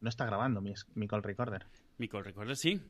No 0.00 0.08
está 0.08 0.24
grabando 0.24 0.62
mi, 0.62 0.72
mi 0.94 1.06
call 1.06 1.22
recorder. 1.22 1.66
Mi 1.98 2.08
call 2.08 2.24
recorder 2.24 2.56
sí. 2.56 2.80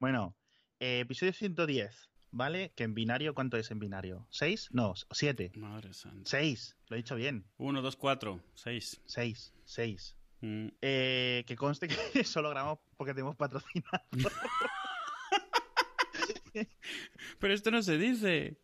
Bueno, 0.00 0.36
eh, 0.80 1.00
episodio 1.00 1.32
110, 1.32 2.10
¿vale? 2.32 2.72
Que 2.74 2.82
en 2.82 2.94
binario, 2.94 3.34
¿cuánto 3.34 3.56
es 3.56 3.70
en 3.70 3.78
binario? 3.78 4.26
¿Seis? 4.30 4.68
No, 4.72 4.94
siete. 5.12 5.52
Madre 5.54 5.94
santa. 5.94 6.28
Seis, 6.28 6.76
lo 6.88 6.96
he 6.96 6.98
dicho 6.98 7.14
bien. 7.14 7.46
Uno, 7.58 7.80
dos, 7.80 7.94
cuatro, 7.94 8.42
seis. 8.54 9.00
Seis, 9.06 9.54
seis. 9.64 10.16
Mm. 10.40 10.68
Eh, 10.82 11.44
que 11.46 11.56
conste 11.56 11.86
que 11.86 11.94
solo 12.24 12.50
grabamos 12.50 12.80
porque 12.96 13.14
tenemos 13.14 13.36
patrocinado. 13.36 14.02
Pero 17.38 17.54
esto 17.54 17.70
no 17.70 17.82
se 17.82 17.98
dice. 17.98 18.58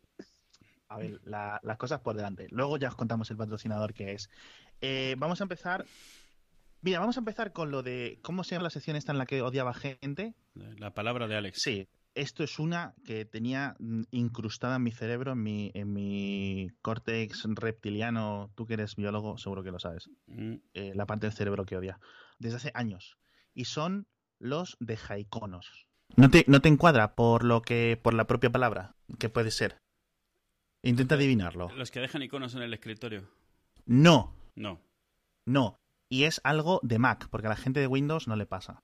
A 0.87 0.97
ver, 0.97 1.19
la- 1.23 1.59
las 1.63 1.77
cosas 1.77 2.01
por 2.01 2.15
delante. 2.15 2.47
Luego 2.51 2.77
ya 2.77 2.89
os 2.89 2.95
contamos 2.95 3.29
el 3.31 3.37
patrocinador 3.37 3.93
que 3.93 4.13
es. 4.13 4.29
Eh, 4.81 5.15
vamos 5.17 5.41
a 5.41 5.45
empezar. 5.45 5.85
Mira, 6.81 6.99
vamos 6.99 7.17
a 7.17 7.21
empezar 7.21 7.51
con 7.53 7.71
lo 7.71 7.81
de 7.81 8.19
cómo 8.21 8.43
se 8.43 8.55
llama 8.55 8.63
la 8.65 8.69
sección 8.69 8.95
esta 8.95 9.11
en 9.11 9.17
la 9.17 9.25
que 9.25 9.41
odiaba 9.41 9.73
gente. 9.73 10.35
La 10.53 10.93
palabra 10.93 11.27
de 11.27 11.35
Alex. 11.35 11.59
Sí, 11.61 11.87
esto 12.13 12.43
es 12.43 12.59
una 12.59 12.93
que 13.03 13.25
tenía 13.25 13.75
mm, 13.79 14.03
incrustada 14.11 14.75
en 14.75 14.83
mi 14.83 14.91
cerebro, 14.91 15.31
en 15.31 15.41
mi, 15.41 15.71
en 15.73 15.91
mi 15.91 16.69
córtex 16.83 17.45
reptiliano. 17.55 18.51
Tú 18.55 18.67
que 18.67 18.75
eres 18.75 18.95
biólogo, 18.95 19.37
seguro 19.39 19.63
que 19.63 19.71
lo 19.71 19.79
sabes. 19.79 20.09
Mm. 20.27 20.55
eh, 20.75 20.91
la 20.93 21.07
parte 21.07 21.25
del 21.25 21.35
cerebro 21.35 21.65
que 21.65 21.77
odia. 21.77 21.99
Desde 22.37 22.57
hace 22.57 22.71
años. 22.75 23.17
Y 23.55 23.65
son 23.65 24.05
los 24.37 24.77
de 24.79 24.97
jaiconos. 24.97 25.87
¿No 26.17 26.29
te, 26.29 26.45
¿No 26.47 26.61
te 26.61 26.69
encuadra 26.69 27.15
por 27.15 27.43
lo 27.43 27.63
que. 27.63 27.99
por 28.01 28.13
la 28.13 28.27
propia 28.27 28.51
palabra? 28.51 28.95
que 29.17 29.29
puede 29.29 29.49
ser? 29.49 29.79
Intenta 30.85 31.15
adivinarlo. 31.15 31.69
Los 31.75 31.91
que 31.91 31.99
dejan 31.99 32.21
iconos 32.23 32.55
en 32.55 32.61
el 32.61 32.73
escritorio. 32.73 33.27
No, 33.85 34.33
No. 34.55 34.79
no. 35.45 35.79
Y 36.09 36.23
es 36.23 36.39
algo 36.43 36.79
de 36.83 36.99
Mac, 36.99 37.27
porque 37.29 37.47
a 37.47 37.49
la 37.49 37.55
gente 37.55 37.79
de 37.79 37.87
Windows 37.87 38.27
no 38.27 38.35
le 38.35 38.45
pasa. 38.45 38.83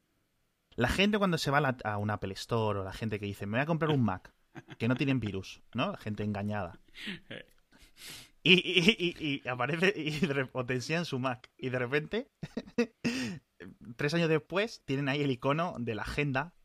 La 0.75 0.87
gente 0.89 1.17
cuando 1.17 1.37
se 1.37 1.51
va 1.51 1.59
a, 1.59 1.61
la- 1.61 1.77
a 1.83 1.97
un 1.97 2.09
Apple 2.09 2.33
Store 2.33 2.79
o 2.79 2.83
la 2.83 2.93
gente 2.93 3.19
que 3.19 3.25
dice, 3.25 3.45
me 3.45 3.57
voy 3.57 3.63
a 3.63 3.65
comprar 3.67 3.91
un 3.91 4.03
Mac, 4.03 4.33
que 4.79 4.87
no 4.87 4.95
tienen 4.95 5.19
virus, 5.19 5.61
¿no? 5.73 5.91
La 5.91 5.97
gente 5.97 6.23
engañada. 6.23 6.79
Y, 8.43 8.53
y- 8.53 9.15
y- 9.19 9.41
y 9.43 9.47
aparece 9.47 9.93
y 9.95 10.17
enseñan 10.73 11.05
su 11.05 11.19
Mac. 11.19 11.51
Y 11.59 11.69
de 11.69 11.77
repente, 11.77 12.31
tres 13.95 14.13
años 14.15 14.29
después, 14.29 14.81
tienen 14.85 15.09
ahí 15.09 15.21
el 15.21 15.29
icono 15.29 15.75
de 15.77 15.93
la 15.93 16.01
agenda 16.01 16.55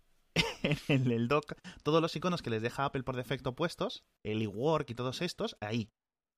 en 0.88 1.10
el 1.10 1.28
dock. 1.28 1.52
Todos 1.82 2.00
los 2.02 2.14
iconos 2.16 2.42
que 2.42 2.50
les 2.50 2.62
deja 2.62 2.84
Apple 2.84 3.02
por 3.02 3.16
defecto 3.16 3.54
puestos, 3.54 4.02
el 4.24 4.42
eWork 4.42 4.90
y 4.90 4.94
todos 4.94 5.22
estos, 5.22 5.56
ahí. 5.60 5.88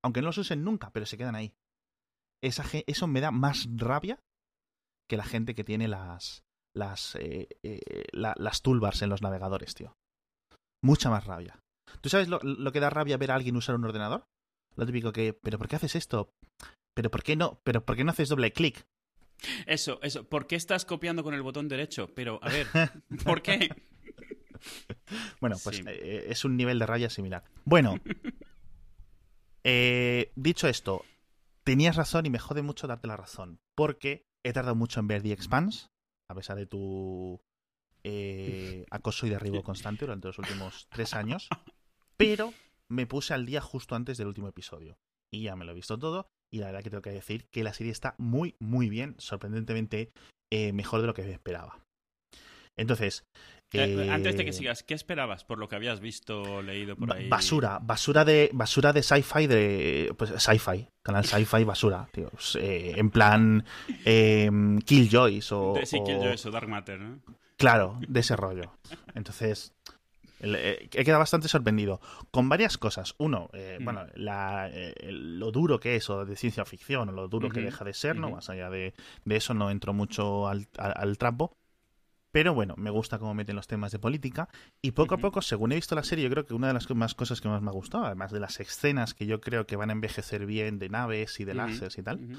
Aunque 0.05 0.21
no 0.21 0.29
los 0.29 0.39
usen 0.39 0.65
nunca, 0.65 0.91
pero 0.91 1.07
se 1.07 1.17
quedan 1.19 1.35
ahí. 1.35 1.53
Esa, 2.43 2.65
eso 2.87 3.07
me 3.07 3.21
da 3.21 3.31
más 3.31 3.67
rabia 3.75 4.21
que 5.11 5.17
la 5.17 5.25
gente 5.25 5.55
que 5.55 5.65
tiene 5.65 5.89
las, 5.89 6.43
las, 6.77 7.17
eh, 7.17 7.49
eh, 7.65 8.05
la- 8.13 8.35
las 8.37 8.63
toolbars 8.63 9.03
en 9.03 9.09
los 9.11 9.23
navegadores, 9.23 9.75
tío. 9.75 9.95
Mucha 10.85 11.11
más 11.11 11.25
rabia. 11.27 11.59
¿Tú 12.01 12.09
sabes 12.09 12.29
lo, 12.29 12.39
lo 12.43 12.71
que 12.71 12.81
da 12.81 12.91
rabia 12.91 13.17
ver 13.17 13.31
a 13.33 13.35
alguien 13.35 13.57
usar 13.57 13.75
un 13.75 13.85
ordenador? 13.85 14.25
Lo 14.77 14.87
típico 14.87 15.13
que, 15.13 15.33
¿pero 15.33 15.59
por 15.59 15.67
qué 15.69 15.77
haces 15.77 15.97
esto? 15.97 16.31
¿Pero 16.95 17.11
por 17.11 17.23
qué 17.25 17.35
no? 17.35 17.61
¿Pero 17.65 17.85
por 17.85 17.97
qué 17.97 18.05
no 18.05 18.11
haces 18.13 18.29
doble 18.29 18.53
clic? 18.53 18.87
Eso, 19.67 19.99
eso. 20.03 20.29
¿Por 20.29 20.47
qué 20.47 20.57
estás 20.57 20.85
copiando 20.85 21.25
con 21.25 21.35
el 21.35 21.43
botón 21.43 21.69
derecho? 21.69 22.13
Pero, 22.15 22.39
a 22.43 22.49
ver, 22.51 22.67
¿por 23.25 23.43
qué? 23.43 23.71
Bueno, 25.41 25.57
pues 25.63 25.77
Sí. 25.77 25.83
eh, 25.87 26.27
es 26.29 26.45
un 26.45 26.57
nivel 26.57 26.79
de 26.79 26.87
rabia 26.87 27.11
similar. 27.11 27.45
Bueno, 27.65 27.99
eh, 29.65 30.33
dicho 30.37 30.69
esto, 30.69 31.05
tenías 31.65 31.97
razón 31.97 32.27
y 32.27 32.31
me 32.31 32.39
jode 32.39 32.63
mucho 32.63 32.87
darte 32.87 33.07
la 33.07 33.17
razón. 33.17 33.61
Porque 33.77 34.25
he 34.45 34.53
tardado 34.53 34.75
mucho 34.75 35.01
en 35.01 35.09
ver 35.09 35.23
The 35.23 35.33
Expanse, 35.33 35.87
a 36.31 36.35
pesar 36.35 36.57
de 36.57 36.67
tu 36.67 37.41
eh, 38.05 38.87
acoso 38.91 39.27
y 39.27 39.31
derribo 39.31 39.63
constante 39.63 40.05
durante 40.07 40.29
los 40.29 40.39
últimos 40.39 40.87
tres 40.91 41.15
años. 41.15 41.49
Pero 42.17 42.53
me 42.91 43.07
puse 43.07 43.35
al 43.35 43.47
día 43.47 43.61
justo 43.61 43.95
antes 43.95 44.19
del 44.19 44.29
último 44.29 44.49
episodio. 44.49 44.97
Y 45.33 45.43
ya 45.43 45.57
me 45.57 45.65
lo 45.65 45.73
he 45.73 45.75
visto 45.75 45.99
todo. 45.99 46.27
Y 46.51 46.59
la 46.59 46.67
verdad 46.67 46.83
que 46.83 46.91
tengo 46.91 47.03
que 47.03 47.11
decir 47.11 47.47
que 47.53 47.63
la 47.63 47.75
serie 47.75 47.93
está 47.93 48.15
muy, 48.19 48.57
muy 48.59 48.89
bien. 48.89 49.15
Sorprendentemente 49.19 50.11
eh, 50.51 50.73
mejor 50.73 51.03
de 51.03 51.07
lo 51.07 51.15
que 51.15 51.23
me 51.23 51.33
esperaba. 51.33 51.79
Entonces. 52.77 53.25
Eh, 53.73 54.07
Antes 54.11 54.35
de 54.37 54.43
eh, 54.43 54.45
que 54.47 54.53
sigas, 54.53 54.83
¿qué 54.83 54.95
esperabas 54.95 55.45
por 55.45 55.59
lo 55.59 55.69
que 55.69 55.77
habías 55.77 56.01
visto 56.01 56.41
o 56.43 56.63
leído 56.63 56.97
por 56.97 57.13
ahí? 57.13 57.29
Basura, 57.29 57.79
basura 57.83 58.25
de 58.25 58.49
basura 58.55 58.93
de 58.95 59.03
sci-fi 59.03 59.47
de 59.47 60.15
pues 60.17 60.31
sci-fi, 60.39 60.89
canal 61.03 61.25
sci-fi 61.27 61.65
basura, 61.65 62.09
tío. 62.13 62.31
Eh, 62.55 62.95
en 62.97 63.11
plan 63.11 63.65
eh, 64.07 64.51
Killjoys 64.87 65.53
o, 65.53 65.75
sí, 65.85 65.99
o- 66.01 66.05
Killjoy, 66.05 66.33
eso, 66.33 66.51
Dark 66.51 66.69
Matter, 66.69 66.99
¿no? 66.99 67.19
claro, 67.59 67.99
de 68.09 68.21
ese 68.21 68.37
rollo. 68.37 68.73
Entonces 69.15 69.75
eh, 70.41 70.89
he 70.95 71.05
quedado 71.05 71.19
bastante 71.19 71.49
sorprendido 71.49 72.01
con 72.31 72.49
varias 72.49 72.79
cosas. 72.79 73.15
Uno, 73.19 73.51
eh, 73.53 73.77
Mm. 73.81 73.85
bueno, 73.85 74.07
la, 74.15 74.71
eh, 74.73 74.95
lo 75.11 75.51
duro 75.53 75.79
que 75.79 75.97
es 75.97 76.09
o 76.09 76.25
de 76.25 76.37
ciencia 76.37 76.65
ficción 76.65 77.11
o 77.11 77.13
lo 77.13 77.29
duro 77.29 77.51
que 77.51 77.61
deja 77.61 77.85
de 77.85 77.93
ser, 77.93 78.17
¿no? 78.17 78.31
Más 78.31 78.49
allá 78.49 78.71
de, 78.71 78.95
de 79.27 79.37
eso 79.37 79.53
no 79.53 79.71
entro 79.71 79.93
mucho 79.93 80.49
al, 80.49 80.69
al, 80.79 80.95
al 80.97 81.19
trapo. 81.19 81.53
Pero 82.31 82.53
bueno, 82.55 82.75
me 82.77 82.91
gusta 82.91 83.19
cómo 83.19 83.35
meten 83.35 83.57
los 83.57 83.67
temas 83.67 83.91
de 83.93 83.99
política. 83.99 84.49
Y 84.83 84.91
poco 84.93 85.15
a 85.15 85.19
poco, 85.19 85.41
según 85.43 85.73
he 85.73 85.77
visto 85.77 85.95
la 85.95 86.03
serie, 86.03 86.25
yo 86.25 86.31
creo 86.31 86.45
que 86.47 86.55
una 86.55 86.67
de 86.69 86.75
las 86.75 86.89
más 86.91 87.15
cosas 87.15 87.41
que 87.41 87.49
más 87.49 87.63
me 87.63 87.71
ha 87.71 87.73
gustado, 87.73 88.05
además 88.05 88.31
de 88.33 88.41
las 88.41 88.61
escenas 88.61 89.15
que 89.15 89.27
yo 89.27 89.41
creo 89.41 89.67
que 89.67 89.77
van 89.77 89.91
a 89.91 89.93
envejecer 89.95 90.45
bien 90.47 90.79
de 90.79 90.89
naves 90.91 91.41
y 91.41 91.45
de 91.45 91.53
Ujú, 91.53 91.59
láseres 91.59 91.97
y 91.99 92.03
tal, 92.03 92.19
ujú. 92.19 92.39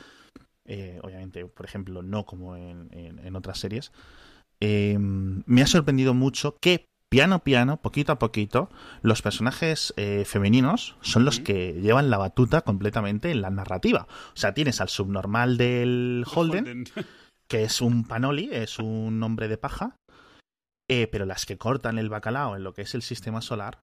eh, 0.66 1.00
obviamente, 1.04 1.46
por 1.46 1.66
ejemplo, 1.66 2.02
no 2.04 2.26
como 2.26 2.56
en, 2.56 2.90
en- 2.92 3.20
en 3.20 3.36
otras 3.36 3.58
series, 3.60 3.92
eh, 4.62 4.98
me 5.00 5.62
ha 5.62 5.68
sorprendido 5.68 6.14
mucho 6.14 6.58
que 6.62 6.88
piano 7.10 7.40
piano, 7.44 7.78
poquito 7.82 8.12
a 8.12 8.20
poquito, 8.20 8.70
los 9.02 9.24
personajes 9.24 9.94
eh, 9.98 10.26
femeninos 10.28 10.96
son 11.02 11.26
los 11.26 11.40
que 11.40 11.74
llevan 11.82 12.12
la 12.12 12.20
batuta 12.20 12.62
completamente 12.62 13.32
en 13.32 13.42
la 13.42 13.50
narrativa. 13.50 14.08
O 14.34 14.38
sea, 14.38 14.54
tienes 14.54 14.80
al 14.80 14.90
subnormal 14.90 15.58
del 15.58 16.24
Holden, 16.32 16.84
que 17.50 17.64
es 17.64 17.82
un 17.82 18.06
panoli, 18.06 18.50
es 18.52 18.80
un 18.80 19.22
hombre 19.24 19.48
de 19.48 19.58
paja, 19.58 19.96
eh, 20.90 21.08
pero 21.08 21.26
las 21.26 21.46
que 21.46 21.58
cortan 21.58 21.98
el 21.98 22.10
bacalao 22.10 22.56
en 22.56 22.64
lo 22.64 22.74
que 22.74 22.84
es 22.84 22.96
el 22.96 23.02
sistema 23.02 23.42
solar 23.42 23.82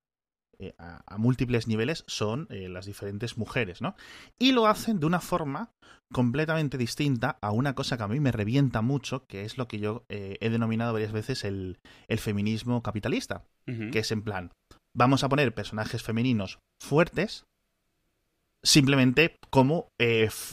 eh, 0.58 0.74
a, 0.78 1.02
a 1.06 1.18
múltiples 1.18 1.68
niveles 1.68 2.04
son 2.06 2.46
eh, 2.48 2.68
las 2.68 2.86
diferentes 2.86 3.36
mujeres, 3.36 3.82
¿no? 3.82 3.94
Y 4.38 4.52
lo 4.52 4.66
hacen 4.66 5.00
de 5.00 5.06
una 5.06 5.20
forma 5.20 5.70
completamente 6.10 6.78
distinta 6.78 7.36
a 7.42 7.50
una 7.50 7.74
cosa 7.74 7.98
que 7.98 8.04
a 8.04 8.08
mí 8.08 8.20
me 8.20 8.32
revienta 8.32 8.80
mucho, 8.80 9.26
que 9.26 9.44
es 9.44 9.58
lo 9.58 9.68
que 9.68 9.78
yo 9.80 10.04
eh, 10.08 10.38
he 10.40 10.48
denominado 10.48 10.94
varias 10.94 11.12
veces 11.12 11.44
el, 11.44 11.78
el 12.08 12.18
feminismo 12.18 12.82
capitalista, 12.82 13.44
que 13.66 13.98
es 13.98 14.12
en 14.12 14.22
plan, 14.22 14.52
vamos 14.94 15.24
a 15.24 15.28
poner 15.28 15.52
personajes 15.52 16.04
femeninos 16.04 16.60
fuertes 16.80 17.44
simplemente 18.62 19.36
como 19.50 19.88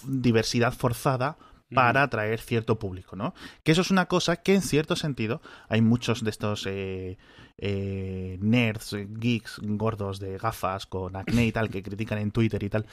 diversidad 0.07 0.73
forzada 0.73 1.37
para 1.73 2.03
atraer 2.03 2.39
cierto 2.39 2.79
público, 2.79 3.15
¿no? 3.15 3.33
Que 3.63 3.71
eso 3.71 3.81
es 3.81 3.91
una 3.91 4.07
cosa 4.07 4.37
que 4.37 4.55
en 4.55 4.61
cierto 4.61 4.95
sentido 4.95 5.41
hay 5.69 5.81
muchos 5.81 6.23
de 6.23 6.29
estos 6.29 6.65
eh, 6.67 7.17
eh, 7.57 8.37
nerds, 8.41 8.93
eh, 8.93 9.07
geeks, 9.09 9.59
gordos 9.61 10.19
de 10.19 10.37
gafas 10.37 10.85
con 10.85 11.15
acné 11.15 11.45
y 11.47 11.51
tal 11.51 11.69
que 11.69 11.83
critican 11.83 12.19
en 12.19 12.31
Twitter 12.31 12.63
y 12.63 12.69
tal 12.69 12.85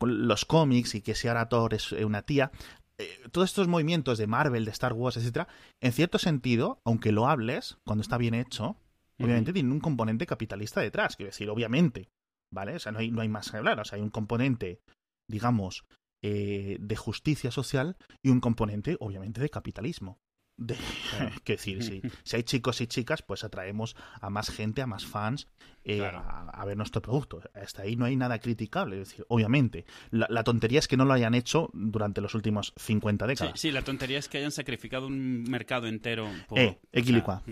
los 0.00 0.44
cómics 0.44 0.94
y 0.94 1.00
que 1.00 1.14
si 1.14 1.28
ahora 1.28 1.48
Thor 1.48 1.74
es 1.74 1.92
eh, 1.92 2.04
una 2.04 2.22
tía. 2.22 2.50
Eh, 2.98 3.08
todos 3.32 3.48
estos 3.48 3.68
movimientos 3.68 4.18
de 4.18 4.26
Marvel, 4.26 4.64
de 4.64 4.70
Star 4.70 4.92
Wars, 4.92 5.16
etcétera, 5.16 5.48
en 5.80 5.92
cierto 5.92 6.18
sentido, 6.18 6.80
aunque 6.84 7.12
lo 7.12 7.28
hables, 7.28 7.78
cuando 7.86 8.02
está 8.02 8.18
bien 8.18 8.34
hecho, 8.34 8.76
obviamente 9.18 9.52
tiene 9.52 9.72
un 9.72 9.80
componente 9.80 10.26
capitalista 10.26 10.80
detrás. 10.80 11.16
Quiero 11.16 11.30
decir, 11.30 11.48
obviamente, 11.48 12.10
¿vale? 12.52 12.76
O 12.76 12.78
sea, 12.78 12.92
no 12.92 12.98
hay, 12.98 13.10
no 13.10 13.22
hay 13.22 13.28
más 13.28 13.50
que 13.50 13.56
hablar. 13.56 13.80
O 13.80 13.84
sea, 13.84 13.96
hay 13.96 14.02
un 14.02 14.10
componente, 14.10 14.80
digamos, 15.28 15.84
eh, 16.22 16.76
de 16.80 16.96
justicia 16.96 17.50
social 17.50 17.96
y 18.22 18.28
un 18.30 18.40
componente, 18.40 18.96
obviamente, 19.00 19.40
de 19.40 19.48
capitalismo. 19.50 20.18
De, 20.56 20.76
Claro. 21.10 21.30
que 21.44 21.52
decir, 21.54 21.82
si, 21.82 22.02
si 22.22 22.36
hay 22.36 22.42
chicos 22.42 22.80
y 22.82 22.86
chicas, 22.86 23.22
pues 23.22 23.44
atraemos 23.44 23.96
a 24.20 24.28
más 24.28 24.50
gente, 24.50 24.82
a 24.82 24.86
más 24.86 25.06
fans 25.06 25.48
eh, 25.84 25.96
Claro. 25.96 26.18
a, 26.18 26.50
a 26.50 26.64
ver 26.66 26.76
nuestro 26.76 27.00
producto. 27.00 27.40
Hasta 27.54 27.82
ahí 27.82 27.96
no 27.96 28.04
hay 28.04 28.14
nada 28.16 28.38
criticable. 28.40 29.00
Es 29.00 29.08
decir, 29.08 29.24
obviamente, 29.28 29.86
la, 30.10 30.26
la 30.28 30.44
tontería 30.44 30.78
es 30.80 30.88
que 30.88 30.98
no 30.98 31.06
lo 31.06 31.14
hayan 31.14 31.34
hecho 31.34 31.70
durante 31.72 32.20
los 32.20 32.34
últimos 32.34 32.74
50 32.76 33.24
Sí, 33.24 33.28
décadas. 33.28 33.60
sí, 33.60 33.70
la 33.70 33.80
tontería 33.82 34.18
es 34.18 34.28
que 34.28 34.36
hayan 34.36 34.52
sacrificado 34.52 35.06
un 35.06 35.44
mercado 35.44 35.86
entero 35.86 36.28
por... 36.46 36.58
Eh, 36.58 36.78
equilicua. 36.92 37.42
o 37.42 37.44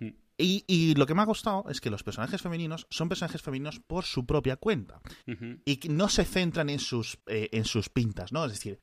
sea, 0.00 0.10
Y, 0.40 0.64
y 0.68 0.94
lo 0.94 1.06
que 1.06 1.14
me 1.14 1.22
ha 1.22 1.26
gustado 1.26 1.64
es 1.68 1.80
que 1.80 1.90
los 1.90 2.04
personajes 2.04 2.40
femeninos 2.40 2.86
son 2.90 3.08
personajes 3.08 3.42
femeninos 3.42 3.80
por 3.80 4.04
su 4.04 4.24
propia 4.24 4.56
cuenta. 4.56 5.00
y 5.64 5.80
no 5.88 6.08
se 6.08 6.24
centran 6.24 6.70
en 6.70 6.78
sus, 6.78 7.18
eh, 7.26 7.48
en 7.52 7.64
sus 7.64 7.88
pintas, 7.88 8.32
¿no? 8.32 8.44
Es 8.44 8.52
decir, 8.52 8.78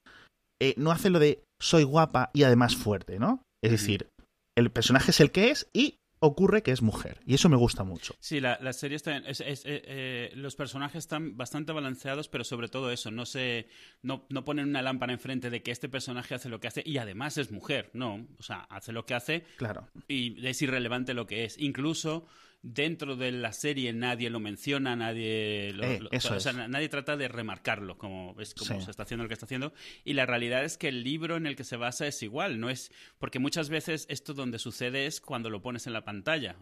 eh, 0.61 0.73
no 0.77 0.91
hacen 0.91 1.13
lo 1.13 1.19
de 1.19 1.43
soy 1.61 1.83
guapa 1.83 2.29
y 2.33 2.43
además 2.43 2.75
fuerte, 2.75 3.19
¿no? 3.19 3.43
Es 3.63 3.71
decir, 3.71 4.09
el 4.57 4.71
personaje 4.71 5.11
es 5.11 5.19
el 5.19 5.31
que 5.31 5.49
es 5.49 5.69
y 5.73 5.97
ocurre 6.25 6.63
que 6.63 6.71
es 6.71 6.81
mujer. 6.81 7.19
Y 7.25 7.35
eso 7.35 7.49
me 7.49 7.55
gusta 7.57 7.83
mucho. 7.83 8.15
Sí, 8.19 8.39
la, 8.39 8.57
la 8.61 8.73
serie 8.73 8.95
está. 8.95 9.17
Es, 9.17 9.41
es, 9.41 9.65
eh, 9.65 9.81
eh, 9.85 10.31
los 10.35 10.55
personajes 10.55 10.99
están 10.99 11.37
bastante 11.37 11.71
balanceados, 11.71 12.27
pero 12.27 12.43
sobre 12.43 12.67
todo 12.67 12.91
eso. 12.91 13.11
No 13.11 13.25
se. 13.25 13.67
No, 14.01 14.25
no 14.29 14.43
ponen 14.45 14.67
una 14.69 14.81
lámpara 14.81 15.13
enfrente 15.13 15.49
de 15.49 15.61
que 15.63 15.71
este 15.71 15.89
personaje 15.89 16.35
hace 16.35 16.49
lo 16.49 16.59
que 16.59 16.67
hace 16.67 16.83
y 16.85 16.97
además 16.97 17.37
es 17.37 17.51
mujer. 17.51 17.89
No. 17.93 18.27
O 18.37 18.43
sea, 18.43 18.61
hace 18.69 18.91
lo 18.91 19.05
que 19.05 19.13
hace. 19.13 19.45
Claro. 19.57 19.87
Y 20.07 20.45
es 20.45 20.61
irrelevante 20.61 21.13
lo 21.13 21.25
que 21.27 21.45
es. 21.45 21.57
Incluso 21.59 22.27
dentro 22.67 23.15
de 23.15 23.31
la 23.31 23.53
serie 23.53 23.93
nadie 23.93 24.31
lo 24.31 24.39
menciona, 24.39 24.95
nadie 24.95 25.71
lo, 25.75 25.83
Eh, 25.83 25.99
lo- 25.99 26.11
eso 26.11 26.33
o 26.33 26.39
sea, 26.39 26.49
es. 26.51 26.57
na- 26.57 26.67
nadie 26.67 26.89
trata 26.89 27.15
de 27.15 27.27
remarcarlo 27.27 27.95
como 27.99 28.33
ves 28.33 28.55
como 28.55 28.79
Sí. 28.79 28.85
se 28.85 28.89
está 28.89 29.03
haciendo 29.03 29.23
lo 29.23 29.27
que 29.27 29.35
está 29.35 29.45
haciendo 29.45 29.71
y 30.03 30.13
la 30.13 30.25
realidad 30.25 30.63
es 30.63 30.75
que 30.75 30.87
el 30.87 31.03
libro 31.03 31.35
en 31.37 31.45
el 31.45 31.55
que 31.55 31.63
se 31.63 31.77
basa 31.77 32.07
es 32.07 32.23
igual, 32.23 32.59
no 32.59 32.71
es 32.71 32.91
porque 33.19 33.37
muchas 33.37 33.69
veces 33.69 34.07
esto 34.09 34.33
donde 34.33 34.57
sucede 34.57 35.05
es 35.05 35.21
cuando 35.21 35.51
lo 35.51 35.61
pones 35.61 35.85
en 35.85 35.93
la 35.93 36.03
pantalla. 36.05 36.14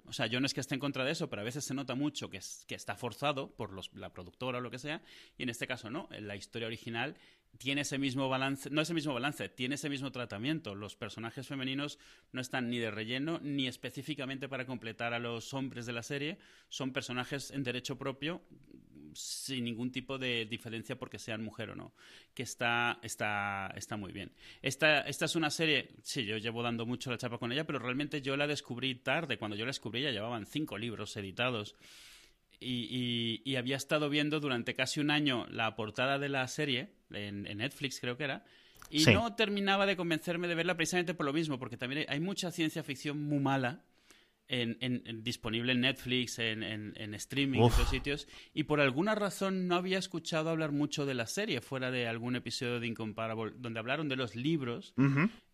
O 0.05 0.13
sea, 0.13 0.25
yo 0.27 0.39
no 0.39 0.45
es 0.45 0.53
que 0.53 0.61
esté 0.61 0.75
en 0.75 0.79
contra 0.79 1.03
de 1.05 1.11
eso, 1.11 1.29
pero 1.29 1.41
a 1.41 1.45
veces 1.45 1.63
se 1.65 1.73
nota 1.73 1.95
mucho 1.95 2.29
que, 2.29 2.37
es- 2.37 2.65
que 2.67 2.75
está 2.75 2.95
forzado 2.95 3.51
por 3.55 3.71
los, 3.71 3.93
la 3.93 4.11
productora 4.13 4.57
o 4.57 4.61
lo 4.61 4.71
que 4.71 4.79
sea 4.79 5.01
y 5.37 5.43
en 5.43 5.49
este 5.49 5.67
caso 5.67 5.89
no, 5.89 6.07
en 6.11 6.27
la 6.27 6.35
historia 6.35 6.67
original 6.67 7.15
tiene 7.57 7.81
ese 7.81 7.97
mismo 7.97 8.29
balance, 8.29 8.69
no 8.69 8.81
ese 8.81 8.93
mismo 8.93 9.13
balance, 9.13 9.49
tiene 9.49 9.75
ese 9.75 9.89
mismo 9.89 10.11
tratamiento. 10.11 10.75
Los 10.75 10.95
personajes 10.95 11.47
femeninos 11.47 11.99
no 12.31 12.41
están 12.41 12.69
ni 12.69 12.79
de 12.79 12.91
relleno 12.91 13.39
ni 13.41 13.67
específicamente 13.67 14.49
para 14.49 14.65
completar 14.65 15.13
a 15.13 15.19
los 15.19 15.53
hombres 15.53 15.85
de 15.85 15.93
la 15.93 16.03
serie, 16.03 16.37
son 16.69 16.91
personajes 16.91 17.51
en 17.51 17.63
derecho 17.63 17.97
propio 17.97 18.41
sin 19.15 19.63
ningún 19.63 19.91
tipo 19.91 20.17
de 20.17 20.45
diferencia 20.45 20.97
porque 20.97 21.19
sean 21.19 21.43
mujer 21.43 21.69
o 21.71 21.75
no, 21.75 21.93
que 22.33 22.43
está, 22.43 22.99
está, 23.03 23.71
está 23.75 23.97
muy 23.97 24.11
bien. 24.11 24.31
Esta, 24.61 25.01
esta 25.01 25.25
es 25.25 25.35
una 25.35 25.49
serie, 25.49 25.89
sí, 26.01 26.25
yo 26.25 26.37
llevo 26.37 26.63
dando 26.63 26.85
mucho 26.85 27.11
la 27.11 27.17
chapa 27.17 27.37
con 27.37 27.51
ella, 27.51 27.65
pero 27.65 27.79
realmente 27.79 28.21
yo 28.21 28.35
la 28.35 28.47
descubrí 28.47 28.95
tarde, 28.95 29.37
cuando 29.37 29.55
yo 29.55 29.65
la 29.65 29.69
descubrí 29.69 30.01
ya 30.01 30.11
llevaban 30.11 30.45
cinco 30.45 30.77
libros 30.77 31.15
editados. 31.17 31.75
Y, 32.59 32.87
y- 32.89 33.41
y 33.51 33.55
había 33.57 33.75
estado 33.75 34.09
viendo 34.09 34.39
durante 34.39 34.73
casi 34.73 34.99
un 34.99 35.11
año 35.11 35.45
la 35.49 35.75
portada 35.75 36.17
de 36.19 36.29
la 36.29 36.47
serie, 36.47 36.89
en, 37.11 37.45
en 37.47 37.57
Netflix 37.57 37.99
creo 37.99 38.15
que 38.17 38.23
era, 38.23 38.45
y 38.89 38.99
Sí. 39.01 39.13
no 39.13 39.35
terminaba 39.35 39.85
de 39.85 39.95
convencerme 39.97 40.47
de 40.47 40.55
verla 40.55 40.75
precisamente 40.77 41.13
por 41.13 41.25
lo 41.25 41.33
mismo, 41.33 41.59
porque 41.59 41.77
también 41.77 42.05
hay, 42.07 42.19
mucha 42.19 42.51
ciencia 42.51 42.83
ficción 42.83 43.21
muy 43.21 43.39
mala 43.39 43.83
en, 44.47 44.77
en- 44.81 45.01
en- 45.05 45.23
disponible 45.23 45.71
en 45.71 45.81
Netflix, 45.81 46.37
en, 46.37 46.63
streaming, 47.15 47.59
en 47.59 47.63
otros 47.65 47.89
sitios, 47.89 48.27
y 48.53 48.63
por 48.63 48.79
alguna 48.81 49.15
razón 49.15 49.67
no 49.67 49.75
había 49.75 49.97
escuchado 49.97 50.49
hablar 50.49 50.71
mucho 50.71 51.05
de 51.05 51.15
la 51.15 51.27
serie, 51.27 51.59
fuera 51.61 51.91
de 51.91 52.07
algún 52.07 52.35
episodio 52.35 52.79
de 52.79 52.87
Incomparable, 52.87 53.53
donde 53.57 53.79
hablaron 53.79 54.09
de 54.09 54.15
los 54.15 54.35
libros, 54.35 54.93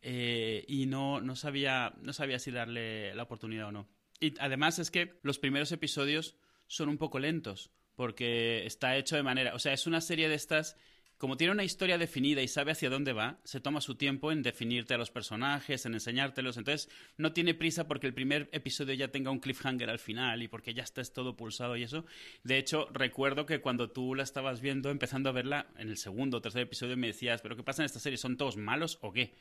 eh, 0.01 0.65
y 0.67 0.85
no, 0.85 1.21
no, 1.21 1.35
sabía, 1.35 1.93
no 2.01 2.13
sabía 2.13 2.39
si 2.39 2.51
darle 2.51 3.13
la 3.15 3.23
oportunidad 3.23 3.67
o 3.67 3.71
no. 3.71 3.87
Y 4.19 4.33
además 4.39 4.79
es 4.79 4.91
que 4.91 5.13
los 5.23 5.39
primeros 5.39 5.71
episodios 5.71 6.35
son 6.69 6.87
un 6.87 6.97
poco 6.97 7.19
lentos, 7.19 7.71
porque 7.95 8.65
está 8.65 8.95
hecho 8.95 9.17
de 9.17 9.23
manera, 9.23 9.53
o 9.55 9.59
sea, 9.59 9.73
es 9.73 9.87
una 9.87 9.99
serie 9.99 10.29
de 10.29 10.35
estas, 10.35 10.77
como 11.19 11.37
tiene 11.37 11.53
una 11.53 11.65
historia 11.65 11.97
definida 11.97 12.41
y 12.41 12.47
sabe 12.47 12.71
hacia 12.71 12.89
dónde 12.89 13.13
va, 13.13 13.37
se 13.43 13.59
toma 13.59 13.81
su 13.81 13.95
tiempo 13.95 14.31
en 14.31 14.41
definirte 14.41 14.93
a 14.93 14.97
los 14.97 15.11
personajes, 15.11 15.85
en 15.85 15.93
enseñártelos, 15.93 16.57
entonces 16.57 16.89
no 17.17 17.33
tiene 17.33 17.53
prisa 17.53 17.87
porque 17.87 18.07
el 18.07 18.13
primer 18.13 18.49
episodio 18.53 18.93
ya 18.93 19.09
tenga 19.09 19.29
un 19.29 19.39
cliffhanger 19.39 19.89
al 19.89 19.99
final 19.99 20.41
y 20.41 20.47
porque 20.47 20.73
ya 20.73 20.83
estés 20.83 21.11
todo 21.13 21.35
pulsado 21.35 21.75
y 21.75 21.83
eso. 21.83 22.05
De 22.43 22.57
hecho, 22.57 22.87
recuerdo 22.93 23.45
que 23.45 23.59
cuando 23.59 23.91
tú 23.91 24.15
la 24.15 24.23
estabas 24.23 24.61
viendo, 24.61 24.89
empezando 24.89 25.29
a 25.29 25.33
verla, 25.33 25.67
en 25.77 25.89
el 25.89 25.97
segundo 25.97 26.37
o 26.37 26.41
tercer 26.41 26.61
episodio 26.61 26.95
me 26.95 27.07
decías, 27.07 27.41
¿pero 27.41 27.55
qué 27.55 27.63
pasa 27.63 27.81
en 27.81 27.87
esta 27.87 27.99
serie? 27.99 28.17
¿Son 28.17 28.37
todos 28.37 28.55
malos 28.55 28.97
o 29.01 29.11
qué? 29.11 29.35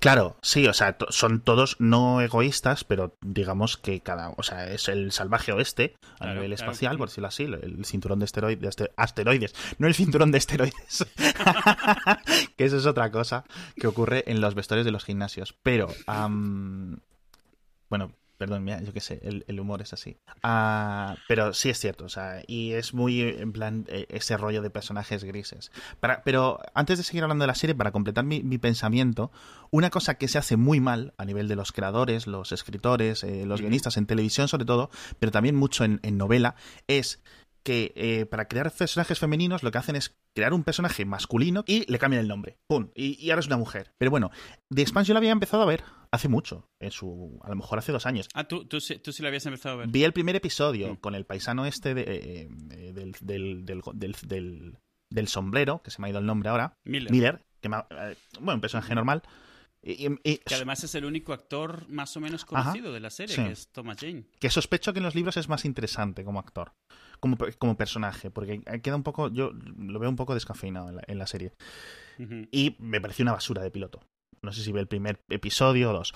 Claro, 0.00 0.36
sí, 0.42 0.66
o 0.66 0.74
sea, 0.74 0.96
son 1.08 1.40
todos 1.40 1.76
no 1.80 2.20
egoístas, 2.20 2.84
pero 2.84 3.16
digamos 3.22 3.78
que 3.78 4.00
cada, 4.00 4.30
o 4.36 4.42
sea, 4.42 4.70
es 4.70 4.88
el 4.88 5.12
salvaje 5.12 5.52
oeste 5.52 5.94
a 6.14 6.24
Claro, 6.24 6.34
nivel 6.34 6.54
claro. 6.54 6.70
espacial, 6.70 6.98
por 6.98 7.08
decirlo 7.08 7.28
así, 7.28 7.44
el, 7.44 7.84
cinturón 7.86 8.18
de 8.18 8.26
esteroides, 8.26 8.76
de 8.76 8.90
asteroides, 8.96 9.54
no 9.78 9.86
el 9.86 9.94
cinturón 9.94 10.30
de 10.30 10.38
esteroides, 10.38 11.06
que 12.56 12.64
eso 12.64 12.76
es 12.76 12.86
otra 12.86 13.10
cosa 13.10 13.44
que 13.76 13.86
ocurre 13.86 14.24
en 14.26 14.40
los 14.40 14.54
vestuarios 14.54 14.84
de 14.84 14.92
los 14.92 15.04
gimnasios. 15.04 15.54
Pero, 15.62 15.88
bueno, 17.88 18.12
perdón, 18.38 18.64
mira, 18.64 18.80
yo 18.82 18.92
qué 18.92 19.00
sé, 19.00 19.20
el, 19.22 19.44
el 19.46 19.60
humor 19.60 19.82
es 19.82 19.92
así. 19.92 20.16
Ah, 20.42 21.16
pero 21.28 21.52
sí 21.54 21.68
es 21.70 21.78
cierto, 21.78 22.06
o 22.06 22.08
sea, 22.08 22.42
y 22.46 22.72
es 22.72 22.92
muy 22.94 23.20
en 23.20 23.52
plan 23.52 23.84
eh, 23.88 24.06
ese 24.08 24.36
rollo 24.36 24.62
de 24.62 24.70
personajes 24.70 25.22
grises. 25.24 25.70
Para- 26.00 26.22
pero 26.24 26.58
antes 26.74 26.98
de 26.98 27.04
seguir 27.04 27.22
hablando 27.22 27.42
de 27.44 27.46
la 27.48 27.54
serie, 27.54 27.74
para 27.74 27.92
completar 27.92 28.24
mi, 28.24 28.42
mi 28.42 28.58
pensamiento, 28.58 29.30
una 29.70 29.90
cosa 29.90 30.14
que 30.14 30.26
se 30.26 30.38
hace 30.38 30.56
muy 30.56 30.80
mal 30.80 31.12
a 31.18 31.24
nivel 31.24 31.46
de 31.48 31.54
los 31.56 31.70
creadores, 31.70 32.26
los 32.26 32.50
escritores, 32.50 33.22
eh, 33.24 33.44
los 33.46 33.60
guionistas 33.60 33.96
en 33.96 34.06
televisión 34.06 34.48
sobre 34.48 34.64
todo, 34.64 34.90
pero 35.20 35.30
también 35.30 35.54
mucho 35.54 35.84
en, 35.84 36.00
en 36.02 36.16
novela, 36.18 36.56
es 36.88 37.22
que 37.62 37.92
eh, 37.96 38.26
para 38.26 38.48
crear 38.48 38.70
personajes 38.72 39.18
femeninos 39.18 39.62
lo 39.62 39.70
que 39.70 39.78
hacen 39.78 39.96
es 39.96 40.16
crear 40.34 40.52
un 40.52 40.64
personaje 40.64 41.04
masculino 41.04 41.64
y 41.66 41.90
le 41.90 41.98
cambian 41.98 42.20
el 42.22 42.28
nombre. 42.28 42.58
¡Pum! 42.68 42.90
Y, 42.94 43.18
y 43.24 43.30
ahora 43.30 43.40
es 43.40 43.46
una 43.46 43.56
mujer. 43.56 43.92
Pero 43.98 44.10
bueno, 44.10 44.30
The 44.74 44.82
Expanse 44.82 45.08
yo 45.08 45.14
la 45.14 45.18
había 45.18 45.30
empezado 45.32 45.62
a 45.62 45.66
ver 45.66 45.84
hace 46.10 46.28
mucho, 46.28 46.68
en 46.80 46.90
su, 46.90 47.38
a 47.42 47.48
lo 47.48 47.56
mejor 47.56 47.78
hace 47.78 47.92
dos 47.92 48.04
años. 48.06 48.28
Ah, 48.34 48.44
tú, 48.44 48.66
tú, 48.66 48.80
sí- 48.80 48.98
tú 48.98 49.12
sí 49.12 49.22
la 49.22 49.28
habías 49.28 49.46
empezado 49.46 49.76
a 49.76 49.78
ver. 49.78 49.88
Vi 49.88 50.04
el 50.04 50.12
primer 50.12 50.36
episodio 50.36 50.92
Mm. 50.94 50.96
con 50.96 51.14
el 51.14 51.24
paisano 51.24 51.64
este 51.66 51.94
de, 51.94 52.02
eh, 52.02 52.48
eh, 52.72 52.92
del, 52.92 53.12
del, 53.20 53.64
del, 53.64 53.82
del, 53.94 54.16
del- 54.26 54.78
del 55.10 55.28
sombrero, 55.28 55.82
que 55.82 55.90
se 55.90 56.00
me 56.00 56.06
ha 56.08 56.10
ido 56.10 56.18
el 56.18 56.26
nombre 56.26 56.48
ahora, 56.48 56.78
Miller. 56.84 57.10
Miller, 57.10 57.44
que 57.60 57.68
me 57.68 57.76
ha- 57.76 57.86
eh, 57.90 58.16
bueno, 58.40 58.54
un 58.56 58.60
personaje 58.60 58.94
normal. 58.94 59.22
Y, 59.84 60.06
y- 60.06 60.18
y- 60.22 60.38
Que 60.38 60.54
además 60.54 60.84
es 60.84 60.94
el 60.94 61.04
único 61.04 61.32
actor 61.32 61.88
más 61.88 62.16
o 62.16 62.20
menos 62.20 62.44
conocido 62.44 62.92
de 62.92 63.00
la 63.00 63.10
serie, 63.10 63.34
Sí. 63.34 63.42
que 63.44 63.50
es 63.52 63.68
Thomas 63.72 63.98
Jane. 64.00 64.24
que 64.38 64.48
sospecho 64.50 64.92
que 64.92 65.00
en 65.00 65.04
los 65.04 65.14
libros 65.14 65.36
es 65.36 65.48
más 65.48 65.64
interesante 65.64 66.24
como 66.24 66.38
actor, 66.38 66.72
como, 67.20 67.36
como 67.58 67.76
personaje, 67.76 68.30
porque 68.30 68.60
queda 68.82 68.94
un 68.96 69.02
poco, 69.02 69.28
yo 69.28 69.50
lo 69.76 69.98
veo 69.98 70.08
un 70.08 70.16
poco 70.16 70.34
descafeinado 70.34 70.88
en 70.90 70.96
la, 70.96 71.02
en 71.06 71.18
la 71.18 71.26
serie. 71.26 71.52
Y 72.52 72.76
me 72.78 73.00
pareció 73.00 73.24
una 73.24 73.32
basura 73.32 73.62
de 73.62 73.70
piloto. 73.70 74.00
No 74.44 74.52
sé 74.52 74.62
si 74.62 74.70
ve 74.70 74.80
el 74.80 74.86
primer 74.88 75.18
episodio 75.30 75.90
o 75.90 75.92
dos. 75.94 76.12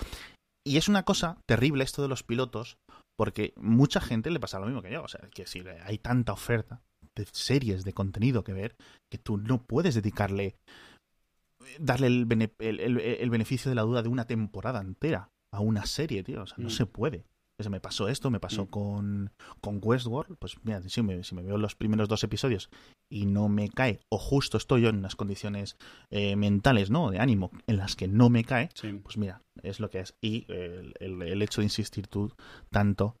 Y 0.65 0.77
es 0.77 0.87
una 0.87 1.03
cosa 1.03 1.37
terrible 1.47 1.83
esto 1.83 2.01
de 2.01 2.07
los 2.07 2.23
pilotos, 2.23 2.77
porque 3.17 3.53
mucha 3.57 3.99
gente 3.99 4.31
le 4.31 4.39
pasa 4.39 4.59
lo 4.59 4.65
mismo 4.67 4.81
que 4.81 4.91
yo. 4.91 5.03
O 5.03 5.07
sea, 5.07 5.21
que 5.33 5.45
si 5.47 5.61
hay 5.83 5.97
tanta 5.97 6.33
oferta 6.33 6.81
de 7.17 7.25
series, 7.33 7.83
de 7.83 7.93
contenido 7.93 8.43
que 8.43 8.53
ver, 8.53 8.75
que 9.11 9.17
tú 9.17 9.37
no 9.37 9.63
puedes 9.63 9.95
dedicarle, 9.95 10.55
darle 11.79 12.07
el, 12.07 12.25
bene- 12.25 12.53
el- 12.59 12.79
el- 12.79 12.99
el 12.99 13.29
beneficio 13.29 13.69
de 13.69 13.75
la 13.75 13.81
duda 13.83 14.01
de 14.03 14.09
una 14.09 14.25
temporada 14.25 14.81
entera 14.81 15.29
a 15.53 15.59
una 15.61 15.85
serie, 15.85 16.23
tío. 16.23 16.43
O 16.43 16.47
sea, 16.47 16.57
no 16.59 16.67
Mm. 16.67 16.71
se 16.71 16.85
puede. 16.85 17.25
O 17.59 17.63
sea, 17.63 17.71
me 17.71 17.79
pasó 17.79 18.07
esto, 18.07 18.29
me 18.29 18.39
pasó 18.39 18.65
Mm. 18.65 18.67
con, 18.67 19.31
con 19.61 19.79
Westworld. 19.81 20.37
Pues 20.37 20.55
mira, 20.63 20.79
si 20.87 21.01
me, 21.01 21.23
si 21.23 21.33
me 21.33 21.41
veo 21.41 21.57
los 21.57 21.75
primeros 21.75 22.07
dos 22.07 22.23
episodios 22.23 22.69
y 23.11 23.25
no 23.25 23.49
me 23.49 23.69
cae, 23.69 23.99
o 24.11 24.19
justo 24.19 24.57
estoy 24.57 24.81
yo 24.83 24.89
en 24.89 24.97
unas 24.97 25.15
condiciones 25.15 25.75
eh, 26.11 26.35
mentales, 26.35 26.91
¿no? 26.91 27.09
De 27.09 27.17
ánimo, 27.19 27.49
en 27.65 27.77
las 27.77 27.95
que 27.95 28.07
no 28.07 28.29
me 28.29 28.43
cae, 28.43 28.69
Sí. 28.75 28.91
pues 29.03 29.17
mira, 29.17 29.41
es 29.63 29.79
lo 29.79 29.89
que 29.89 30.01
es. 30.01 30.13
Y 30.21 30.45
el, 30.51 30.93
el- 30.99 31.21
el 31.23 31.41
hecho 31.41 31.61
de 31.61 31.65
insistir 31.65 32.05
tú 32.07 32.31
tanto, 32.69 33.15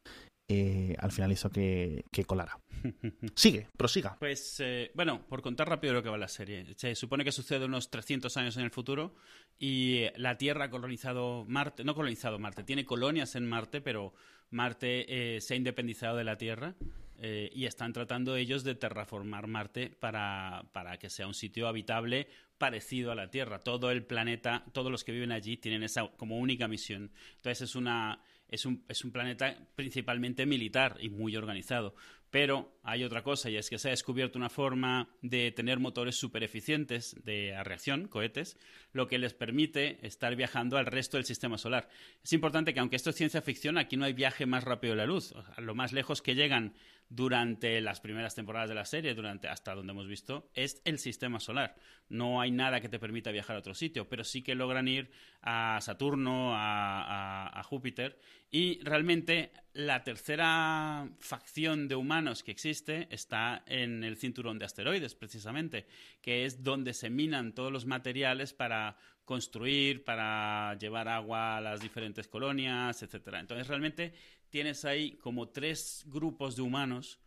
eh, 0.47 0.95
al 0.99 1.11
final 1.11 1.31
hizo 1.31 1.49
que, 1.49 2.05
que 2.11 2.25
colara. 2.25 2.59
Sigue, 3.35 3.67
prosiga. 3.75 4.17
Pues, 4.19 4.59
eh, 4.59 4.91
bueno, 4.93 5.25
por 5.27 5.41
contar 5.41 5.67
rápido 5.67 5.93
lo 5.93 6.03
que 6.03 6.09
va 6.09 6.17
la 6.17 6.27
serie. 6.27 6.65
Se 6.77 6.95
supone 6.95 7.23
que 7.23 7.31
sucede 7.31 7.65
unos 7.65 7.89
300 7.89 8.35
años 8.37 8.57
en 8.57 8.63
el 8.63 8.71
futuro 8.71 9.15
y 9.59 10.05
la 10.15 10.37
Tierra 10.37 10.65
ha 10.65 10.69
colonizado 10.69 11.45
Marte, 11.47 11.83
no 11.83 11.95
colonizado 11.95 12.39
Marte, 12.39 12.63
tiene 12.63 12.85
colonias 12.85 13.35
en 13.35 13.47
Marte, 13.47 13.81
pero 13.81 14.13
Marte 14.49 15.35
eh, 15.35 15.41
se 15.41 15.53
ha 15.53 15.57
independizado 15.57 16.17
de 16.17 16.23
la 16.23 16.37
Tierra 16.37 16.75
eh, 17.19 17.49
y 17.53 17.65
están 17.65 17.93
tratando 17.93 18.35
ellos 18.35 18.63
de 18.63 18.75
terraformar 18.75 19.47
Marte 19.47 19.89
para, 19.89 20.69
para 20.71 20.97
que 20.97 21.09
sea 21.09 21.27
un 21.27 21.33
sitio 21.33 21.67
habitable 21.67 22.27
parecido 22.57 23.11
a 23.11 23.15
la 23.15 23.29
Tierra. 23.29 23.59
Todo 23.59 23.91
el 23.91 24.05
planeta, 24.05 24.63
todos 24.71 24.91
los 24.91 25.03
que 25.03 25.11
viven 25.11 25.31
allí 25.31 25.57
tienen 25.57 25.83
esa 25.83 26.07
como 26.15 26.37
única 26.37 26.67
misión. 26.67 27.11
Entonces 27.35 27.69
es 27.69 27.75
una 27.75 28.21
es 28.49 28.65
un, 28.65 28.83
es 28.87 29.03
un 29.03 29.11
planeta 29.11 29.57
principalmente 29.75 30.45
militar 30.45 30.97
y 30.99 31.09
muy 31.09 31.35
organizado. 31.35 31.95
Pero 32.29 32.77
hay 32.83 33.03
otra 33.03 33.23
cosa, 33.23 33.49
y 33.49 33.55
es 33.55 33.69
que 33.69 33.77
se 33.77 33.87
ha 33.87 33.91
descubierto 33.91 34.37
una 34.37 34.49
forma 34.49 35.09
de 35.21 35.51
tener 35.51 35.79
motores 35.79 36.17
súper 36.17 36.43
eficientes 36.43 37.15
de 37.23 37.55
reacción, 37.63 38.07
cohetes, 38.07 38.57
lo 38.97 39.07
que 39.07 39.17
les 39.17 39.33
permite 39.33 40.05
estar 40.05 40.35
viajando 40.35 40.77
al 40.77 40.85
resto 40.87 41.15
del 41.15 41.25
sistema 41.25 41.57
solar. 41.57 41.87
Es 42.23 42.33
importante 42.33 42.73
que, 42.73 42.81
aunque 42.81 42.97
esto 42.97 43.11
es 43.11 43.15
ciencia 43.15 43.41
ficción, 43.41 43.77
aquí 43.77 43.95
no 43.95 44.03
hay 44.03 44.13
viaje 44.13 44.45
más 44.45 44.63
rápido 44.65 44.91
de 44.93 44.97
la 44.97 45.05
luz. 45.05 45.33
Lo 45.57 45.73
más 45.75 45.93
lejos 45.93 46.21
que 46.21 46.35
llegan 46.35 46.73
durante 47.09 47.79
las 47.79 48.01
primeras 48.01 48.35
temporadas 48.35 48.67
de 48.67 48.75
la 48.75 48.83
serie, 48.83 49.13
durante 49.15 49.47
hasta 49.47 49.73
donde 49.73 49.91
hemos 49.93 50.07
visto, 50.07 50.49
es 50.53 50.81
el 50.83 50.99
sistema 50.99 51.39
solar. 51.39 51.75
No 52.09 52.41
hay 52.41 52.51
nada 52.51 52.81
que 52.81 52.89
te 52.89 52.99
permita 52.99 53.31
viajar 53.31 53.55
a 53.55 53.59
otro 53.59 53.73
sitio, 53.73 54.09
pero 54.09 54.25
sí 54.25 54.41
que 54.41 54.55
logran 54.55 54.89
ir 54.89 55.09
a 55.41 55.79
Saturno, 55.81 56.53
a- 56.53 57.47
a 57.57 57.63
Júpiter, 57.63 58.19
y 58.49 58.79
realmente 58.81 59.51
la 59.73 60.03
tercera 60.03 61.09
facción 61.19 61.87
de 61.87 61.95
humanos 61.95 62.43
que 62.43 62.51
existe 62.51 63.07
está 63.11 63.63
en 63.67 64.03
el 64.03 64.17
cinturón 64.17 64.57
de 64.57 64.65
asteroides, 64.65 65.15
precisamente, 65.15 65.85
que 66.21 66.45
es 66.45 66.63
donde 66.63 66.93
se 66.93 67.09
minan 67.09 67.53
todos 67.53 67.71
los 67.71 67.85
materiales 67.85 68.53
para 68.53 68.86
construir, 69.25 70.03
para 70.03 70.77
llevar 70.79 71.07
agua 71.09 71.57
a 71.57 71.61
las 71.61 71.81
diferentes 71.81 72.27
colonias, 72.27 73.03
etcétera. 73.03 73.39
Entonces 73.39 73.67
realmente 73.67 74.13
tienes 74.49 74.85
ahí 74.85 75.17
como 75.17 75.49
tres 75.49 76.03
grupos 76.07 76.55
de 76.55 76.61
humanos 76.61 77.19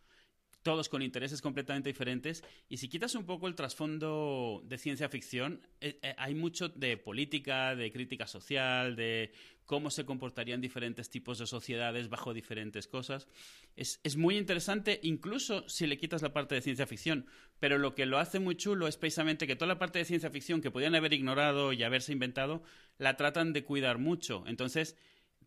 todos 0.63 0.89
con 0.89 1.01
intereses 1.01 1.41
completamente 1.41 1.89
diferentes. 1.89 2.43
Y 2.69 2.77
si 2.77 2.87
quitas 2.87 3.15
un 3.15 3.25
poco 3.25 3.47
el 3.47 3.55
trasfondo 3.55 4.61
de 4.65 4.77
ciencia 4.77 5.09
ficción, 5.09 5.61
eh, 5.79 5.99
eh, 6.01 6.15
hay 6.17 6.35
mucho 6.35 6.69
de 6.69 6.97
política, 6.97 7.75
de 7.75 7.91
crítica 7.91 8.27
social, 8.27 8.95
de 8.95 9.31
cómo 9.65 9.89
se 9.89 10.05
comportarían 10.05 10.59
diferentes 10.59 11.09
tipos 11.09 11.39
de 11.39 11.47
sociedades 11.47 12.09
bajo 12.09 12.33
diferentes 12.33 12.87
cosas. 12.87 13.27
Es, 13.75 13.99
es, 14.03 14.17
muy 14.17 14.37
interesante, 14.37 14.99
incluso 15.03 15.67
si 15.69 15.87
le 15.87 15.97
quitas 15.97 16.21
la 16.21 16.33
parte 16.33 16.55
de 16.55 16.61
ciencia 16.61 16.85
ficción. 16.85 17.25
Pero 17.59 17.77
lo 17.77 17.95
que 17.95 18.05
lo 18.05 18.17
hace 18.17 18.39
muy 18.39 18.55
chulo 18.55 18.87
es 18.87 18.97
precisamente 18.97 19.47
que 19.47 19.55
toda 19.55 19.67
la 19.67 19.79
parte 19.79 19.99
de 19.99 20.05
ciencia 20.05 20.29
ficción 20.29 20.61
que 20.61 20.71
podían 20.71 20.95
haber 20.95 21.13
ignorado 21.13 21.73
y 21.73 21.83
haberse 21.83 22.11
inventado, 22.11 22.63
la 22.97 23.15
tratan 23.15 23.53
de 23.53 23.63
cuidar 23.63 23.97
mucho. 23.97 24.43
Entonces, 24.45 24.97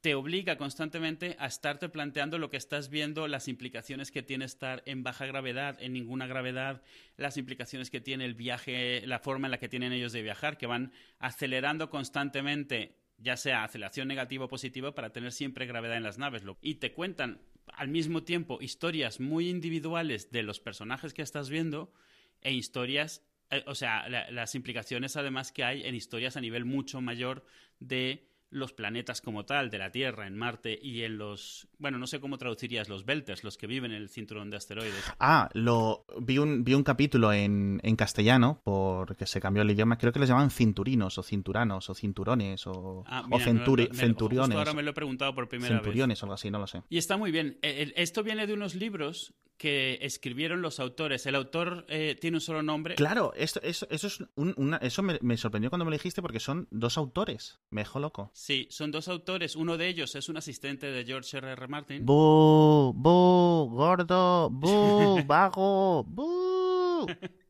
te 0.04 0.14
obliga 0.14 0.58
constantemente 0.58 1.34
a 1.38 1.46
estarte 1.46 1.88
planteando 1.88 2.37
lo 2.37 2.50
que 2.50 2.58
estás 2.58 2.90
viendo, 2.90 3.26
las 3.26 3.49
implicaciones 3.49 4.11
que 4.11 4.23
tiene 4.23 4.44
estar 4.44 4.82
en 4.84 5.02
baja 5.02 5.25
gravedad, 5.25 5.78
en 5.80 5.94
ninguna 5.94 6.26
gravedad, 6.26 6.82
las 7.16 7.38
implicaciones 7.38 7.88
que 7.88 8.02
tiene 8.02 8.26
el 8.26 8.34
viaje, 8.34 9.06
la 9.06 9.18
forma 9.18 9.46
en 9.46 9.52
la 9.52 9.58
que 9.58 9.70
tienen 9.70 9.94
ellos 9.94 10.12
de 10.12 10.20
viajar, 10.20 10.58
que 10.58 10.66
van 10.66 10.92
acelerando 11.20 11.88
constantemente, 11.88 12.99
ya 13.16 13.38
sea 13.38 13.64
aceleración 13.64 14.06
negativa 14.06 14.44
o 14.44 14.49
positiva, 14.49 14.94
para 14.94 15.11
tener 15.11 15.32
siempre 15.32 15.64
gravedad 15.64 15.96
en 15.96 16.02
las 16.02 16.18
naves. 16.18 16.42
Y 16.61 16.75
te 16.75 16.92
cuentan 16.92 17.40
al 17.68 17.88
mismo 17.88 18.25
tiempo 18.25 18.58
historias 18.61 19.20
muy 19.20 19.49
individuales 19.49 20.30
de 20.30 20.42
los 20.42 20.61
personajes 20.61 21.14
que 21.14 21.23
estás 21.23 21.49
viendo 21.49 21.94
e 22.42 22.52
historias, 22.52 23.23
eh, 23.49 23.64
o 23.66 23.75
sea, 23.75 24.06
las 24.11 24.54
implicaciones 24.54 25.16
además 25.16 25.50
que 25.50 25.64
hay 25.64 25.82
en 25.84 25.94
historias 25.94 26.37
a 26.37 26.42
nivel 26.42 26.66
mucho 26.66 27.00
mayor 27.00 27.46
de 27.80 28.33
los 28.54 28.73
planetas 28.73 29.20
como 29.20 29.44
tal, 29.44 29.68
de 29.68 29.78
la 29.78 29.90
Tierra, 29.90 30.26
en 30.26 30.37
Marte 30.37 30.78
y 30.80 31.02
en 31.02 31.18
los... 31.18 31.66
Bueno, 31.78 31.99
no 31.99 32.06
sé 32.06 32.20
cómo 32.20 32.38
traducirías 32.38 32.88
los 32.88 33.04
Belters, 33.04 33.44
los 33.44 33.58
que 33.58 33.66
viven 33.66 33.90
en 33.90 34.00
el 34.00 34.08
cinturón 34.08 34.50
de 34.50 34.56
asteroides. 34.56 35.04
Ah, 35.18 35.50
lo 35.52 36.06
vi 36.20 36.38
un, 36.38 36.64
vi 36.64 36.75
un 36.75 36.84
capítulo 36.84 37.32
en, 37.32 37.80
en 37.82 37.96
castellano, 37.96 38.61
porque 38.64 39.26
se 39.26 39.40
cambió 39.40 39.62
el 39.62 39.70
idioma, 39.70 39.99
creo 39.99 40.12
que 40.12 40.20
les 40.20 40.28
llaman 40.28 40.50
cinturinos, 40.50 41.18
o 41.18 41.23
cinturanos, 41.23 41.90
o 41.90 41.94
cinturones, 41.94 42.66
o, 42.66 43.04
ah, 43.06 43.26
o 43.30 43.40
centuriones. 43.40 44.56
ahora 44.56 44.73
me 44.73 44.82
lo 44.82 44.90
he 44.90 44.94
preguntado 44.94 45.34
por 45.34 45.49
primera 45.49 45.75
centuriones 45.76 46.23
o 46.23 46.26
algo 46.26 46.34
así, 46.34 46.50
no 46.50 46.58
lo 46.58 46.66
sé. 46.66 46.82
Y 46.88 46.99
está 46.99 47.16
muy 47.16 47.32
bien. 47.32 47.58
E, 47.62 47.92
esto 47.96 48.23
viene 48.23 48.46
de 48.46 48.54
unos 48.54 48.75
libros 48.76 49.34
que 49.56 49.99
escribieron 50.02 50.62
los 50.62 50.80
autores. 50.80 51.26
El 51.26 51.34
autor 51.34 51.84
eh, 51.88 52.16
tiene 52.20 52.37
un 52.37 52.40
solo 52.40 52.62
nombre. 52.62 52.94
Claro, 52.96 53.32
esto, 53.37 53.61
eso, 53.62 53.87
eso, 53.90 54.06
es 54.06 54.18
una, 54.34 54.76
eso 54.78 55.02
me, 55.02 55.37
sorprendió 55.37 55.70
cuando 55.70 55.84
me 55.84 55.90
lo 55.90 55.96
dijiste 55.96 56.23
porque 56.23 56.40
son 56.40 56.68
dos 56.70 56.99
autores. 56.99 57.61
Me 57.70 57.82
dejó 57.82 58.00
loco. 58.00 58.30
Sí, 58.34 58.66
son 58.70 58.90
dos 58.90 59.08
autores. 59.08 59.56
Uno 59.56 59.76
de 59.76 59.88
ellos 59.88 60.14
es 60.14 60.28
un 60.28 60.37
asistente 60.37 60.87
de 60.87 61.04
George 61.04 61.37
R. 61.37 61.52
R. 61.52 61.68
Martin. 61.68 62.04
¡Bu! 62.04 62.92
¡Bu! 62.94 63.70
¡Gordo! 63.70 64.50
¡Bu! 64.50 65.23
¡Vago! 65.26 66.04
¡Bu! 66.04 67.06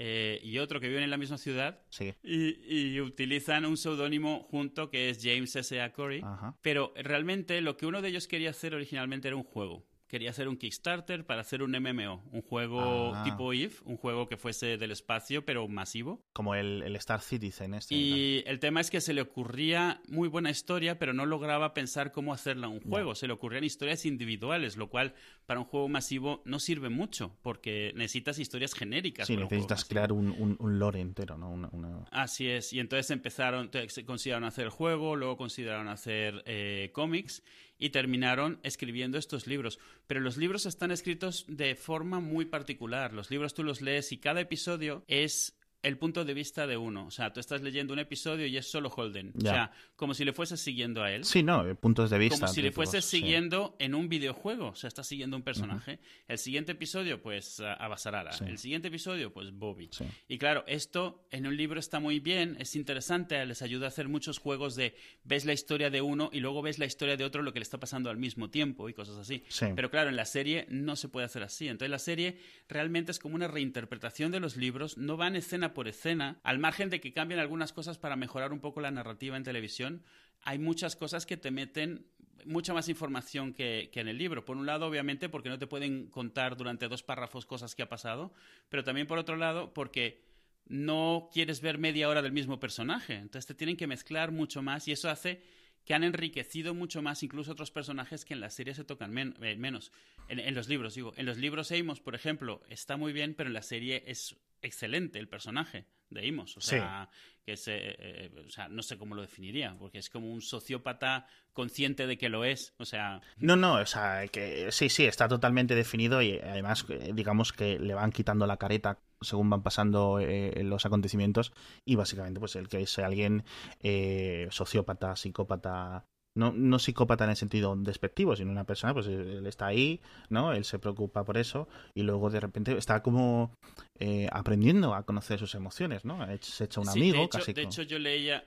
Eh, 0.00 0.38
y 0.44 0.58
otro 0.58 0.78
que 0.78 0.86
vive 0.86 1.02
en 1.02 1.10
la 1.10 1.16
misma 1.16 1.38
ciudad. 1.38 1.82
Sí. 1.90 2.14
Y, 2.22 3.00
utilizan 3.00 3.66
un 3.66 3.76
seudónimo 3.76 4.46
junto 4.48 4.90
que 4.90 5.10
es 5.10 5.18
James 5.20 5.56
S. 5.56 5.80
A. 5.80 5.92
Corey. 5.92 6.22
Pero 6.62 6.92
realmente 6.94 7.60
lo 7.60 7.76
que 7.76 7.84
uno 7.84 8.00
de 8.00 8.10
ellos 8.10 8.28
quería 8.28 8.50
hacer 8.50 8.76
originalmente 8.76 9.26
era 9.26 9.36
un 9.36 9.42
juego 9.42 9.88
quería 10.08 10.30
hacer 10.30 10.48
un 10.48 10.56
Kickstarter 10.56 11.24
para 11.24 11.42
hacer 11.42 11.62
un 11.62 11.70
MMO, 11.70 12.24
un 12.32 12.42
juego 12.42 13.14
ah. 13.14 13.22
tipo 13.24 13.52
If, 13.52 13.82
un 13.84 13.96
juego 13.96 14.28
que 14.28 14.36
fuese 14.36 14.76
del 14.78 14.90
espacio 14.90 15.44
pero 15.44 15.68
masivo. 15.68 16.24
Como 16.32 16.54
el, 16.54 16.96
Star 16.96 17.20
Citizen 17.20 17.74
este. 17.74 17.94
Y 17.94 18.42
el 18.46 18.58
tema 18.58 18.80
es 18.80 18.90
que 18.90 19.00
se 19.00 19.12
le 19.12 19.20
ocurría 19.20 20.00
muy 20.08 20.28
buena 20.28 20.50
historia, 20.50 20.98
pero 20.98 21.12
no 21.12 21.26
lograba 21.26 21.74
pensar 21.74 22.10
cómo 22.10 22.32
hacerla 22.32 22.68
un 22.68 22.80
juego. 22.80 23.14
Se 23.14 23.26
le 23.26 23.34
ocurrían 23.34 23.64
historias 23.64 24.06
individuales, 24.06 24.76
lo 24.76 24.88
cual 24.88 25.14
para 25.46 25.60
un 25.60 25.66
juego 25.66 25.88
masivo 25.88 26.42
no 26.44 26.58
sirve 26.58 26.88
mucho, 26.88 27.36
porque 27.42 27.92
necesitas 27.94 28.38
historias 28.38 28.74
genéricas. 28.74 29.26
Sí, 29.26 29.36
necesitas 29.36 29.84
crear 29.84 30.12
un, 30.12 30.56
un, 30.58 30.78
lore 30.78 31.00
entero, 31.00 31.36
¿no? 31.36 32.06
Así 32.10 32.48
es, 32.48 32.72
y 32.72 32.80
entonces 32.80 33.10
empezaron, 33.10 33.70
consideraron 34.06 34.44
hacer 34.44 34.64
el 34.64 34.70
juego, 34.70 35.16
luego 35.16 35.36
consideraron 35.36 35.88
hacer 35.88 36.42
eh, 36.46 36.90
cómics, 36.92 37.42
y 37.78 37.90
terminaron 37.90 38.60
escribiendo 38.62 39.18
estos 39.18 39.46
libros. 39.46 39.78
Pero 40.06 40.20
los 40.20 40.36
libros 40.36 40.66
están 40.66 40.90
escritos 40.90 41.44
de 41.48 41.74
forma 41.74 42.20
muy 42.20 42.44
particular. 42.44 43.12
Los 43.12 43.30
libros 43.30 43.54
tú 43.54 43.62
los 43.62 43.80
lees 43.80 44.12
y 44.12 44.18
cada 44.18 44.40
episodio 44.40 45.04
es 45.06 45.57
el 45.82 45.96
punto 45.96 46.24
de 46.24 46.34
vista 46.34 46.66
de 46.66 46.76
uno. 46.76 47.06
O 47.06 47.10
sea, 47.10 47.32
tú 47.32 47.40
estás 47.40 47.62
leyendo 47.62 47.92
un 47.92 47.98
episodio 47.98 48.46
y 48.46 48.56
es 48.56 48.70
solo 48.70 48.88
Holden. 48.88 49.32
O 49.36 49.40
sea, 49.40 49.72
como 49.96 50.14
si 50.14 50.24
le 50.24 50.32
fueses 50.32 50.60
siguiendo 50.60 51.02
a 51.02 51.12
él. 51.12 51.24
Sí, 51.24 51.42
no, 51.42 51.64
puntos 51.76 52.10
de 52.10 52.18
vista. 52.18 52.40
Como 52.40 52.52
si 52.52 52.62
le 52.62 52.72
fueses 52.72 53.04
siguiendo 53.04 53.76
en 53.78 53.94
un 53.94 54.08
videojuego. 54.08 54.68
O 54.68 54.74
sea, 54.74 54.88
estás 54.88 55.06
siguiendo 55.06 55.36
un 55.36 55.42
personaje. 55.42 56.00
El 56.26 56.38
siguiente 56.38 56.72
episodio, 56.72 57.22
pues, 57.22 57.60
a 57.60 57.86
Basarara. 57.88 58.30
El 58.46 58.58
siguiente 58.58 58.88
episodio, 58.88 59.32
pues, 59.32 59.52
Bobby. 59.52 59.90
Y 60.28 60.38
claro, 60.38 60.64
esto 60.66 61.26
en 61.30 61.46
un 61.46 61.56
libro 61.56 61.80
está 61.80 62.00
muy 62.00 62.20
bien, 62.20 62.56
es 62.58 62.76
interesante, 62.76 63.44
les 63.46 63.62
ayuda 63.62 63.86
a 63.86 63.88
hacer 63.88 64.08
muchos 64.08 64.38
juegos 64.38 64.74
de 64.76 64.94
ves 65.24 65.44
la 65.44 65.52
historia 65.52 65.90
de 65.90 66.00
uno 66.00 66.30
y 66.32 66.40
luego 66.40 66.62
ves 66.62 66.78
la 66.78 66.86
historia 66.86 67.16
de 67.16 67.24
otro, 67.24 67.42
lo 67.42 67.52
que 67.52 67.60
le 67.60 67.64
está 67.64 67.78
pasando 67.78 68.10
al 68.10 68.16
mismo 68.16 68.50
tiempo 68.50 68.88
y 68.88 68.94
cosas 68.94 69.16
así. 69.16 69.44
Pero 69.74 69.90
claro, 69.90 70.08
en 70.08 70.16
la 70.16 70.24
serie 70.24 70.66
no 70.68 70.96
se 70.96 71.08
puede 71.08 71.26
hacer 71.26 71.42
así. 71.42 71.68
Entonces 71.68 71.90
la 71.90 71.98
serie 71.98 72.38
realmente 72.68 73.12
es 73.12 73.18
como 73.18 73.34
una 73.34 73.48
reinterpretación 73.48 74.32
de 74.32 74.40
los 74.40 74.56
libros, 74.56 74.98
no 74.98 75.16
va 75.16 75.28
en 75.28 75.36
por 75.74 75.88
escena, 75.88 76.40
al 76.42 76.58
margen 76.58 76.90
de 76.90 77.00
que 77.00 77.12
cambien 77.12 77.40
algunas 77.40 77.72
cosas 77.72 77.98
para 77.98 78.16
mejorar 78.16 78.52
un 78.52 78.60
poco 78.60 78.80
la 78.80 78.90
narrativa 78.90 79.36
en 79.36 79.44
televisión, 79.44 80.02
hay 80.42 80.58
muchas 80.58 80.96
cosas 80.96 81.26
que 81.26 81.36
te 81.36 81.50
meten 81.50 82.06
mucha 82.44 82.72
más 82.72 82.88
información 82.88 83.52
que, 83.52 83.90
en 83.92 84.08
el 84.08 84.18
libro. 84.18 84.44
Por 84.44 84.56
un 84.56 84.66
lado, 84.66 84.86
obviamente, 84.86 85.28
porque 85.28 85.48
no 85.48 85.58
te 85.58 85.66
pueden 85.66 86.08
contar 86.08 86.56
durante 86.56 86.88
dos 86.88 87.02
párrafos 87.02 87.46
cosas 87.46 87.74
que 87.74 87.82
ha 87.82 87.88
pasado, 87.88 88.32
pero 88.68 88.84
también 88.84 89.06
por 89.06 89.18
otro 89.18 89.36
lado, 89.36 89.72
porque 89.74 90.24
no 90.66 91.30
quieres 91.32 91.60
ver 91.60 91.78
media 91.78 92.08
hora 92.08 92.22
del 92.22 92.32
mismo 92.32 92.60
personaje. 92.60 93.14
Entonces 93.14 93.46
te 93.46 93.54
tienen 93.54 93.76
que 93.76 93.86
mezclar 93.86 94.32
mucho 94.32 94.62
más 94.62 94.86
y 94.88 94.92
eso 94.92 95.08
hace 95.08 95.42
que 95.84 95.94
han 95.94 96.04
enriquecido 96.04 96.74
mucho 96.74 97.00
más 97.00 97.22
incluso 97.22 97.52
otros 97.52 97.70
personajes 97.70 98.26
que 98.26 98.34
en 98.34 98.40
la 98.40 98.50
serie 98.50 98.74
se 98.74 98.84
tocan 98.84 99.16
eh, 99.16 99.56
menos. 99.56 99.90
En, 100.28 100.54
los 100.54 100.68
libros, 100.68 100.94
digo. 100.94 101.14
En 101.16 101.24
los 101.24 101.38
libros 101.38 101.72
Amos, 101.72 102.00
por 102.00 102.14
ejemplo, 102.14 102.60
está 102.68 102.98
muy 102.98 103.14
bien, 103.14 103.32
pero 103.32 103.48
en 103.48 103.54
la 103.54 103.62
serie 103.62 104.04
es 104.06 104.36
excelente 104.62 105.18
el 105.18 105.28
personaje 105.28 105.86
de 106.10 106.28
Amos. 106.28 106.56
O 106.56 106.60
sea, 106.60 107.10
que 107.44 107.52
es, 107.52 107.68
eh, 107.68 107.96
eh, 107.98 108.44
o 108.46 108.50
sea, 108.50 108.68
no 108.68 108.82
sé 108.82 108.98
cómo 108.98 109.14
lo 109.14 109.22
definiría, 109.22 109.76
porque 109.78 109.98
es 109.98 110.10
como 110.10 110.32
un 110.32 110.40
sociópata 110.40 111.26
consciente 111.52 112.06
de 112.06 112.18
que 112.18 112.28
lo 112.28 112.44
es. 112.44 112.74
O 112.78 112.84
sea. 112.84 113.20
No, 113.36 113.56
no, 113.56 113.74
o 113.74 113.86
sea, 113.86 114.26
que 114.28 114.72
sí, 114.72 114.88
sí, 114.88 115.04
está 115.04 115.28
totalmente 115.28 115.74
definido 115.74 116.22
y 116.22 116.38
además, 116.38 116.86
digamos 117.12 117.52
que 117.52 117.78
le 117.78 117.94
van 117.94 118.12
quitando 118.12 118.46
la 118.46 118.56
careta 118.56 118.98
según 119.20 119.50
van 119.50 119.62
pasando 119.62 120.20
eh, 120.20 120.62
los 120.64 120.86
acontecimientos 120.86 121.52
y 121.84 121.96
básicamente 121.96 122.40
pues 122.40 122.56
el 122.56 122.68
que 122.68 122.82
es 122.82 122.98
alguien 122.98 123.44
eh, 123.80 124.48
sociópata, 124.50 125.16
psicópata, 125.16 126.06
no, 126.38 126.52
no 126.52 126.78
psicópata 126.78 127.24
en 127.24 127.30
el 127.30 127.36
sentido 127.36 127.74
despectivo, 127.76 128.36
sino 128.36 128.50
una 128.50 128.64
persona, 128.64 128.94
pues 128.94 129.06
él 129.08 129.46
está 129.46 129.66
ahí, 129.66 130.00
¿no? 130.30 130.52
Él 130.52 130.64
se 130.64 130.78
preocupa 130.78 131.24
por 131.24 131.36
eso 131.36 131.68
y 131.94 132.02
luego 132.02 132.30
de 132.30 132.40
repente 132.40 132.76
está 132.78 133.02
como 133.02 133.52
eh, 133.98 134.28
aprendiendo 134.30 134.94
a 134.94 135.02
conocer 135.02 135.38
sus 135.38 135.54
emociones, 135.54 136.04
¿no? 136.04 136.24
Se 136.40 136.64
echa 136.64 136.80
un 136.80 136.88
amigo, 136.88 137.18
de 137.18 137.24
hecho, 137.24 137.38
casi. 137.38 137.52
De 137.52 137.62
hecho, 137.62 137.82
yo 137.82 137.98
leía, 137.98 138.44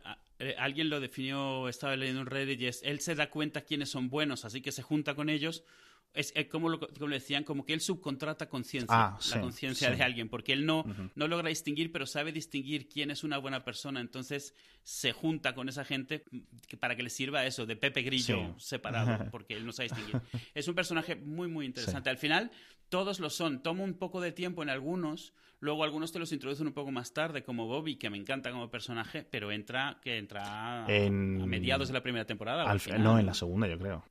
alguien 0.57 0.89
lo 0.89 0.99
definió, 0.99 1.67
estaba 1.67 1.95
leyendo 1.97 2.21
un 2.21 2.27
Reddit 2.27 2.61
y 2.61 2.67
es, 2.67 2.81
él 2.83 3.01
se 3.01 3.13
da 3.13 3.29
cuenta 3.29 3.61
quiénes 3.61 3.89
son 3.89 4.09
buenos, 4.09 4.45
así 4.45 4.61
que 4.61 4.71
se 4.71 4.81
junta 4.81 5.13
con 5.13 5.29
ellos 5.29 5.63
es, 6.13 6.33
como, 6.49 6.69
lo, 6.69 6.79
como 6.79 7.07
decían, 7.07 7.43
como 7.43 7.65
que 7.65 7.73
él 7.73 7.81
subcontrata 7.81 8.49
conciencia, 8.49 8.95
ah, 8.95 9.19
la 9.29 9.41
conciencia 9.41 9.91
de 9.91 10.03
alguien, 10.03 10.27
porque 10.29 10.53
él 10.53 10.65
no, 10.65 10.83
no 11.15 11.27
logra 11.27 11.49
distinguir, 11.49 11.91
pero 11.91 12.05
sabe 12.05 12.31
distinguir 12.31 12.89
quién 12.89 13.11
es 13.11 13.23
una 13.23 13.37
buena 13.37 13.63
persona, 13.63 14.01
entonces 14.01 14.53
se 14.83 15.13
junta 15.13 15.55
con 15.55 15.69
esa 15.69 15.85
gente 15.85 16.23
para 16.79 16.95
que 16.95 17.03
le 17.03 17.09
sirva 17.09 17.45
eso, 17.45 17.65
de 17.65 17.75
Pepe 17.75 18.01
Grillo 18.01 18.55
separado, 18.57 19.25
porque 19.31 19.55
él 19.55 19.65
no 19.65 19.71
sabe 19.71 19.89
distinguir. 19.89 20.21
es 20.53 20.67
un 20.67 20.75
personaje 20.75 21.15
muy, 21.15 21.47
muy 21.47 21.65
interesante. 21.65 22.09
Al 22.09 22.17
final, 22.17 22.51
todos 22.89 23.19
lo 23.19 23.29
son. 23.29 23.63
Toma 23.63 23.83
un 23.83 23.93
poco 23.93 24.19
de 24.19 24.33
tiempo 24.33 24.63
en 24.63 24.69
algunos, 24.69 25.33
luego 25.59 25.85
algunos 25.85 26.11
te 26.11 26.19
los 26.19 26.31
introducen 26.33 26.67
un 26.67 26.73
poco 26.73 26.91
más 26.91 27.13
tarde, 27.13 27.41
como 27.43 27.67
Bobby, 27.67 27.95
que 27.95 28.09
me 28.09 28.17
encanta 28.17 28.51
como 28.51 28.69
personaje, 28.69 29.23
pero 29.23 29.51
entra, 29.51 29.99
que 30.03 30.17
entra 30.17 30.83
a 30.83 30.87
mediados 30.87 31.87
de 31.87 31.93
la 31.93 32.03
primera 32.03 32.25
temporada. 32.25 32.69
no, 32.99 33.17
en 33.17 33.25
la 33.25 33.33
segunda, 33.33 33.67
yo 33.67 33.79
creo. 33.79 34.03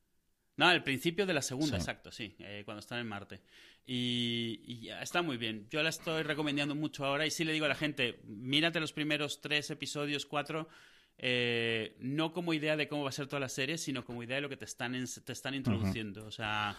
No, 0.61 0.67
al 0.67 0.85
principio 0.85 1.25
de 1.25 1.33
la 1.33 1.41
segunda, 1.41 1.79
exacto, 1.79 2.13
sí, 2.13 2.37
eh, 2.39 2.65
cuando 2.67 2.81
están 2.81 2.99
en 2.99 3.09
Marte. 3.09 3.41
Y, 3.87 4.91
está 5.01 5.23
muy 5.23 5.39
bien. 5.39 5.67
Yo 5.71 5.83
la 5.83 5.89
estoy 5.89 6.23
recomendando 6.23 6.75
mucho 6.75 7.07
ahora 7.07 7.25
y 7.25 7.31
sí 7.31 7.45
le 7.45 7.55
digo 7.55 7.65
a 7.65 7.69
la 7.69 7.75
gente, 7.75 8.21
mírate 8.27 8.79
los 8.79 8.93
primeros 8.93 9.41
tres 9.41 9.71
episodios, 9.71 10.27
cuatro, 10.27 10.69
eh, 11.17 11.97
no 12.01 12.35
como 12.35 12.53
idea 12.53 12.77
de 12.77 12.89
cómo 12.89 13.05
va 13.05 13.09
a 13.09 13.13
ser 13.13 13.27
toda 13.27 13.41
la 13.41 13.49
serie, 13.49 13.79
sino 13.79 14.05
como 14.05 14.23
idea 14.23 14.37
de 14.37 14.43
lo 14.43 14.51
que 14.51 14.59
te 14.59 14.67
están, 14.67 14.93
te 15.25 15.33
están 15.33 15.55
introduciendo. 15.55 16.27
O 16.27 16.31
sea, 16.31 16.77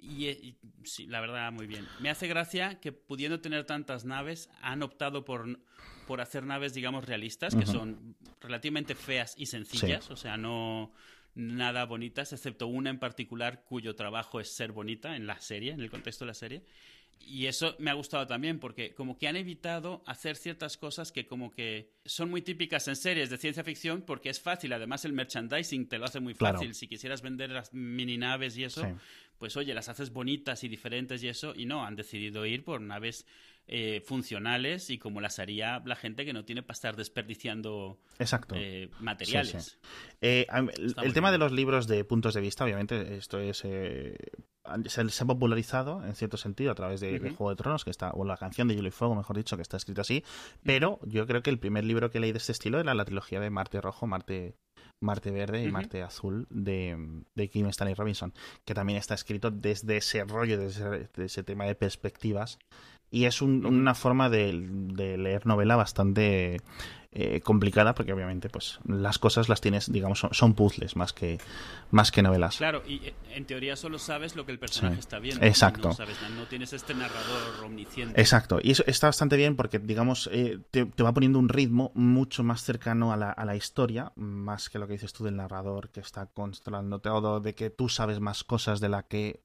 Y, 0.00 0.56
sí, 0.82 1.06
la 1.06 1.20
verdad, 1.20 1.52
muy 1.52 1.68
bien. 1.68 1.86
Me 2.00 2.10
hace 2.10 2.26
gracia 2.26 2.80
que 2.80 2.90
pudiendo 2.90 3.40
tener 3.40 3.66
tantas 3.66 4.04
naves, 4.04 4.50
han 4.62 4.82
optado 4.82 5.24
por, 5.24 5.60
por 6.08 6.20
hacer 6.20 6.44
naves, 6.44 6.74
digamos, 6.74 7.06
realistas, 7.06 7.54
que 7.54 7.66
son 7.66 8.16
relativamente 8.40 8.96
feas 8.96 9.34
y 9.38 9.46
sencillas, 9.46 10.10
o 10.10 10.16
sea, 10.16 10.36
no 10.36 10.92
nada 11.34 11.84
bonitas, 11.84 12.32
excepto 12.32 12.66
una 12.66 12.90
en 12.90 12.98
particular 12.98 13.64
cuyo 13.64 13.94
trabajo 13.94 14.40
es 14.40 14.48
ser 14.48 14.72
bonita 14.72 15.16
en 15.16 15.26
la 15.26 15.40
serie, 15.40 15.72
en 15.72 15.80
el 15.80 15.90
contexto 15.90 16.24
de 16.24 16.28
la 16.28 16.34
serie. 16.34 16.62
Y 17.26 17.46
eso 17.46 17.76
me 17.78 17.90
ha 17.90 17.94
gustado 17.94 18.26
también 18.26 18.58
porque 18.58 18.94
como 18.94 19.16
que 19.16 19.28
han 19.28 19.36
evitado 19.36 20.02
hacer 20.06 20.36
ciertas 20.36 20.76
cosas 20.76 21.12
que 21.12 21.26
como 21.26 21.52
que 21.52 21.92
son 22.04 22.30
muy 22.30 22.42
típicas 22.42 22.88
en 22.88 22.96
series 22.96 23.30
de 23.30 23.38
ciencia 23.38 23.62
ficción 23.62 24.02
porque 24.02 24.28
es 24.28 24.40
fácil. 24.40 24.72
Además 24.72 25.04
el 25.04 25.12
merchandising 25.12 25.88
te 25.88 25.98
lo 25.98 26.06
hace 26.06 26.20
muy 26.20 26.34
fácil. 26.34 26.74
Si 26.74 26.88
quisieras 26.88 27.22
vender 27.22 27.50
las 27.50 27.72
mini 27.72 28.18
naves 28.18 28.56
y 28.56 28.64
eso, 28.64 28.84
pues 29.38 29.56
oye, 29.56 29.72
las 29.72 29.88
haces 29.88 30.12
bonitas 30.12 30.64
y 30.64 30.68
diferentes 30.68 31.22
y 31.22 31.28
eso. 31.28 31.54
Y 31.54 31.64
no, 31.64 31.84
han 31.84 31.94
decidido 31.94 32.44
ir 32.44 32.64
por 32.64 32.80
naves 32.80 33.24
eh, 33.68 34.02
funcionales 34.04 34.90
y 34.90 34.98
como 34.98 35.20
las 35.20 35.38
haría 35.38 35.80
la 35.84 35.96
gente 35.96 36.24
que 36.24 36.32
no 36.32 36.44
tiene 36.44 36.62
para 36.62 36.74
estar 36.74 36.96
desperdiciando 36.96 38.00
Exacto. 38.18 38.54
Eh, 38.58 38.90
materiales. 39.00 39.78
Eh, 40.20 40.46
el, 41.02 41.12
tema 41.14 41.30
de 41.30 41.38
los 41.38 41.52
libros 41.52 41.86
de 41.86 42.04
puntos 42.04 42.34
de 42.34 42.40
vista, 42.40 42.64
obviamente, 42.64 43.16
esto 43.16 43.38
es 43.38 43.58
se, 43.58 45.22
ha 45.22 45.24
popularizado 45.24 46.04
en 46.04 46.14
cierto 46.14 46.36
sentido 46.36 46.72
a 46.72 46.74
través 46.74 47.00
de, 47.00 47.18
Juego 47.18 47.50
de 47.50 47.56
Tronos, 47.56 47.84
que 47.84 47.90
está, 47.90 48.10
o 48.10 48.24
la 48.24 48.36
canción 48.36 48.68
de 48.68 48.74
Hielo 48.74 48.88
y 48.88 48.92
Fuego, 48.92 49.14
mejor 49.14 49.36
dicho, 49.36 49.56
que 49.56 49.62
está 49.62 49.76
escrito 49.76 50.00
así. 50.00 50.24
Pero 50.64 51.00
yo 51.04 51.26
creo 51.26 51.42
que 51.42 51.50
el 51.50 51.58
primer 51.58 51.84
libro 51.84 52.10
que 52.10 52.20
leí 52.20 52.32
de 52.32 52.38
este 52.38 52.52
estilo 52.52 52.80
era 52.80 52.94
la 52.94 53.04
trilogía 53.04 53.40
de 53.40 53.50
Marte 53.50 53.80
Rojo, 53.80 54.06
Marte, 54.06 54.56
Marte 55.00 55.30
Verde 55.30 55.62
y 55.64 55.70
Marte 55.70 56.02
Azul 56.02 56.46
de, 56.50 57.22
de 57.34 57.48
Kim 57.48 57.66
Stanley 57.66 57.94
Robinson, 57.94 58.32
que 58.64 58.74
también 58.74 58.98
está 58.98 59.14
escrito 59.14 59.50
desde 59.50 59.96
ese 59.96 60.24
rollo, 60.24 60.58
desde 60.58 61.08
ese 61.16 61.42
tema 61.42 61.64
de 61.64 61.74
perspectivas 61.74 62.58
y 63.12 63.26
es 63.26 63.42
una 63.42 63.94
forma 63.94 64.30
de, 64.30 64.52
leer 64.52 65.46
novela 65.46 65.76
bastante 65.76 66.62
eh, 67.14 67.42
complicada 67.42 67.94
porque 67.94 68.14
obviamente 68.14 68.48
pues 68.48 68.78
las 68.86 69.18
cosas 69.18 69.50
las 69.50 69.60
tienes 69.60 69.92
digamos 69.92 70.26
son, 70.30 70.54
puzzles 70.54 70.96
más 70.96 71.12
que 71.12 71.38
más 71.90 72.10
que 72.10 72.22
novelas. 72.22 72.56
Claro 72.56 72.82
y 72.88 73.06
eh, 73.06 73.14
en 73.34 73.44
teoría 73.44 73.76
solo 73.76 73.98
sabes 73.98 74.34
lo 74.34 74.46
que 74.46 74.52
el 74.52 74.58
personaje 74.58 74.98
está 74.98 75.18
viendo 75.18 75.44
exacto. 75.44 75.90
No, 75.90 76.46
tienes 76.46 76.72
este 76.72 76.94
narrador 76.94 77.64
omnisciente. 77.64 78.18
Exacto. 78.18 78.60
Y 78.62 78.70
eso 78.70 78.82
está 78.86 79.08
bastante 79.08 79.36
bien 79.36 79.56
porque 79.56 79.78
digamos 79.78 80.30
eh, 80.32 80.58
te, 80.70 80.84
va 80.84 81.12
poniendo 81.12 81.38
un 81.38 81.50
ritmo 81.50 81.92
mucho 81.94 82.44
más 82.44 82.62
cercano 82.62 83.12
a 83.12 83.18
la, 83.18 83.30
a 83.30 83.44
la, 83.44 83.56
historia 83.56 84.12
más 84.16 84.70
que 84.70 84.78
lo 84.78 84.86
que 84.86 84.94
dices 84.94 85.12
tú 85.12 85.24
del 85.24 85.36
narrador 85.36 85.90
que 85.90 86.00
está 86.00 86.24
controlando 86.24 87.00
todo 87.00 87.40
de 87.40 87.54
que 87.54 87.68
tú 87.68 87.90
sabes 87.90 88.20
más 88.20 88.42
cosas 88.42 88.80
de 88.80 88.88
la 88.88 89.02
que 89.02 89.42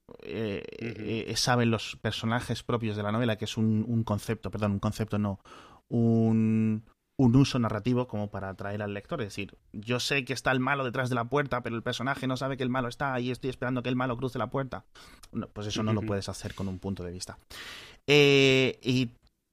saben 1.36 1.70
los 1.70 1.98
personajes 1.98 2.64
propios 2.64 2.96
de 2.96 3.04
la 3.04 3.12
novela 3.12 3.36
que 3.36 3.44
es 3.44 3.58
un, 3.58 3.84
un 3.86 4.06
concepto 4.06 4.50
perdón 4.50 4.72
un 4.72 4.80
concepto 4.80 5.18
no 5.18 5.42
un, 5.90 6.84
un 7.20 7.36
uso 7.36 7.58
narrativo 7.58 8.08
como 8.08 8.30
para 8.30 8.50
atraer 8.50 8.82
al 8.82 8.94
lector. 8.94 9.22
Es 9.22 9.28
decir, 9.28 9.58
yo 9.74 10.00
sé 10.00 10.24
que 10.24 10.34
está 10.34 10.52
el 10.52 10.60
malo 10.60 10.84
detrás 10.84 11.10
de 11.10 11.16
la 11.16 11.26
puerta, 11.26 11.62
pero 11.62 11.76
el 11.76 11.84
personaje 11.84 12.28
no 12.28 12.38
sabe 12.38 12.58
que 12.58 12.64
el 12.64 12.70
malo 12.70 12.88
está 12.88 13.14
ahí, 13.14 13.32
estoy 13.32 13.50
esperando 13.50 13.82
que 13.82 13.90
el 13.90 13.96
malo 13.96 14.18
cruce 14.18 14.38
la 14.38 14.50
puerta. 14.50 14.86
pues 15.54 15.68
eso 15.68 15.84
no 15.84 15.94
lo 15.94 16.02
puedes 16.02 16.30
hacer 16.30 16.54
con 16.54 16.68
un 16.68 16.80
punto 16.80 17.04
de 17.04 17.12
vista. 17.12 17.38
Eh, 18.06 18.80
y 18.84 19.10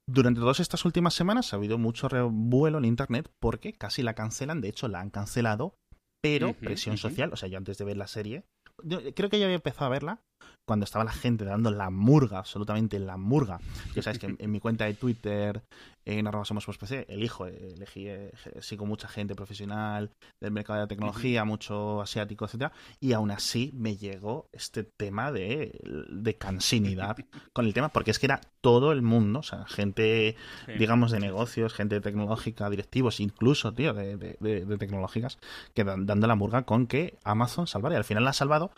durante 0.06 0.40
todas 0.40 0.60
estas 0.60 0.84
últimas 0.84 1.14
semanas 1.14 1.52
ha 1.52 1.56
habido 1.56 1.78
mucho 1.78 2.08
revuelo 2.08 2.78
en 2.78 2.84
Internet 2.84 3.30
porque 3.40 3.72
casi 3.72 4.02
la 4.02 4.14
cancelan, 4.14 4.60
de 4.60 4.68
hecho 4.68 4.88
la 4.88 5.00
han 5.00 5.10
cancelado, 5.10 5.74
pero 6.22 6.52
presión 6.52 6.98
social, 6.98 7.32
o 7.32 7.36
sea, 7.36 7.48
yo 7.48 7.56
antes 7.56 7.78
de 7.78 7.84
ver 7.84 7.96
la 7.96 8.06
serie, 8.06 8.44
creo 9.14 9.30
que 9.30 9.38
ya 9.38 9.46
había 9.46 9.56
empezado 9.56 9.86
a 9.86 9.90
verla 9.90 10.20
cuando 10.64 10.84
estaba 10.84 11.04
la 11.04 11.12
gente 11.12 11.44
dando 11.44 11.70
la 11.70 11.90
murga, 11.90 12.38
absolutamente 12.38 12.98
la 12.98 13.16
murga. 13.16 13.60
Ya 13.94 14.02
sabes 14.02 14.18
que 14.18 14.34
en, 14.38 14.50
mi 14.50 14.60
cuenta 14.60 14.86
de 14.86 14.94
Twitter, 14.94 15.62
en 16.04 16.26
arroba 16.26 16.44
somos 16.44 16.66
PC, 16.66 17.06
elijo, 17.08 17.46
elegí, 17.46 18.08
eh, 18.08 18.32
sigo 18.60 18.86
mucha 18.86 19.08
gente 19.08 19.34
profesional 19.34 20.10
del 20.40 20.52
mercado 20.52 20.78
de 20.78 20.84
la 20.84 20.88
tecnología, 20.88 21.44
mucho 21.44 22.00
asiático, 22.00 22.46
etcétera, 22.46 22.72
y 23.00 23.12
aún 23.12 23.30
así 23.30 23.72
me 23.74 23.96
llegó 23.96 24.48
este 24.52 24.84
tema 24.84 25.32
de, 25.32 25.78
de 26.10 26.34
cansinidad 26.36 27.16
con 27.52 27.66
el 27.66 27.74
tema, 27.74 27.90
porque 27.90 28.10
es 28.10 28.18
que 28.18 28.26
era 28.26 28.40
todo 28.60 28.92
el 28.92 29.02
mundo, 29.02 29.40
o 29.40 29.42
sea, 29.42 29.66
gente, 29.66 30.36
digamos, 30.78 31.10
de 31.10 31.20
negocios, 31.20 31.74
gente 31.74 32.00
tecnológica, 32.00 32.70
directivos, 32.70 33.20
incluso, 33.20 33.74
tío, 33.74 33.92
de, 33.92 34.16
de, 34.16 34.78
tecnológicas, 34.78 35.38
que 35.74 35.84
dando 35.84 36.26
la 36.26 36.34
murga 36.34 36.62
con 36.62 36.86
que 36.86 37.18
Amazon 37.24 37.66
salvaría. 37.66 37.98
Al 37.98 38.04
final 38.04 38.24
la 38.24 38.30
ha 38.30 38.34
salvado 38.34 38.72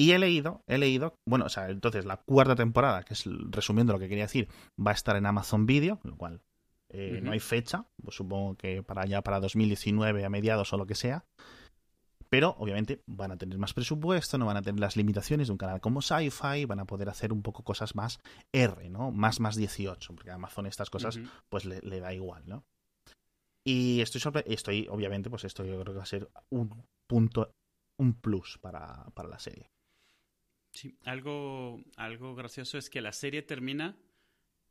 y 0.00 0.12
he 0.12 0.18
leído, 0.18 0.64
he 0.66 0.78
leído, 0.78 1.18
bueno, 1.28 1.44
o 1.44 1.48
sea, 1.50 1.68
entonces 1.68 2.06
la 2.06 2.16
cuarta 2.16 2.56
temporada, 2.56 3.02
que 3.02 3.12
es 3.12 3.24
resumiendo 3.50 3.92
lo 3.92 3.98
que 3.98 4.08
quería 4.08 4.24
decir, 4.24 4.48
va 4.78 4.92
a 4.92 4.94
estar 4.94 5.14
en 5.14 5.26
Amazon 5.26 5.66
Video, 5.66 6.00
lo 6.04 6.16
cual 6.16 6.40
eh, 6.88 7.20
no 7.22 7.32
hay 7.32 7.38
fecha, 7.38 7.84
pues 8.02 8.16
supongo 8.16 8.56
que 8.56 8.82
para 8.82 9.04
ya 9.04 9.20
para 9.20 9.40
2019 9.40 10.24
a 10.24 10.30
mediados 10.30 10.72
o 10.72 10.78
lo 10.78 10.86
que 10.86 10.94
sea. 10.94 11.26
Pero 12.30 12.56
obviamente 12.58 13.02
van 13.06 13.32
a 13.32 13.36
tener 13.36 13.58
más 13.58 13.74
presupuesto, 13.74 14.38
no 14.38 14.46
van 14.46 14.56
a 14.56 14.62
tener 14.62 14.80
las 14.80 14.96
limitaciones 14.96 15.48
de 15.48 15.52
un 15.52 15.58
canal 15.58 15.82
como 15.82 16.00
Sci-Fi, 16.00 16.64
van 16.64 16.80
a 16.80 16.86
poder 16.86 17.10
hacer 17.10 17.30
un 17.30 17.42
poco 17.42 17.62
cosas 17.62 17.94
más 17.94 18.20
R, 18.54 18.88
¿no? 18.88 19.10
Más 19.10 19.38
más 19.38 19.54
18, 19.54 20.14
porque 20.14 20.30
a 20.30 20.36
Amazon 20.36 20.64
estas 20.64 20.88
cosas 20.88 21.20
pues 21.50 21.66
le, 21.66 22.00
da 22.00 22.14
igual, 22.14 22.42
¿no? 22.46 22.64
Y 23.66 24.00
estoy 24.00 24.22
estoy 24.46 24.86
obviamente 24.88 25.28
pues 25.28 25.44
esto 25.44 25.62
yo 25.66 25.78
creo 25.78 25.92
que 25.92 25.98
va 25.98 26.04
a 26.04 26.06
ser 26.06 26.30
un 26.48 26.86
punto 27.06 27.52
un 27.98 28.14
plus 28.14 28.56
para, 28.62 29.04
para 29.12 29.28
la 29.28 29.38
serie. 29.38 29.68
Sí, 30.72 30.96
algo, 31.04 31.82
algo 31.96 32.34
gracioso 32.34 32.78
es 32.78 32.90
que 32.90 33.00
la 33.00 33.12
serie 33.12 33.42
termina 33.42 33.96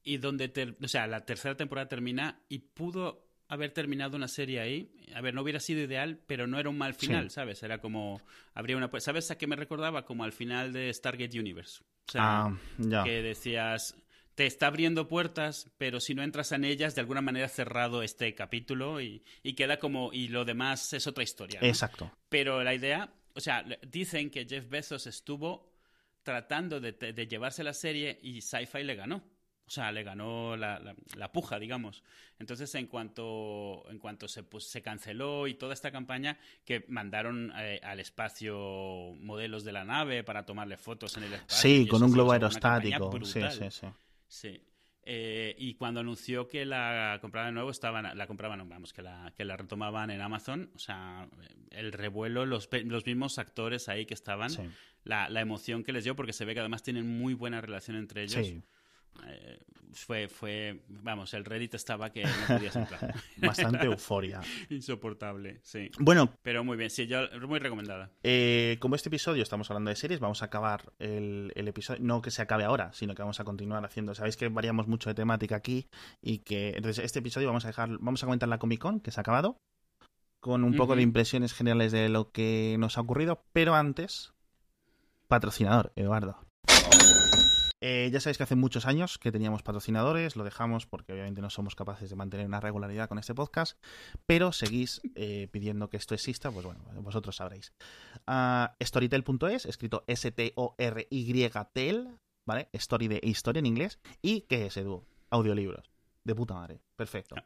y 0.04 0.18
donde, 0.18 0.76
o 0.82 0.88
sea, 0.88 1.08
la 1.08 1.26
tercera 1.26 1.56
temporada 1.56 1.88
termina 1.88 2.42
y 2.48 2.60
pudo 2.60 3.30
haber 3.50 3.72
terminado 3.72 4.16
una 4.16 4.28
serie 4.28 4.62
ahí. 4.62 4.92
A 5.14 5.22
ver, 5.22 5.34
no 5.34 5.42
hubiera 5.42 5.60
sido 5.60 5.82
ideal, 5.82 6.20
pero 6.28 6.48
no 6.48 6.60
era 6.60 6.70
un 6.70 6.78
mal 6.78 6.94
final, 6.94 7.32
¿sabes? 7.32 7.62
Era 7.64 7.80
como, 7.80 8.22
habría 8.54 8.78
una, 8.78 8.90
¿sabes 9.00 9.32
a 9.32 9.38
qué 9.38 9.48
me 9.48 9.56
recordaba? 9.56 10.06
Como 10.06 10.24
al 10.24 10.32
final 10.32 10.72
de 10.72 10.94
Stargate 10.94 11.40
Universe. 11.40 11.82
O 12.08 12.12
sea, 12.12 12.46
ah, 12.46 13.04
que 13.04 13.22
decías, 13.22 13.96
te 14.36 14.46
está 14.46 14.68
abriendo 14.68 15.08
puertas, 15.08 15.70
pero 15.78 16.00
si 16.00 16.16
no 16.16 16.24
entras 16.24 16.52
en 16.54 16.64
ellas, 16.64 16.96
de 16.96 17.02
alguna 17.02 17.22
manera 17.22 17.50
cerrado 17.50 18.04
este 18.04 18.34
capítulo 18.36 19.02
y, 19.02 19.22
queda 19.58 19.80
como, 19.80 20.14
y 20.14 20.30
lo 20.30 20.46
demás 20.46 20.94
es 20.94 21.08
otra 21.08 21.24
historia. 21.24 21.60
Exacto. 21.62 22.12
Pero 22.30 22.64
la 22.64 22.74
idea, 22.74 23.12
o 23.34 23.42
sea, 23.42 23.66
dicen 23.88 24.30
que 24.30 24.46
Jeff 24.46 24.70
Bezos 24.70 25.08
estuvo 25.08 25.69
tratando 26.30 26.80
de, 26.80 27.28
llevarse 27.28 27.64
la 27.64 27.74
serie 27.74 28.20
y 28.22 28.42
Sci-Fi 28.42 28.84
le 28.84 28.94
ganó. 28.94 29.24
O 29.66 29.72
sea, 29.72 29.92
le 29.92 30.04
ganó 30.04 30.56
la, 30.56 31.32
puja, 31.34 31.58
digamos. 31.58 32.04
Entonces, 32.38 32.74
en 32.76 32.86
cuanto, 32.86 33.84
en 33.90 33.98
cuanto 33.98 34.28
se, 34.28 34.44
pues, 34.44 34.66
se 34.66 34.84
canceló 34.84 35.48
y 35.48 35.56
toda 35.56 35.74
esta 35.74 35.92
campaña, 35.92 36.38
que 36.66 36.86
mandaron 36.88 37.52
eh, 37.58 37.80
al 37.84 38.00
espacio 38.00 38.56
modelos 39.18 39.64
de 39.64 39.72
la 39.72 39.86
nave 39.86 40.24
para 40.24 40.46
tomarle 40.46 40.78
fotos 40.78 41.18
en 41.18 41.24
el 41.24 41.34
espacio. 41.34 41.70
Sí, 41.70 41.88
con 41.88 42.04
un 42.04 42.12
globo 42.12 42.32
aerostático. 42.32 43.12
Sí, 43.26 43.42
sí, 43.50 43.72
sí. 43.72 43.88
Sí. 44.28 44.62
Eh, 45.04 45.56
y 45.58 45.76
cuando 45.76 46.02
anunció 46.02 46.48
que 46.48 46.66
la 46.66 47.18
compraban 47.22 47.50
de 47.50 47.54
nuevo, 47.54 47.72
estaban, 47.72 48.18
la 48.18 48.28
compraban, 48.28 48.68
vamos, 48.68 48.94
que 48.94 49.02
la, 49.02 49.34
que 49.36 49.46
la 49.46 49.58
retomaban 49.58 50.12
en 50.12 50.22
Amazon, 50.22 50.72
o 50.76 50.80
sea, 50.80 51.28
el 51.72 51.92
revuelo, 51.92 52.46
los, 52.46 52.70
los 52.86 53.06
mismos 53.06 53.40
actores 53.40 53.90
ahí 53.90 54.06
que 54.06 54.14
estaban, 54.14 54.52
la, 55.04 55.30
la, 55.30 55.42
emoción 55.42 55.84
que 55.84 55.94
les 55.94 56.04
dio, 56.04 56.16
porque 56.16 56.34
se 56.34 56.46
ve 56.46 56.54
que 56.54 56.60
además 56.60 56.84
tienen 56.84 57.08
muy 57.08 57.34
buena 57.34 57.62
relación 57.62 57.98
entre 57.98 58.24
ellos. 58.24 58.46
Sí. 58.46 58.62
Eh, 59.28 59.60
fue, 59.94 60.28
fue, 60.28 60.82
vamos, 60.88 61.34
el 61.34 61.46
Reddit 61.46 61.74
estaba 61.76 62.12
que 62.12 62.24
no 62.24 62.32
podías 62.48 62.76
entrar. 62.76 63.16
Bastante 63.38 63.86
euforia. 63.86 64.42
Insoportable, 64.70 65.60
sí. 65.64 65.90
Bueno. 66.00 66.32
Pero 66.44 66.64
muy 66.64 66.78
bien, 66.78 66.90
sí, 66.90 67.08
yo, 67.08 67.22
muy 67.48 67.60
recomendada. 67.60 68.12
Eh, 68.24 68.78
como 68.80 68.96
este 68.96 69.10
episodio 69.10 69.44
estamos 69.44 69.70
hablando 69.70 69.90
de 69.90 69.96
series, 69.96 70.20
vamos 70.20 70.42
a 70.42 70.46
acabar 70.46 70.94
el, 71.00 71.52
el, 71.56 71.68
episodio, 71.68 72.02
no 72.04 72.22
que 72.22 72.32
se 72.32 72.42
acabe 72.42 72.64
ahora, 72.64 72.94
sino 72.94 73.16
que 73.16 73.22
vamos 73.22 73.40
a 73.40 73.44
continuar 73.44 73.84
haciendo. 73.86 74.14
Sabéis 74.16 74.38
que 74.38 74.48
variamos 74.50 74.88
mucho 74.88 75.10
de 75.10 75.16
temática 75.16 75.56
aquí 75.56 75.88
y 76.22 76.40
que, 76.40 76.70
entonces, 76.76 77.04
este 77.04 77.20
episodio 77.20 77.48
vamos 77.48 77.66
a 77.66 77.70
dejar, 77.70 77.90
vamos 78.00 78.24
a 78.24 78.28
comentar 78.28 78.50
la 78.50 78.60
Comic 78.60 78.80
Con, 78.80 79.00
que 79.00 79.12
se 79.12 79.20
ha 79.20 79.22
acabado, 79.22 79.58
con 80.40 80.64
un 80.64 80.76
poco 80.76 80.96
de 80.96 81.02
impresiones 81.02 81.54
generales 81.54 81.92
de 81.92 82.10
lo 82.10 82.32
que 82.32 82.78
nos 82.80 82.98
ha 82.98 83.02
ocurrido, 83.02 83.44
pero 83.52 83.76
antes, 83.76 84.34
patrocinador, 85.28 85.92
Eduardo. 85.96 86.49
Eh, 87.82 88.10
ya 88.12 88.20
sabéis 88.20 88.38
que 88.38 88.44
hace 88.44 88.56
muchos 88.56 88.86
años 88.86 89.18
que 89.18 89.32
teníamos 89.32 89.64
patrocinadores, 89.64 90.36
lo 90.36 90.44
dejamos 90.44 90.86
porque 90.86 91.14
obviamente 91.14 91.42
no 91.42 91.50
somos 91.50 91.76
capaces 91.76 92.10
de 92.10 92.16
mantener 92.16 92.46
una 92.46 92.60
regularidad 92.60 93.08
con 93.08 93.20
este 93.20 93.34
podcast, 93.34 93.82
pero 94.26 94.52
seguís 94.52 95.02
eh, 95.16 95.48
pidiendo 95.52 95.90
que 95.90 95.98
esto 95.98 96.14
exista, 96.14 96.52
pues 96.52 96.66
bueno, 96.66 96.82
vosotros 97.02 97.38
sabréis. 97.38 97.74
Uh, 98.28 98.68
Storytel.es, 98.84 99.66
escrito 99.66 100.04
S-T-O-R-Y-T-E-L, 100.08 100.60
¿vale? 102.46 102.70
Story 102.74 103.08
de 103.08 103.22
historia 103.24 103.60
en 103.60 103.66
inglés. 103.66 104.00
¿Y 104.22 104.42
qué 104.42 104.66
es, 104.66 104.78
Edu? 104.78 105.06
Audiolibros. 105.30 105.90
De 106.24 106.36
puta 106.36 106.56
madre. 106.56 106.82
Perfecto. 106.96 107.36
Ah, 107.38 107.46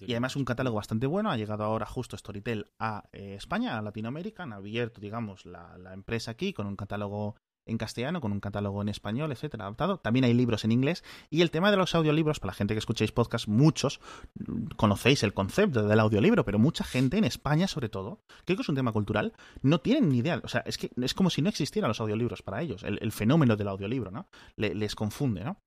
y 0.00 0.12
además 0.12 0.36
un 0.36 0.44
catálogo 0.44 0.76
bastante 0.76 1.06
bueno. 1.06 1.30
Ha 1.30 1.36
llegado 1.36 1.64
ahora 1.64 1.86
justo 1.86 2.16
Storytel 2.16 2.70
a 2.78 3.08
eh, 3.12 3.34
España, 3.34 3.76
a 3.76 3.82
Latinoamérica. 3.82 4.44
Han 4.44 4.52
abierto, 4.52 5.00
digamos, 5.00 5.44
la, 5.44 5.76
la, 5.78 5.92
empresa 5.92 6.30
aquí 6.30 6.52
con 6.52 6.66
un 6.66 6.76
catálogo 6.76 7.36
en 7.66 7.78
castellano, 7.78 8.20
con 8.20 8.32
un 8.32 8.40
catálogo 8.40 8.80
en 8.80 8.88
español, 8.88 9.32
etcétera, 9.32 9.64
adaptado. 9.64 9.98
También 9.98 10.24
hay 10.24 10.34
libros 10.34 10.64
en 10.64 10.72
inglés. 10.72 11.04
Y 11.30 11.42
el 11.42 11.50
tema 11.50 11.70
de 11.70 11.76
los 11.76 11.94
audiolibros, 11.94 12.40
para 12.40 12.52
la 12.52 12.54
gente 12.54 12.74
que 12.74 12.78
escucháis 12.78 13.12
podcast, 13.12 13.48
muchos 13.48 14.00
conocéis 14.76 15.22
el 15.22 15.34
concepto 15.34 15.86
del 15.86 16.00
audiolibro, 16.00 16.44
pero 16.44 16.58
mucha 16.58 16.84
gente 16.84 17.18
en 17.18 17.24
España, 17.24 17.66
sobre 17.66 17.88
todo, 17.88 18.20
creo 18.44 18.56
que 18.56 18.62
es 18.62 18.68
un 18.68 18.76
tema 18.76 18.92
cultural, 18.92 19.32
no 19.62 19.80
tienen 19.80 20.08
ni 20.08 20.18
idea. 20.18 20.40
O 20.42 20.48
sea, 20.48 20.62
es 20.66 20.78
que 20.78 20.90
es 21.02 21.14
como 21.14 21.30
si 21.30 21.42
no 21.42 21.48
existieran 21.48 21.88
los 21.88 22.00
audiolibros 22.00 22.42
para 22.42 22.62
ellos. 22.62 22.82
El, 22.84 23.12
fenómeno 23.12 23.56
del 23.56 23.68
audiolibro, 23.68 24.10
¿no? 24.10 24.28
les 24.56 24.94
confunde, 24.94 25.42
¿no? 25.42 25.58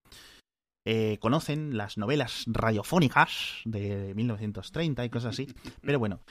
Eh, 0.85 1.17
conocen 1.19 1.77
las 1.77 1.97
novelas 1.97 2.45
radiofónicas 2.47 3.61
de 3.65 4.13
1930 4.15 5.05
y 5.05 5.09
cosas 5.09 5.35
así. 5.35 5.53
Pero 5.81 5.99
bueno, 5.99 6.21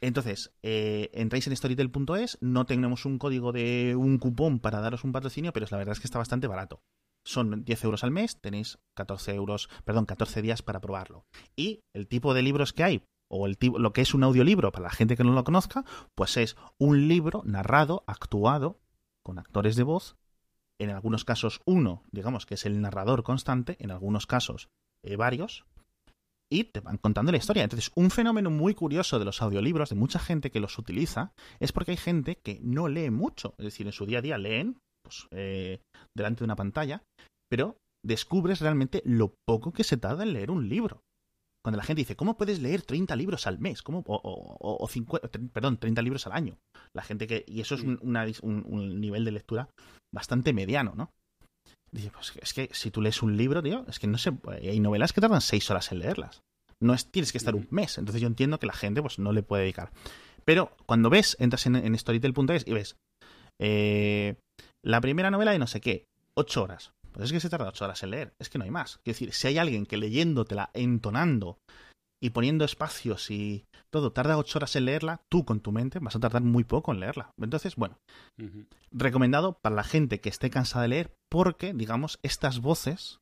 entonces, 0.00 0.52
eh, 0.62 1.10
entráis 1.12 1.46
en 1.46 1.56
storytel.es, 1.56 2.38
no 2.40 2.66
tenemos 2.66 3.04
un 3.04 3.18
código 3.18 3.52
de 3.52 3.96
un 3.96 4.18
cupón 4.18 4.60
para 4.60 4.80
daros 4.80 5.04
un 5.04 5.12
patrocinio, 5.12 5.52
pero 5.52 5.66
la 5.70 5.78
verdad 5.78 5.92
es 5.92 6.00
que 6.00 6.06
está 6.06 6.18
bastante 6.18 6.46
barato. 6.46 6.82
Son 7.24 7.64
10 7.64 7.84
euros 7.84 8.04
al 8.04 8.10
mes, 8.10 8.40
tenéis 8.40 8.78
14 8.94 9.34
euros, 9.34 9.68
perdón, 9.84 10.06
14 10.06 10.40
días 10.40 10.62
para 10.62 10.80
probarlo. 10.80 11.26
Y 11.56 11.80
el 11.94 12.06
tipo 12.06 12.32
de 12.32 12.42
libros 12.42 12.72
que 12.72 12.84
hay, 12.84 13.04
o 13.28 13.46
el 13.46 13.58
tipo, 13.58 13.78
lo 13.78 13.92
que 13.92 14.00
es 14.00 14.14
un 14.14 14.22
audiolibro 14.22 14.72
para 14.72 14.84
la 14.84 14.90
gente 14.90 15.16
que 15.16 15.24
no 15.24 15.32
lo 15.32 15.44
conozca, 15.44 15.84
pues 16.14 16.36
es 16.36 16.56
un 16.78 17.08
libro 17.08 17.42
narrado, 17.44 18.04
actuado, 18.06 18.80
con 19.22 19.38
actores 19.38 19.76
de 19.76 19.82
voz. 19.82 20.16
En 20.80 20.90
algunos 20.90 21.24
casos 21.24 21.60
uno, 21.66 22.04
digamos 22.12 22.46
que 22.46 22.54
es 22.54 22.64
el 22.64 22.80
narrador 22.80 23.24
constante, 23.24 23.76
en 23.80 23.90
algunos 23.90 24.26
casos 24.26 24.68
eh, 25.02 25.16
varios, 25.16 25.66
y 26.50 26.64
te 26.64 26.80
van 26.80 26.98
contando 26.98 27.32
la 27.32 27.38
historia. 27.38 27.62
Entonces, 27.62 27.90
un 27.94 28.10
fenómeno 28.10 28.50
muy 28.50 28.74
curioso 28.74 29.18
de 29.18 29.24
los 29.24 29.42
audiolibros, 29.42 29.90
de 29.90 29.96
mucha 29.96 30.18
gente 30.18 30.50
que 30.50 30.60
los 30.60 30.78
utiliza, 30.78 31.32
es 31.60 31.72
porque 31.72 31.92
hay 31.92 31.96
gente 31.96 32.36
que 32.36 32.60
no 32.62 32.88
lee 32.88 33.10
mucho. 33.10 33.54
Es 33.58 33.66
decir, 33.66 33.86
en 33.86 33.92
su 33.92 34.06
día 34.06 34.18
a 34.18 34.22
día 34.22 34.38
leen 34.38 34.78
pues, 35.02 35.28
eh, 35.30 35.80
delante 36.16 36.40
de 36.40 36.44
una 36.44 36.56
pantalla, 36.56 37.02
pero 37.50 37.76
descubres 38.04 38.60
realmente 38.60 39.02
lo 39.04 39.34
poco 39.46 39.72
que 39.72 39.84
se 39.84 39.96
tarda 39.96 40.22
en 40.22 40.32
leer 40.32 40.50
un 40.50 40.68
libro. 40.68 41.02
Cuando 41.64 41.76
la 41.76 41.84
gente 41.84 42.00
dice, 42.00 42.16
¿cómo 42.16 42.36
puedes 42.36 42.60
leer 42.60 42.82
30 42.82 43.14
libros 43.16 43.46
al 43.46 43.58
mes? 43.58 43.82
¿Cómo? 43.82 44.02
O, 44.06 44.88
perdón, 45.52 45.76
30 45.76 46.02
libros 46.02 46.26
al 46.26 46.32
año. 46.32 46.56
La 46.94 47.02
gente 47.02 47.26
que. 47.26 47.44
Y 47.46 47.60
eso 47.60 47.74
es 47.74 47.82
un, 47.82 47.98
un 48.42 49.00
nivel 49.00 49.24
de 49.24 49.32
lectura 49.32 49.68
bastante 50.14 50.52
mediano, 50.54 50.94
¿no? 50.94 51.12
Dice, 51.90 52.10
pues 52.10 52.32
es 52.40 52.54
que 52.54 52.68
si 52.72 52.90
tú 52.90 53.00
lees 53.00 53.22
un 53.22 53.36
libro, 53.36 53.62
tío, 53.62 53.84
es 53.88 53.98
que 53.98 54.06
no 54.06 54.18
sé, 54.18 54.32
hay 54.60 54.80
novelas 54.80 55.12
que 55.12 55.20
tardan 55.20 55.40
seis 55.40 55.70
horas 55.70 55.90
en 55.92 56.00
leerlas. 56.00 56.42
No 56.80 56.94
es, 56.94 57.10
tienes 57.10 57.32
que 57.32 57.38
estar 57.38 57.54
un 57.54 57.66
mes. 57.70 57.98
Entonces 57.98 58.20
yo 58.20 58.28
entiendo 58.28 58.58
que 58.58 58.66
la 58.66 58.72
gente 58.72 59.02
pues 59.02 59.18
no 59.18 59.32
le 59.32 59.42
puede 59.42 59.62
dedicar. 59.62 59.90
Pero 60.44 60.76
cuando 60.86 61.10
ves, 61.10 61.36
entras 61.40 61.66
en, 61.66 61.76
en 61.76 61.98
storytel.es 61.98 62.66
y 62.66 62.72
ves 62.72 62.96
eh, 63.58 64.36
la 64.82 65.00
primera 65.00 65.30
novela 65.30 65.52
de 65.52 65.58
no 65.58 65.66
sé 65.66 65.80
qué, 65.80 66.06
ocho 66.34 66.62
horas. 66.62 66.92
Pues 67.12 67.26
es 67.26 67.32
que 67.32 67.40
se 67.40 67.48
tarda 67.48 67.68
ocho 67.68 67.84
horas 67.84 68.02
en 68.02 68.10
leer. 68.10 68.34
Es 68.38 68.48
que 68.48 68.58
no 68.58 68.64
hay 68.64 68.70
más. 68.70 69.00
Es 69.04 69.14
decir, 69.14 69.32
si 69.32 69.48
hay 69.48 69.58
alguien 69.58 69.86
que 69.86 69.96
leyéndotela, 69.96 70.70
entonando 70.74 71.58
y 72.20 72.30
poniendo 72.30 72.64
espacios 72.64 73.30
y 73.30 73.64
todo 73.90 74.12
tarda 74.12 74.38
ocho 74.38 74.58
horas 74.58 74.74
en 74.76 74.86
leerla, 74.86 75.22
tú 75.28 75.44
con 75.44 75.60
tu 75.60 75.72
mente 75.72 75.98
vas 75.98 76.16
a 76.16 76.20
tardar 76.20 76.42
muy 76.42 76.64
poco 76.64 76.92
en 76.92 77.00
leerla. 77.00 77.32
Entonces, 77.38 77.76
bueno, 77.76 77.98
recomendado 78.90 79.58
para 79.58 79.76
la 79.76 79.84
gente 79.84 80.20
que 80.20 80.28
esté 80.28 80.50
cansada 80.50 80.82
de 80.82 80.88
leer 80.88 81.16
porque, 81.28 81.72
digamos, 81.72 82.18
estas 82.22 82.60
voces 82.60 83.20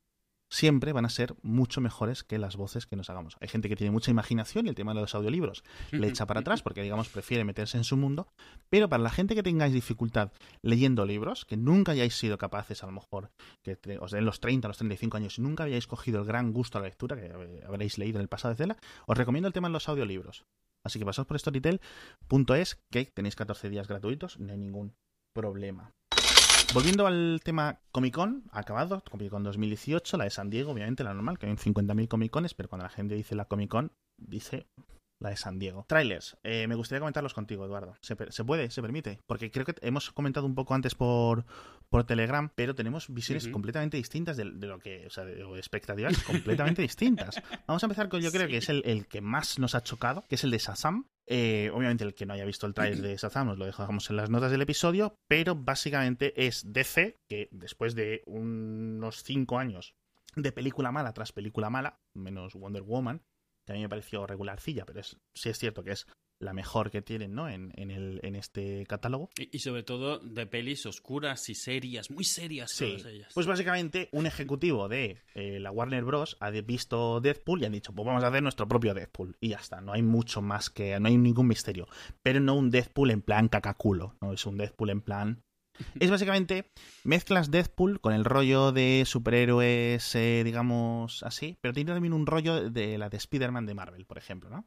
siempre 0.51 0.93
van 0.93 1.05
a 1.05 1.11
ser 1.11 1.35
mucho 1.43 1.81
mejores 1.81 2.23
que 2.23 2.39
las 2.39 2.57
voces 2.57 2.87
que 2.87 2.97
nos 2.97 3.11
hagamos. 3.11 3.37
Hay 3.41 3.49
gente 3.49 3.69
que 3.69 3.77
tiene 3.77 3.91
mucha 3.91 4.11
imaginación 4.11 4.67
y 4.67 4.69
el 4.69 4.75
tema 4.75 4.95
de 4.95 5.01
los 5.01 5.15
audiolibros 5.15 5.65
le 5.91 6.09
echa 6.09 6.27
para 6.27 6.41
atrás 6.41 6.63
porque, 6.63 6.83
digamos, 6.83 7.09
prefiere 7.09 7.45
meterse 7.45 7.77
en 7.77 7.85
su 7.85 7.97
mundo, 7.97 8.29
pero 8.71 8.89
para 8.89 9.03
la 9.03 9.11
gente 9.11 9.35
que 9.35 9.43
tengáis 9.43 9.73
dificultad 9.73 10.33
leyendo 10.63 11.05
libros, 11.05 11.45
que 11.45 11.57
nunca 11.57 11.93
hayáis 11.93 12.17
sido 12.17 12.39
capaces, 12.39 12.83
a 12.83 12.87
lo 12.87 12.93
mejor, 12.93 13.31
que 13.63 13.79
os 14.01 14.11
den 14.11 14.25
los 14.25 14.41
30, 14.41 14.69
los 14.69 14.79
35 14.79 15.17
años 15.17 15.39
y 15.39 15.43
nunca 15.43 15.65
hayáis 15.65 15.87
cogido 15.87 16.21
el 16.21 16.27
gran 16.27 16.53
gusto 16.53 16.79
a 16.79 16.81
la 16.81 16.89
lectura 16.89 17.17
que 17.17 17.63
habréis 17.67 17.99
leído 17.99 18.19
en 18.19 18.23
el 18.23 18.29
pasado 18.29 18.55
de 18.55 18.59
Cela, 18.59 18.77
os 19.07 19.17
recomiendo 19.17 19.49
el 19.49 19.53
tema 19.53 19.69
de 19.69 19.73
los 19.73 19.89
audiolibros. 19.89 20.45
Así 20.85 21.01
que 21.01 21.05
pasaos 21.05 21.27
por 21.27 21.39
storytel.es, 21.39 22.79
que 22.93 23.07
tenéis 23.07 23.35
14 23.35 23.69
días 23.69 23.89
gratuitos, 23.89 24.39
no 24.39 24.53
hay 24.53 24.59
ningún 24.59 24.95
problema. 25.35 25.93
Volviendo 26.75 27.07
al 27.07 27.41
tema 27.43 27.81
Comic 27.91 28.15
Con, 28.15 28.45
acabado, 28.51 29.03
Comic 29.11 29.31
Con 29.31 29.43
2018, 29.43 30.17
la 30.19 30.25
de 30.25 30.31
San 30.31 30.51
Diego, 30.51 30.73
obviamente, 30.73 31.05
la 31.05 31.15
normal, 31.15 31.39
que 31.39 31.47
hay 31.47 31.53
50.000 31.53 32.09
Comic 32.09 32.31
Cones, 32.31 32.55
pero 32.55 32.69
cuando 32.69 32.85
la 32.85 32.91
gente 32.91 33.15
dice 33.15 33.35
la 33.35 33.47
Comic 33.47 33.71
Con, 33.71 33.93
dice 34.19 34.67
la 35.19 35.31
de 35.31 35.37
San 35.37 35.59
Diego. 35.59 35.87
Trailers, 35.89 36.37
eh, 36.43 36.67
me 36.67 36.75
gustaría 36.75 37.01
comentarlos 37.01 37.35
contigo, 37.35 37.65
Eduardo. 37.65 37.95
¿Se, 38.01 38.17
puede? 38.45 38.71
¿Se 38.71 38.83
permite? 38.83 39.21
Porque 39.27 39.51
creo 39.51 39.65
que 39.65 39.75
hemos 39.81 40.11
comentado 40.13 40.47
un 40.47 40.55
poco 40.55 40.75
antes 40.75 40.95
por, 40.95 41.47
por 41.89 42.05
Telegram, 42.05 42.51
pero 42.55 42.75
tenemos 42.75 43.13
visiones 43.13 43.49
completamente 43.49 43.97
distintas 43.97 44.37
de, 44.37 44.45
lo 44.45 44.79
que, 44.79 45.07
o 45.07 45.11
sea, 45.11 45.25
de, 45.25 45.43
expectativas 45.57 46.19
completamente 46.25 46.83
distintas. 46.83 47.41
Vamos 47.67 47.83
a 47.83 47.87
empezar 47.87 48.09
con, 48.09 48.21
yo 48.21 48.31
creo 48.33 48.49
que 48.49 48.59
es 48.59 48.69
el, 48.69 48.83
el, 48.85 49.07
que 49.07 49.21
más 49.21 49.59
nos 49.59 49.75
ha 49.75 49.83
chocado, 49.83 50.25
que 50.29 50.35
es 50.35 50.45
el 50.45 50.51
de 50.51 50.59
Shazam. 50.59 51.07
Eh, 51.29 51.71
obviamente 51.75 52.05
el 52.05 52.15
que 52.15 52.25
no 52.25 52.35
haya 52.35 52.45
visto 52.45 52.67
el 52.69 52.75
trailer 52.75 53.03
de 53.03 53.17
Shazam 53.17 53.49
nos 53.49 53.59
lo 53.59 53.67
dejamos 53.67 54.09
en 54.11 54.17
las 54.17 54.31
notas 54.31 54.53
del 54.53 54.63
episodio, 54.63 55.17
pero 55.27 55.57
básicamente 55.57 56.47
es 56.47 56.73
DC, 56.73 57.19
que 57.29 57.49
después 57.51 57.97
de 57.97 58.23
unos 58.27 59.25
5 59.25 59.59
años 59.59 59.95
de 60.37 60.53
película 60.53 60.93
mala 60.93 61.13
tras 61.13 61.33
película 61.33 61.69
mala, 61.71 61.99
menos 62.15 62.55
Wonder 62.55 62.83
Woman, 62.83 63.23
que 63.65 63.73
a 63.73 63.75
mí 63.75 63.83
me 63.83 63.89
pareció 63.89 64.27
regularcilla, 64.27 64.87
pero 64.87 65.01
es, 65.01 65.19
sí 65.35 65.49
es 65.49 65.59
cierto 65.59 65.83
que 65.83 65.93
es 65.93 66.07
la 66.39 66.53
mejor 66.53 66.91
que 66.91 67.03
tienen 67.03 67.35
¿no? 67.35 67.49
en, 67.49 67.73
en, 67.77 67.91
el, 67.91 68.21
en 68.23 68.37
este 68.37 68.85
catálogo. 68.87 69.31
Y, 69.37 69.59
sobre 69.59 69.83
todo 69.83 70.19
de 70.19 70.47
pelis 70.47 70.87
oscuras 70.87 71.49
y 71.49 71.55
serias, 71.55 72.11
muy 72.11 72.25
serias 72.25 72.71
sí. 72.73 72.97
ellas. 73.07 73.33
Pues 73.35 73.47
básicamente 73.47 74.09
un 74.13 74.27
ejecutivo 74.27 74.89
de 74.89 75.23
eh, 75.35 75.59
la 75.61 75.71
Warner 75.71 76.05
Bros. 76.05 76.37
ha 76.41 76.51
visto 76.51 77.21
Deadpool 77.21 77.63
y 77.63 77.65
han 77.67 77.73
dicho, 77.73 77.93
pues 77.93 78.07
vamos 78.07 78.23
a 78.23 78.29
hacer 78.29 78.43
nuestro 78.43 78.69
propio 78.69 78.95
Deadpool. 78.95 79.37
Y 79.41 79.51
ya 79.51 79.57
está, 79.57 79.81
no 79.81 79.93
hay 79.93 80.03
mucho 80.03 80.43
más 80.43 80.71
que, 80.71 80.99
no 81.01 81.09
hay 81.09 81.17
ningún 81.17 81.49
misterio. 81.49 81.87
Pero 82.23 82.41
no 82.41 82.55
un 82.55 82.71
Deadpool 82.71 83.11
en 83.11 83.23
plan 83.23 83.49
cacaculo, 83.49 84.17
no 84.21 84.33
es 84.33 84.45
un 84.47 84.59
Deadpool 84.59 84.91
en 84.91 85.01
plan... 85.01 85.43
Es 86.01 86.11
básicamente 86.11 86.71
mezclas 87.05 87.51
Deadpool 87.51 88.01
con 88.01 88.15
el 88.15 88.25
rollo 88.25 88.73
de 88.73 89.05
superhéroes, 89.05 90.15
eh, 90.15 90.41
digamos 90.43 91.23
así, 91.23 91.59
pero 91.61 91.75
tiene 91.75 91.93
también 91.93 92.15
un 92.15 92.27
rollo 92.27 92.71
de 92.71 92.97
la 92.97 93.11
de 93.11 93.19
Spider-Man 93.19 93.67
de 93.67 93.75
Marvel, 93.75 94.07
por 94.07 94.17
ejemplo, 94.17 94.49
¿no? 94.49 94.67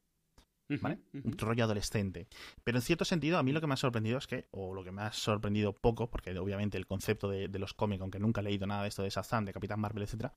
¿Vale? 0.81 0.99
Un 1.13 1.37
rollo 1.37 1.63
adolescente. 1.63 2.27
Pero 2.63 2.77
en 2.77 2.81
cierto 2.81 3.05
sentido, 3.05 3.37
a 3.37 3.43
mí 3.43 3.51
lo 3.51 3.61
que 3.61 3.67
me 3.67 3.73
ha 3.73 3.77
sorprendido 3.77 4.17
es 4.17 4.27
que, 4.27 4.47
o 4.51 4.73
lo 4.73 4.83
que 4.83 4.91
me 4.91 5.01
ha 5.01 5.11
sorprendido 5.11 5.73
poco, 5.73 6.09
porque 6.09 6.37
obviamente 6.37 6.77
el 6.77 6.85
concepto 6.85 7.29
de, 7.29 7.47
los 7.59 7.73
cómics, 7.73 8.01
aunque 8.01 8.19
nunca 8.19 8.41
he 8.41 8.43
leído 8.43 8.67
nada 8.67 8.83
de 8.83 8.89
esto 8.89 9.03
de 9.03 9.09
Shazam, 9.09 9.45
de 9.45 9.53
Capitán 9.53 9.79
Marvel, 9.79 10.03
etcétera, 10.03 10.33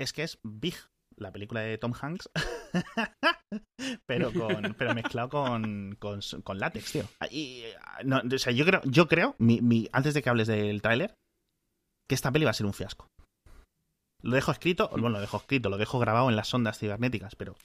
es 0.00 0.12
que 0.12 0.22
es 0.22 0.38
Big, 0.42 0.76
la 1.16 1.32
película 1.32 1.60
de 1.60 1.76
Tom 1.76 1.92
Hanks, 2.00 2.30
pero 4.06 4.32
con 4.32 4.74
pero 4.78 4.94
mezclado 4.94 5.28
con, 5.28 5.96
con, 5.98 6.58
látex, 6.58 6.92
tío. 6.92 7.04
Y, 7.30 7.64
no, 8.04 8.22
o 8.32 8.38
sea, 8.38 8.52
yo 8.52 8.64
creo, 8.64 8.80
yo 8.84 9.08
creo 9.08 9.34
mi, 9.38 9.88
antes 9.92 10.14
de 10.14 10.22
que 10.22 10.30
hables 10.30 10.46
del 10.46 10.80
tráiler, 10.80 11.14
que 12.08 12.14
esta 12.14 12.32
peli 12.32 12.44
va 12.44 12.52
a 12.52 12.54
ser 12.54 12.66
un 12.66 12.72
fiasco. 12.72 13.08
Lo 14.22 14.34
dejo 14.34 14.52
escrito, 14.52 14.88
bueno, 14.90 15.10
lo 15.10 15.20
dejo 15.20 15.38
escrito, 15.38 15.70
lo 15.70 15.78
dejo 15.78 15.98
grabado 15.98 16.28
en 16.28 16.36
las 16.36 16.52
ondas 16.52 16.78
cibernéticas, 16.78 17.36
pero 17.36 17.56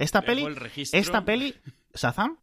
esta 0.00 0.22
peli, 0.22 0.46
esta 0.92 1.24
peli, 1.24 1.54
Shazam, 1.94 2.38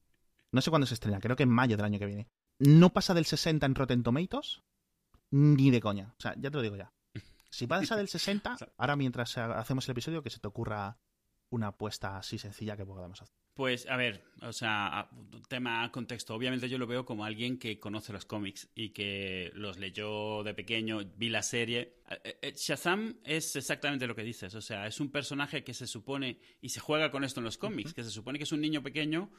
no 0.51 0.61
sé 0.61 0.69
cuándo 0.69 0.87
se 0.87 0.93
estrena, 0.93 1.19
creo 1.19 1.35
que 1.35 1.43
en 1.43 1.49
mayo 1.49 1.75
del 1.75 1.85
año 1.85 1.99
que 1.99 2.05
viene. 2.05 2.27
No 2.59 2.91
pasa 2.91 3.13
del 3.13 3.25
60 3.25 3.65
en 3.65 3.75
Rotten 3.75 4.03
Tomatoes 4.03 4.63
ni 5.31 5.69
de 5.71 5.81
coña. 5.81 6.13
O 6.17 6.21
sea, 6.21 6.33
ya 6.37 6.49
te 6.49 6.57
lo 6.57 6.61
digo 6.61 6.75
ya. 6.75 6.91
Si 7.49 7.67
pasa 7.67 7.95
del 7.95 8.07
60, 8.07 8.57
ahora 8.77 8.95
mientras 8.95 9.37
hacemos 9.37 9.87
el 9.87 9.91
episodio, 9.91 10.23
que 10.23 10.29
se 10.29 10.39
te 10.39 10.47
ocurra 10.47 10.97
una 11.49 11.67
apuesta 11.67 12.17
así 12.17 12.37
sencilla 12.37 12.77
que 12.77 12.85
podamos 12.85 13.21
hacer. 13.21 13.35
Pues, 13.57 13.87
a 13.89 13.97
ver, 13.97 14.21
o 14.43 14.53
sea, 14.53 15.09
tema 15.47 15.91
contexto. 15.91 16.35
Obviamente 16.35 16.69
yo 16.69 16.77
lo 16.77 16.85
veo 16.85 17.03
como 17.05 17.25
alguien 17.25 17.57
que 17.57 17.79
conoce 17.79 18.13
los 18.13 18.23
cómics 18.23 18.69
y 18.75 18.89
que 18.89 19.51
los 19.55 19.79
leyó 19.79 20.43
de 20.43 20.53
pequeño, 20.53 20.99
vi 21.17 21.29
la 21.29 21.41
serie. 21.41 21.95
Eh, 22.23 22.37
eh, 22.43 22.53
Shazam 22.55 23.17
es 23.23 23.55
exactamente 23.55 24.05
lo 24.05 24.15
que 24.15 24.21
dices. 24.21 24.53
O 24.53 24.61
sea, 24.61 24.85
es 24.85 24.99
un 24.99 25.09
personaje 25.09 25.63
que 25.63 25.73
se 25.73 25.87
supone, 25.87 26.37
y 26.61 26.69
se 26.69 26.79
juega 26.79 27.09
con 27.09 27.23
esto 27.23 27.39
en 27.39 27.45
los 27.45 27.57
cómics, 27.57 27.95
que 27.95 28.03
se 28.03 28.11
supone 28.11 28.37
que 28.37 28.43
es 28.43 28.51
un 28.51 28.61
niño 28.61 28.83
pequeño 28.83 29.31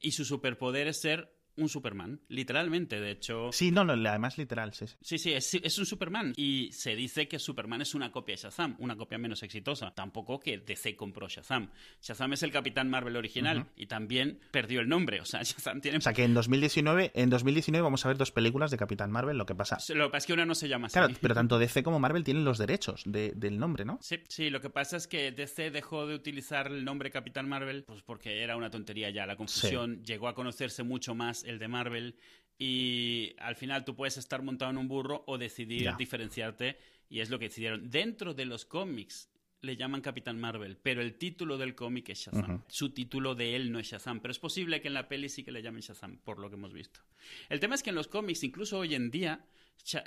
y 0.00 0.12
su 0.12 0.24
superpoder 0.24 0.88
es 0.88 0.98
ser 0.98 1.30
un 1.56 1.68
Superman, 1.68 2.20
literalmente, 2.28 3.00
de 3.00 3.10
hecho. 3.10 3.50
Sí, 3.52 3.70
no, 3.70 3.84
no 3.84 3.92
además 4.08 4.38
literal, 4.38 4.72
sí. 4.72 4.86
Sí, 5.00 5.18
sí, 5.18 5.32
es, 5.32 5.78
un 5.78 5.86
Superman. 5.86 6.32
Y 6.36 6.70
se 6.72 6.94
dice 6.96 7.28
que 7.28 7.38
Superman 7.38 7.82
es 7.82 7.94
una 7.94 8.10
copia 8.10 8.34
de 8.34 8.42
Shazam, 8.42 8.76
una 8.78 8.96
copia 8.96 9.18
menos 9.18 9.42
exitosa. 9.42 9.92
Tampoco 9.94 10.40
que 10.40 10.58
DC 10.58 10.96
compró 10.96 11.28
Shazam. 11.28 11.70
Shazam 12.02 12.32
es 12.32 12.42
el 12.42 12.52
Capitán 12.52 12.88
Marvel 12.88 13.16
original 13.16 13.66
y 13.76 13.86
también 13.86 14.38
perdió 14.50 14.80
el 14.80 14.88
nombre. 14.88 15.20
O 15.20 15.24
sea, 15.24 15.42
Shazam 15.42 15.80
tiene. 15.80 15.98
O 15.98 16.00
sea, 16.00 16.12
que 16.12 16.24
en 16.24 16.34
2019, 16.34 17.12
en 17.14 17.30
2019 17.30 17.82
vamos 17.82 18.04
a 18.04 18.08
ver 18.08 18.16
dos 18.16 18.32
películas 18.32 18.70
de 18.70 18.76
Capitán 18.76 19.10
Marvel, 19.10 19.36
lo 19.36 19.46
que 19.46 19.54
pasa. 19.54 19.78
Lo 19.94 20.06
que 20.06 20.10
pasa 20.12 20.18
es 20.18 20.26
que 20.26 20.32
una 20.32 20.46
no 20.46 20.54
se 20.54 20.68
llama 20.68 20.86
así. 20.86 20.94
Claro, 20.94 21.14
pero 21.20 21.34
tanto 21.34 21.58
DC 21.58 21.82
como 21.82 21.98
Marvel 21.98 22.24
tienen 22.24 22.44
los 22.44 22.58
derechos 22.58 23.02
del 23.04 23.58
nombre, 23.58 23.84
¿no? 23.84 23.98
Sí, 24.00 24.16
sí, 24.28 24.50
lo 24.50 24.60
que 24.60 24.70
pasa 24.70 24.96
es 24.96 25.06
que 25.06 25.32
DC 25.32 25.70
dejó 25.70 26.06
de 26.06 26.14
utilizar 26.14 26.68
el 26.68 26.84
nombre 26.84 27.10
Capitán 27.10 27.48
Marvel 27.48 27.84
pues 27.84 28.02
porque 28.02 28.42
era 28.42 28.56
una 28.56 28.70
tontería 28.70 29.10
ya. 29.10 29.26
La 29.26 29.36
confusión 29.36 30.02
llegó 30.04 30.28
a 30.28 30.34
conocerse 30.34 30.82
mucho 30.82 31.14
más 31.14 31.39
el 31.44 31.58
de 31.58 31.68
Marvel 31.68 32.16
y 32.58 33.34
al 33.38 33.56
final 33.56 33.84
tú 33.84 33.94
puedes 33.96 34.16
estar 34.18 34.42
montado 34.42 34.70
en 34.70 34.78
un 34.78 34.88
burro 34.88 35.24
o 35.26 35.38
decidir 35.38 35.82
Ya. 35.84 35.96
diferenciarte 35.96 36.76
y 37.08 37.20
es 37.20 37.30
lo 37.30 37.38
que 37.38 37.46
decidieron. 37.46 37.90
Dentro 37.90 38.34
de 38.34 38.44
los 38.44 38.64
cómics 38.64 39.30
le 39.62 39.76
llaman 39.76 40.00
Capitán 40.00 40.38
Marvel, 40.40 40.76
pero 40.76 41.02
el 41.02 41.14
título 41.16 41.58
del 41.58 41.74
cómic 41.74 42.08
es 42.10 42.20
Shazam. 42.26 42.62
Su 42.68 42.90
título 42.90 43.34
de 43.34 43.56
él 43.56 43.72
no 43.72 43.78
es 43.78 43.88
Shazam, 43.88 44.20
pero 44.20 44.32
es 44.32 44.38
posible 44.38 44.80
que 44.80 44.88
en 44.88 44.94
la 44.94 45.08
peli 45.08 45.28
sí 45.28 45.42
que 45.44 45.52
le 45.52 45.62
llamen 45.62 45.82
Shazam, 45.82 46.18
por 46.18 46.38
lo 46.38 46.48
que 46.48 46.56
hemos 46.56 46.72
visto. 46.72 47.00
El 47.48 47.60
tema 47.60 47.74
es 47.74 47.82
que 47.82 47.90
en 47.90 47.96
los 47.96 48.08
cómics, 48.08 48.42
incluso 48.44 48.78
hoy 48.78 48.94
en 48.94 49.10
día, 49.10 49.44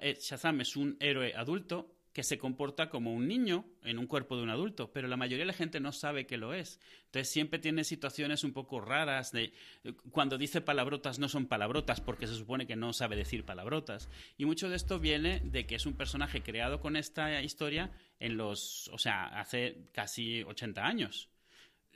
eh, 0.02 0.18
Shazam 0.20 0.62
es 0.62 0.76
un 0.76 0.98
héroe 1.00 1.34
adulto 1.36 1.94
que 2.14 2.24
se 2.24 2.38
comporta 2.38 2.90
como 2.90 3.12
un 3.12 3.28
niño 3.28 3.66
en 3.84 3.98
un 3.98 4.06
cuerpo 4.06 4.38
de 4.38 4.44
un 4.44 4.52
adulto, 4.52 4.92
pero 4.92 5.08
la 5.08 5.18
mayoría 5.18 5.42
de 5.42 5.48
la 5.48 5.54
gente 5.54 5.80
no 5.80 5.92
sabe 5.92 6.28
que 6.28 6.38
lo 6.38 6.54
es. 6.54 6.80
Entonces 7.06 7.30
siempre 7.30 7.58
tiene 7.58 7.84
situaciones 7.84 8.44
un 8.44 8.54
poco 8.54 8.80
raras 8.80 9.32
de 9.32 9.52
eh, 9.84 9.94
cuando 10.12 10.38
dice 10.38 10.62
palabrotas 10.62 11.18
no 11.18 11.28
son 11.28 11.48
palabrotas 11.48 12.02
porque 12.02 12.28
se 12.28 12.36
supone 12.36 12.68
que 12.68 12.76
no 12.76 12.94
sabe 12.94 13.16
decir 13.16 13.46
palabrotas. 13.46 14.10
Y 14.38 14.46
mucho 14.46 14.70
de 14.70 14.76
esto 14.76 15.00
viene 15.00 15.42
de 15.44 15.66
que 15.66 15.76
es 15.76 15.88
un 15.88 15.94
personaje 15.94 16.44
creado 16.44 16.80
con 16.80 16.96
esta 16.96 17.42
historia 17.42 17.92
en 18.20 18.38
los, 18.38 18.90
o 18.90 19.00
sea, 19.00 19.26
hace 19.40 19.90
casi 19.92 20.44
80 20.44 20.86
años. 20.86 21.30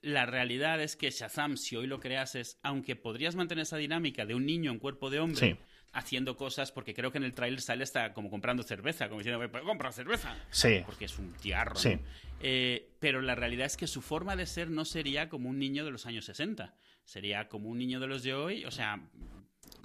La 0.02 0.26
realidad 0.26 0.82
es 0.82 0.96
que 0.96 1.12
Shazam, 1.12 1.58
si 1.58 1.76
hoy 1.76 1.86
lo 1.86 2.00
creases, 2.00 2.60
aunque 2.64 2.96
podrías 2.96 3.36
mantener 3.36 3.64
esa 3.64 3.78
dinámica 3.78 4.26
de 4.26 4.36
un 4.36 4.46
niño 4.46 4.72
en 4.72 4.80
cuerpo 4.80 5.10
de 5.10 5.20
hombre. 5.20 5.58
Haciendo 5.98 6.38
cosas, 6.38 6.72
porque 6.72 6.94
creo 6.94 7.12
que 7.12 7.18
en 7.18 7.24
el 7.24 7.34
tráiler 7.34 7.60
sale 7.62 7.84
hasta 7.84 8.14
como 8.14 8.30
comprando 8.30 8.62
cerveza, 8.64 9.08
como 9.10 9.20
diciendo, 9.20 9.50
"Pues 9.50 9.64
compra 9.64 9.92
cerveza, 9.92 10.36
Sí. 10.52 10.82
porque 10.86 11.06
es 11.06 11.18
un 11.18 11.34
tiarro. 11.34 11.74
¿no? 11.74 11.80
Sí. 11.80 11.98
Eh, 12.40 12.90
pero 13.00 13.22
la 13.22 13.34
realidad 13.36 13.66
es 13.66 13.78
que 13.78 13.88
su 13.88 14.02
forma 14.02 14.36
de 14.36 14.46
ser 14.46 14.70
no 14.70 14.86
sería 14.86 15.28
como 15.30 15.50
un 15.50 15.58
niño 15.58 15.84
de 15.86 15.92
los 15.92 16.06
años 16.06 16.26
60, 16.26 16.76
sería 17.04 17.48
como 17.48 17.70
un 17.70 17.78
niño 17.80 18.00
de 18.00 18.08
los 18.08 18.22
de 18.22 18.34
hoy, 18.36 18.64
o 18.66 18.72
sea, 18.72 19.00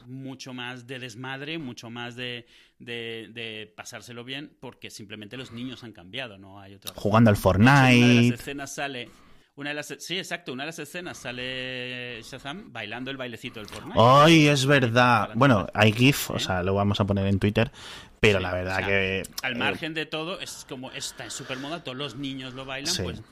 mucho 0.06 0.52
más 0.52 0.86
de 0.86 0.98
desmadre, 0.98 1.58
mucho 1.58 1.88
más 1.88 2.14
de, 2.16 2.46
de, 2.78 3.28
de 3.32 3.72
pasárselo 3.76 4.24
bien, 4.24 4.54
porque 4.60 4.90
simplemente 4.90 5.36
los 5.36 5.52
niños 5.52 5.82
han 5.84 5.92
cambiado, 5.92 6.38
no 6.38 6.60
hay 6.60 6.74
otra. 6.74 6.92
Jugando 6.94 7.30
al 7.30 7.36
hecho, 7.36 7.50
en 7.54 7.60
una 7.62 7.88
de 7.88 7.96
las 7.96 8.04
Fortnite. 8.06 8.34
escenas 8.34 8.74
sale. 8.74 9.08
Una 9.54 9.70
de 9.70 9.74
las, 9.74 9.94
sí, 9.98 10.16
exacto. 10.16 10.52
Una 10.52 10.62
de 10.62 10.68
las 10.68 10.78
escenas 10.78 11.18
sale 11.18 12.20
Shazam 12.22 12.72
bailando 12.72 13.10
el 13.10 13.16
bailecito 13.18 13.60
del 13.60 13.68
Fortnite. 13.68 13.98
¡Ay, 14.00 14.48
es 14.48 14.64
verdad! 14.64 15.30
Bueno, 15.34 15.66
hay 15.74 15.92
GIF, 15.92 16.30
o 16.30 16.38
sea, 16.38 16.62
lo 16.62 16.74
vamos 16.74 17.00
a 17.00 17.04
poner 17.04 17.26
en 17.26 17.38
Twitter, 17.38 17.70
pero 18.18 18.38
Sí, 18.38 18.42
la 18.42 18.52
verdad 18.52 18.74
o 18.74 18.78
sea, 18.78 18.86
que... 18.86 19.22
Al 19.42 19.52
eh, 19.52 19.58
margen 19.58 19.92
de 19.94 20.06
todo, 20.06 20.40
es 20.40 20.64
como 20.68 20.90
está 20.92 21.24
en 21.24 21.30
super 21.30 21.58
moda, 21.58 21.84
todos 21.84 21.98
los 21.98 22.16
niños 22.16 22.54
lo 22.54 22.64
bailan, 22.64 22.92
Sí. 22.94 23.02
pues 23.02 23.22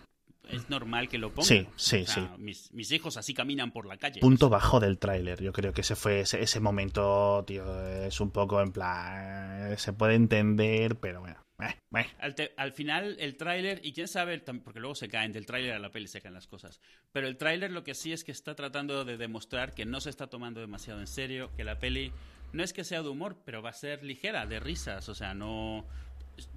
es 0.51 0.69
normal 0.69 1.09
que 1.09 1.17
lo 1.17 1.31
pongan. 1.31 1.47
Sí, 1.47 1.67
sí, 1.77 2.03
O 2.03 2.07
sea, 2.07 2.15
sí. 2.15 2.29
Mis, 2.39 2.73
mis 2.75 2.91
hijos 2.93 3.17
así 3.17 3.33
caminan 3.33 3.71
por 3.71 3.87
la 3.87 3.97
calle. 3.97 4.21
punto 4.21 4.49
bajo 4.51 4.81
del 4.81 4.99
tráiler. 4.99 5.41
Yo 5.41 5.53
creo 5.53 5.73
que 5.73 5.81
ese 5.83 5.95
fue 5.97 6.21
ese, 6.21 6.43
ese 6.43 6.61
momento, 6.61 7.45
tío, 7.47 7.65
es 8.05 8.21
un 8.21 8.31
poco 8.31 8.61
en 8.61 8.73
plan... 8.73 9.73
eh, 9.73 9.77
Se 9.79 9.93
puede 9.93 10.17
entender, 10.17 10.97
pero 10.97 11.21
bueno. 11.21 11.37
Eh. 11.63 12.07
Al, 12.57 12.73
final, 12.73 13.17
el 13.19 13.37
tráiler, 13.37 13.81
y 13.85 13.93
quién 13.93 14.09
sabe, 14.09 14.39
porque 14.39 14.81
luego 14.81 14.95
se 14.95 15.09
caen, 15.09 15.33
del 15.33 15.47
tráiler 15.47 15.73
a 15.75 15.79
la 15.79 15.91
peli 15.91 16.07
se 16.07 16.21
caen 16.21 16.35
las 16.35 16.47
cosas. 16.47 16.81
Pero 17.13 17.27
el 17.27 17.37
tráiler 17.37 17.71
lo 17.71 17.85
que 17.85 17.95
sí 17.95 18.13
es 18.13 18.25
que 18.25 18.33
está 18.33 18.55
tratando 18.55 19.05
de 19.05 19.17
demostrar 19.17 19.75
que 19.75 19.85
no 19.85 20.01
se 20.01 20.11
está 20.11 20.29
tomando 20.29 20.61
demasiado 20.61 21.01
en 21.01 21.07
serio, 21.07 21.51
que 21.57 21.65
la 21.65 21.79
peli 21.79 22.13
no 22.53 22.63
es 22.63 22.73
que 22.73 22.85
sea 22.85 23.03
de 23.03 23.09
humor, 23.09 23.37
pero 23.45 23.63
va 23.63 23.71
a 23.71 23.75
ser 23.75 24.03
ligera, 24.03 24.47
de 24.47 24.61
risas, 24.61 25.09
o 25.09 25.15
sea, 25.15 25.35
no... 25.35 25.87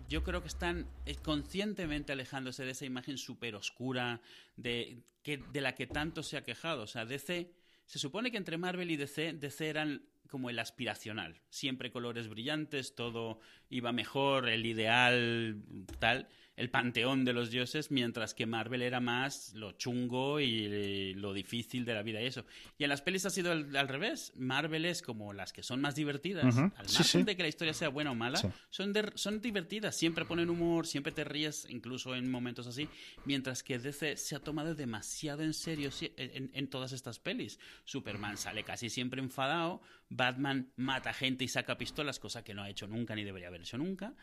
Yo 0.07 0.23
creo 0.23 0.41
que 0.41 0.47
están 0.47 0.87
eh, 1.05 1.15
conscientemente 1.15 2.13
alejándose 2.13 2.63
de 2.63 2.71
esa 2.71 2.85
imagen 2.85 3.17
súper 3.17 3.55
oscura 3.55 4.21
de, 4.55 5.03
de 5.23 5.61
la 5.61 5.75
que 5.75 5.87
tanto 5.87 6.23
se 6.23 6.37
ha 6.37 6.43
quejado. 6.43 6.83
O 6.83 6.87
sea, 6.87 7.05
DC, 7.05 7.51
se 7.85 7.99
supone 7.99 8.31
que 8.31 8.37
entre 8.37 8.57
Marvel 8.57 8.91
y 8.91 8.97
DC, 8.97 9.33
DC 9.33 9.67
eran 9.67 10.05
como 10.27 10.49
el 10.49 10.57
aspiracional. 10.59 11.41
Siempre 11.49 11.91
colores 11.91 12.27
brillantes, 12.27 12.95
todo 12.95 13.39
iba 13.69 13.91
mejor, 13.91 14.49
el 14.49 14.65
ideal, 14.65 15.61
tal, 15.99 16.27
el 16.55 16.69
panteón 16.69 17.25
de 17.25 17.33
los 17.33 17.49
dioses, 17.49 17.89
mientras 17.89 18.33
que 18.35 18.45
Marvel 18.45 18.81
era 18.83 18.99
más 18.99 19.53
lo 19.55 19.71
chungo 19.71 20.39
y 20.39 21.13
lo 21.15 21.33
difícil 21.33 21.83
de 21.83 21.93
la 21.95 22.03
vida 22.03 22.21
y 22.21 22.27
eso. 22.27 22.45
Y 22.77 22.83
en 22.83 22.89
las 22.89 23.01
pelis 23.01 23.25
ha 23.25 23.31
sido 23.31 23.51
al, 23.51 23.75
al 23.75 23.87
revés. 23.87 24.31
Marvel 24.35 24.85
es 24.85 25.01
como 25.01 25.33
las 25.33 25.51
que 25.51 25.63
son 25.63 25.81
más 25.81 25.95
divertidas, 25.95 26.45
al 26.57 26.87
Sí, 26.87 26.97
margen 26.97 27.03
sí. 27.05 27.23
de 27.23 27.35
que 27.35 27.41
la 27.43 27.49
historia 27.49 27.73
sea 27.73 27.89
buena 27.89 28.11
o 28.11 28.15
mala, 28.15 28.37
Sí. 28.37 28.47
son, 28.69 28.93
de- 28.93 29.11
son 29.15 29.41
divertidas, 29.41 29.95
siempre 29.97 30.25
ponen 30.25 30.49
humor, 30.49 30.85
siempre 30.85 31.11
te 31.11 31.23
ríes, 31.23 31.65
incluso 31.69 32.13
en 32.15 32.29
momentos 32.29 32.67
así, 32.67 32.87
mientras 33.25 33.63
que 33.63 33.79
DC 33.79 34.15
se 34.17 34.35
ha 34.35 34.39
tomado 34.39 34.75
demasiado 34.75 35.41
en 35.43 35.53
serio 35.55 35.89
en 36.17 36.67
todas 36.69 36.91
estas 36.91 37.17
pelis. 37.19 37.59
Superman 37.83 38.37
sale 38.37 38.63
casi 38.63 38.89
siempre 38.89 39.21
enfadado, 39.21 39.81
Batman 40.09 40.71
mata 40.75 41.13
gente 41.13 41.43
y 41.45 41.47
saca 41.47 41.79
pistolas, 41.79 42.19
cosa 42.19 42.43
que 42.43 42.53
no 42.53 42.61
ha 42.61 42.69
hecho 42.69 42.87
nunca 42.87 43.15
ni 43.15 43.23
debería 43.23 43.47
haber 43.47 43.61
hecho 43.61 43.79
nunca. 43.79 44.13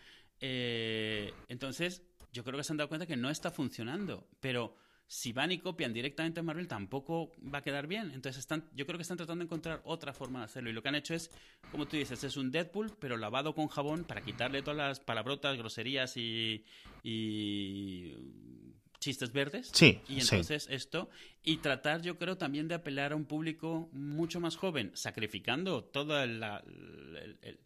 Eh, 0.42 1.32
entonces, 1.48 2.02
yo 2.32 2.44
creo 2.44 2.56
que 2.58 2.64
se 2.64 2.72
han 2.72 2.76
dado 2.76 2.88
cuenta 2.88 3.06
que 3.06 3.16
no 3.16 3.30
está 3.30 3.50
funcionando, 3.50 4.26
pero 4.40 4.76
si 5.06 5.32
van 5.32 5.50
y 5.50 5.58
copian 5.58 5.92
directamente 5.92 6.38
a 6.38 6.42
Marvel 6.44 6.68
tampoco 6.68 7.32
va 7.52 7.58
a 7.58 7.62
quedar 7.62 7.88
bien. 7.88 8.12
Entonces 8.14 8.38
están, 8.38 8.68
yo 8.76 8.86
creo 8.86 8.96
que 8.96 9.02
están 9.02 9.16
tratando 9.16 9.42
de 9.42 9.46
encontrar 9.46 9.80
otra 9.84 10.12
forma 10.12 10.38
de 10.38 10.44
hacerlo. 10.44 10.70
Y 10.70 10.72
lo 10.72 10.82
que 10.82 10.88
han 10.88 10.94
hecho 10.94 11.14
es, 11.14 11.32
como 11.72 11.88
tú 11.88 11.96
dices, 11.96 12.22
es 12.22 12.36
un 12.36 12.52
Deadpool, 12.52 12.92
pero 13.00 13.16
lavado 13.16 13.52
con 13.54 13.66
jabón 13.66 14.04
para 14.04 14.20
quitarle 14.22 14.62
todas 14.62 14.76
las 14.76 15.00
palabrotas, 15.00 15.58
groserías 15.58 16.16
y, 16.16 16.64
y 17.02 18.14
chistes 19.00 19.32
verdes. 19.32 19.70
Sí, 19.72 20.00
Y 20.08 20.20
sí. 20.20 20.20
entonces 20.20 20.68
esto, 20.70 21.10
y 21.42 21.56
tratar 21.56 22.02
yo 22.02 22.16
creo 22.18 22.36
también 22.36 22.68
de 22.68 22.74
apelar 22.76 23.12
a 23.12 23.16
un 23.16 23.24
público 23.24 23.88
mucho 23.92 24.38
más 24.40 24.56
joven, 24.56 24.92
sacrificando 24.94 25.82
toda 25.84 26.26
la, 26.26 26.62
el- 26.66 27.38
el- 27.42 27.60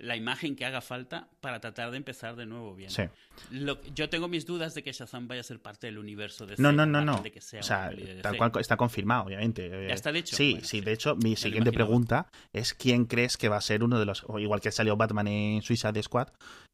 la 0.00 0.16
imagen 0.16 0.56
que 0.56 0.64
haga 0.64 0.80
falta 0.80 1.28
para 1.40 1.60
tratar 1.60 1.90
de 1.90 1.96
empezar 1.98 2.34
de 2.36 2.46
nuevo 2.46 2.74
bien. 2.74 2.90
Sí. 2.90 3.02
Lo- 3.50 3.80
yo 3.94 4.08
tengo 4.08 4.28
mis 4.28 4.46
dudas 4.46 4.74
de 4.74 4.82
que 4.82 4.92
Shazam 4.92 5.28
vaya 5.28 5.40
a 5.42 5.44
ser 5.44 5.60
parte 5.60 5.86
del 5.86 5.98
universo 5.98 6.46
de 6.46 6.56
No, 6.58 6.72
no, 6.72 6.86
no, 6.86 7.00
no. 7.02 7.20
de 7.22 7.30
que 7.30 7.40
sea 7.40 7.60
O 7.60 7.62
sea, 7.62 7.90
tal 8.22 8.36
cual 8.36 8.52
está 8.58 8.76
confirmado, 8.76 9.24
obviamente. 9.24 9.68
Ya 9.88 9.94
está 9.94 10.10
dicho. 10.12 10.34
Sí, 10.36 10.52
Bueno, 10.52 10.64
sí. 10.66 10.78
sí. 10.78 10.80
De 10.84 10.92
hecho, 10.92 11.16
mi 11.16 11.36
siguiente 11.36 11.70
pregunta 11.72 12.28
es 12.52 12.74
quién 12.74 13.04
crees 13.04 13.36
que 13.36 13.48
va 13.48 13.56
a 13.58 13.60
ser 13.60 13.82
uno 13.84 13.98
de 13.98 14.06
los... 14.06 14.24
o 14.26 14.38
igual 14.38 14.60
que 14.60 14.70
salió 14.72 14.96
Batman 14.96 15.28
en 15.28 15.62
Suicide 15.62 16.02
Squad, 16.02 16.28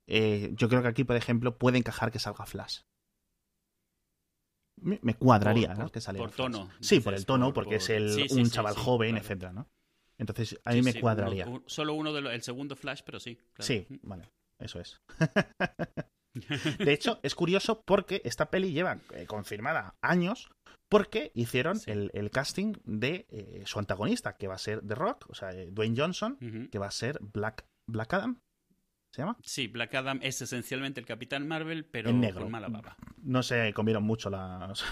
eh, 0.08 0.52
yo 0.54 0.68
creo 0.68 0.82
que 0.82 0.88
aquí, 0.88 1.04
por 1.04 1.16
ejemplo, 1.16 1.58
puede 1.58 1.78
encajar 1.78 2.12
que 2.12 2.18
salga 2.18 2.46
Flash. 2.46 2.80
Me, 4.80 4.98
me 5.02 5.14
cuadraría, 5.14 5.68
Por- 5.68 5.76
¿no? 5.78 5.82
por- 5.84 5.92
Que 5.92 6.00
saliera 6.00 6.26
por 6.26 6.36
tono, 6.36 6.68
Sí, 6.80 7.00
por 7.00 7.14
el 7.14 7.24
tono, 7.24 7.46
por- 7.46 7.64
porque 7.64 7.76
es 7.76 7.88
el, 7.90 8.12
sí, 8.28 8.38
un 8.38 8.50
chaval 8.50 8.74
joven, 8.74 9.10
claro. 9.12 9.24
etcétera, 9.24 9.52
¿no? 9.52 9.68
Entonces, 10.18 10.58
a 10.64 10.70
mí 10.70 10.76
Sí, 10.78 10.82
me 10.82 10.92
sí, 10.92 11.00
cuadraría. 11.00 11.46
uno- 11.46 11.62
solo 11.66 11.94
uno 11.94 12.12
de 12.12 12.20
los, 12.22 12.32
el 12.32 12.42
segundo 12.42 12.74
Flash, 12.76 13.02
pero 13.04 13.20
sí. 13.20 13.36
claro. 13.52 13.66
Sí, 13.66 13.86
vale, 14.02 14.28
eso 14.58 14.80
es. 14.80 14.96
De 16.78 16.92
hecho, 16.92 17.18
es 17.22 17.34
curioso 17.34 17.80
porque 17.86 18.20
esta 18.24 18.50
peli 18.50 18.72
lleva 18.72 18.98
eh, 19.14 19.26
confirmada 19.26 19.94
años 20.02 20.50
porque 20.90 21.32
hicieron 21.34 21.78
Sí. 21.80 21.90
el, 21.90 22.10
el 22.12 22.30
casting 22.30 22.74
de 22.84 23.26
eh, 23.30 23.62
su 23.66 23.78
antagonista, 23.78 24.36
que 24.36 24.46
va 24.46 24.54
a 24.54 24.58
ser 24.58 24.86
The 24.86 24.94
Rock, 24.94 25.26
o 25.30 25.34
sea, 25.34 25.50
eh, 25.52 25.70
Dwayne 25.72 25.96
Johnson, 25.98 26.68
que 26.70 26.78
va 26.78 26.86
a 26.86 26.90
ser 26.90 27.18
Black, 27.20 27.64
Black 27.90 28.12
Adam, 28.14 28.38
¿se 29.16 29.22
llama? 29.22 29.36
Sí, 29.42 29.66
Black 29.66 29.94
Adam 29.94 30.18
es 30.22 30.42
esencialmente 30.42 31.00
el 31.00 31.06
Capitán 31.06 31.48
Marvel, 31.48 31.86
pero 31.86 32.10
En 32.10 32.20
negro. 32.20 32.42
con 32.42 32.50
mala 32.52 32.68
baba. 32.68 32.96
No 33.22 33.42
se 33.42 33.72
comieron 33.72 34.02
mucho 34.04 34.28
las... 34.28 34.84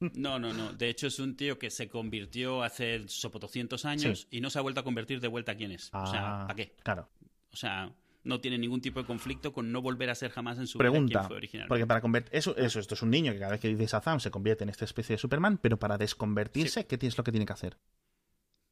No, 0.00 0.38
no, 0.38 0.52
no. 0.52 0.72
De 0.74 0.90
hecho, 0.90 1.06
es 1.06 1.18
un 1.18 1.34
tío 1.34 1.58
que 1.58 1.70
se 1.70 1.88
convirtió 1.88 2.62
hace 2.62 3.08
sopo 3.08 3.38
200 3.38 3.84
años 3.86 4.28
y 4.30 4.40
no 4.42 4.50
se 4.50 4.58
ha 4.58 4.62
vuelto 4.62 4.80
a 4.80 4.84
convertir 4.84 5.20
de 5.20 5.28
vuelta 5.28 5.52
a 5.52 5.54
quién 5.56 5.72
es. 5.72 5.88
o 5.94 6.06
sea, 6.06 6.42
Ah, 6.42 6.46
¿para 6.46 6.56
qué? 6.56 6.74
Claro. 6.82 7.08
O 7.52 7.56
sea, 7.56 7.90
no 8.24 8.40
tiene 8.40 8.58
ningún 8.58 8.80
tipo 8.82 9.00
de 9.00 9.06
conflicto 9.06 9.52
con 9.52 9.72
no 9.72 9.80
volver 9.80 10.10
a 10.10 10.14
ser 10.14 10.30
jamás 10.30 10.58
en 10.58 10.66
su 10.66 10.76
vida 10.78 10.90
Pregunta, 10.90 11.26
originalmente. 11.30 11.68
porque 11.68 11.86
para 11.86 12.00
convertir... 12.02 12.36
Eso, 12.36 12.54
eso, 12.56 12.80
esto 12.80 12.94
es 12.94 13.02
un 13.02 13.10
niño 13.10 13.32
que 13.32 13.38
cada 13.38 13.52
vez 13.52 13.60
que 13.60 13.68
dice 13.68 13.86
Shazam 13.86 14.20
se 14.20 14.30
convierte 14.30 14.64
en 14.64 14.70
esta 14.70 14.84
especie 14.84 15.14
de 15.14 15.18
Superman, 15.18 15.56
pero 15.58 15.78
para 15.78 15.96
desconvertirse, 15.96 16.86
¿qué 16.86 16.98
es 17.00 17.16
lo 17.16 17.24
que 17.24 17.30
tiene 17.32 17.46
que 17.46 17.52
hacer? 17.54 17.78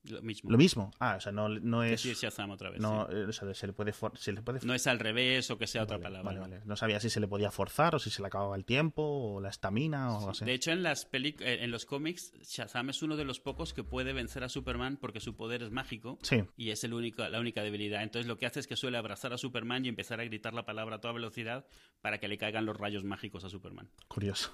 Lo 0.09 0.21
mismo. 0.23 0.51
Lo 0.51 0.59
mismo. 0.59 0.91
Ah, 0.99 1.15
o 1.17 1.21
sea, 1.21 1.33
no, 1.33 1.49
no 1.49 1.83
es... 1.83 2.01
sí 2.03 2.13
Shazam 2.15 2.51
otra 2.51 2.71
vez. 2.71 2.81
No, 2.81 3.07
sí. 3.11 3.17
eh, 3.17 3.25
o 3.29 3.33
sea, 3.33 3.55
se 3.55 3.67
le 3.67 3.73
puede, 3.73 3.93
for- 3.93 4.17
se 4.19 4.33
le 4.33 4.43
puede 4.43 4.61
No 4.65 4.75
es 4.75 4.87
al 4.87 4.99
revés 4.99 5.51
o 5.51 5.57
que 5.59 5.67
sea 5.67 5.83
otra 5.85 5.99
palabra. 5.99 6.23
Vale, 6.23 6.41
vale. 6.41 6.61
No 6.67 6.77
sabía 6.77 7.01
si 7.01 7.09
se 7.11 7.21
le 7.21 7.29
podía 7.29 7.51
forzar 7.51 7.95
o 7.95 7.99
si 7.99 8.11
se 8.11 8.21
le 8.21 8.29
acababa 8.29 8.55
el 8.57 8.65
tiempo 8.65 9.03
o 9.03 9.41
la 9.41 9.49
estamina 9.49 10.13
o 10.13 10.19
algo 10.19 10.31
así. 10.31 10.45
De 10.45 10.53
hecho, 10.53 10.73
en 10.73 10.83
las 10.83 11.09
eh, 11.13 11.35
en 11.41 11.71
los 11.71 11.87
cómics, 11.87 12.33
Shazam 12.43 12.91
es 12.91 13.03
uno 13.03 13.17
de 13.17 13.25
los 13.25 13.41
pocos 13.41 13.73
que 13.73 13.83
puede 13.83 14.13
vencer 14.13 14.45
a 14.45 14.49
Superman 14.49 14.99
porque 14.99 15.21
su 15.21 15.37
poder 15.37 15.63
es 15.63 15.71
mágico 15.71 16.19
Sí, 16.23 16.45
y 16.57 16.71
es 16.71 16.85
el 16.85 16.93
único, 16.93 17.27
la 17.29 17.41
única 17.41 17.63
debilidad. 17.63 18.03
Entonces 18.03 18.27
lo 18.27 18.37
que 18.37 18.47
hace 18.47 18.61
es 18.61 18.67
que 18.67 18.77
suele 18.77 18.99
abrazar 18.99 19.33
a 19.33 19.39
Superman 19.39 19.85
y 19.87 19.89
empezar 19.89 20.21
a 20.21 20.25
gritar 20.25 20.53
la 20.55 20.67
palabra 20.67 20.97
a 20.97 21.01
toda 21.01 21.15
velocidad 21.15 21.67
para 22.03 22.19
que 22.19 22.29
le 22.29 22.37
caigan 22.37 22.67
los 22.67 22.77
rayos 22.77 23.05
mágicos 23.05 23.45
a 23.45 23.49
Superman. 23.49 23.89
curioso. 24.09 24.53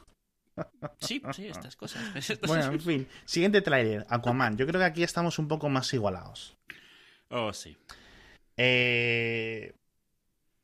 Sí, 0.98 1.22
sí, 1.32 1.46
estas 1.48 1.76
cosas. 1.76 2.02
Estas- 2.14 2.48
Bueno, 2.48 2.72
en 2.72 2.80
fin. 2.80 3.08
Siguiente 3.24 3.60
tráiler, 3.62 4.06
Aquaman. 4.08 4.56
Yo 4.56 4.66
creo 4.66 4.80
que 4.80 4.84
aquí 4.86 5.02
estamos 5.02 5.38
un 5.38 5.48
poco 5.48 5.68
más 5.68 5.92
igualados. 5.94 6.56
Oh, 7.30 7.52
sí. 7.52 7.76
Eh, 8.56 9.72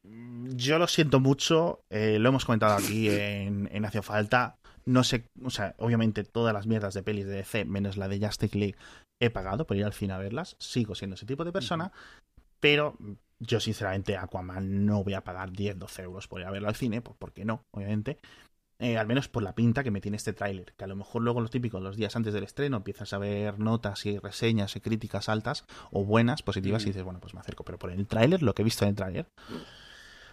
Yo 0.04 0.78
lo 0.78 0.86
siento 0.86 1.18
mucho, 1.20 1.80
eh, 1.90 2.18
lo 2.18 2.28
hemos 2.28 2.44
comentado 2.44 2.74
aquí 2.76 3.08
en, 3.10 3.68
en 3.72 3.84
Hacia 3.84 4.02
Falta. 4.02 4.56
no 4.84 5.02
sé, 5.02 5.24
o 5.42 5.50
sea, 5.50 5.74
obviamente 5.78 6.22
todas 6.24 6.54
las 6.54 6.66
mierdas 6.66 6.94
de 6.94 7.02
pelis 7.02 7.26
de 7.26 7.32
DC, 7.36 7.64
menos 7.64 7.96
la 7.96 8.06
de 8.08 8.20
Justice 8.24 8.56
League, 8.56 8.76
he 9.20 9.30
pagado 9.30 9.66
por 9.66 9.76
ir 9.76 9.84
al 9.84 9.92
cine 9.94 10.12
a 10.12 10.18
verlas. 10.18 10.56
Sigo 10.60 10.94
siendo 10.94 11.14
ese 11.14 11.26
tipo 11.26 11.44
de 11.44 11.50
persona, 11.52 11.90
pero 12.60 12.96
yo 13.40 13.58
sinceramente 13.60 14.16
Aquaman 14.16 14.86
no 14.86 15.02
voy 15.02 15.14
a 15.14 15.24
pagar 15.24 15.50
10, 15.50 15.78
12 15.78 16.02
euros 16.02 16.28
por 16.28 16.40
ir 16.40 16.46
a 16.46 16.50
verlo 16.52 16.68
al 16.68 16.76
cine, 16.76 17.00
pues 17.02 17.16
porque 17.18 17.44
no, 17.44 17.62
obviamente. 17.72 18.18
Eh, 18.78 18.98
al 18.98 19.06
menos 19.06 19.28
por 19.28 19.42
la 19.42 19.54
pinta 19.54 19.82
que 19.82 19.90
me 19.90 20.02
tiene 20.02 20.18
este 20.18 20.34
tráiler, 20.34 20.74
que 20.76 20.84
a 20.84 20.86
lo 20.86 20.96
mejor 20.96 21.22
luego 21.22 21.40
lo 21.40 21.48
típico, 21.48 21.80
los 21.80 21.96
días 21.96 22.14
antes 22.14 22.34
del 22.34 22.44
estreno 22.44 22.76
empiezas 22.76 23.14
a 23.14 23.18
ver 23.18 23.58
notas 23.58 24.04
y 24.04 24.18
reseñas 24.18 24.76
y 24.76 24.80
críticas 24.80 25.30
altas 25.30 25.64
o 25.90 26.04
buenas, 26.04 26.42
positivas, 26.42 26.82
y 26.82 26.86
dices, 26.86 27.02
bueno, 27.02 27.18
pues 27.18 27.32
me 27.32 27.40
acerco. 27.40 27.64
Pero 27.64 27.78
por 27.78 27.90
el 27.90 28.06
tráiler, 28.06 28.42
lo 28.42 28.54
que 28.54 28.62
he 28.62 28.64
visto 28.64 28.84
en 28.84 28.90
el 28.90 28.96
tráiler, 28.96 29.30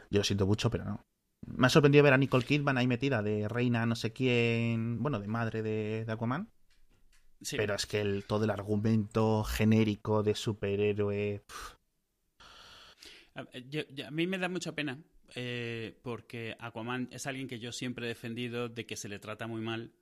yo 0.10 0.20
lo 0.20 0.24
siento 0.26 0.46
mucho, 0.46 0.70
pero 0.70 0.84
no. 0.84 1.06
Me 1.46 1.68
ha 1.68 1.70
sorprendido 1.70 2.04
ver 2.04 2.14
a 2.14 2.18
Nicole 2.18 2.46
Kidman 2.46 2.78
ahí 2.78 2.88
metida 2.88 3.22
de 3.22 3.48
reina 3.48 3.86
no 3.86 3.96
sé 3.96 4.12
quién, 4.12 5.02
bueno, 5.02 5.20
de 5.20 5.28
madre 5.28 5.62
de, 5.62 6.06
Aquaman. 6.10 6.50
Pero 7.52 7.76
es 7.76 7.86
que 7.86 8.02
el, 8.02 8.26
todo 8.26 8.44
el 8.44 8.50
argumento 8.50 9.44
genérico 9.44 10.24
de 10.24 10.36
superhéroe... 10.36 11.44
a 13.36 14.12
mí 14.12 14.28
me 14.28 14.38
da 14.38 14.48
mucha 14.48 14.74
pena 14.74 15.02
eh, 15.36 16.00
porque 16.02 16.56
Aquaman 16.60 17.10
es 17.12 17.28
alguien 17.28 17.48
que 17.48 17.60
yo 17.60 17.72
siempre 17.72 18.06
he 18.06 18.10
defendido 18.10 18.70
de 18.70 18.86
que 18.86 18.96
se 18.96 19.10
le 19.10 19.20
trata 19.20 19.48
muy 19.48 19.62
mal. 19.62 19.94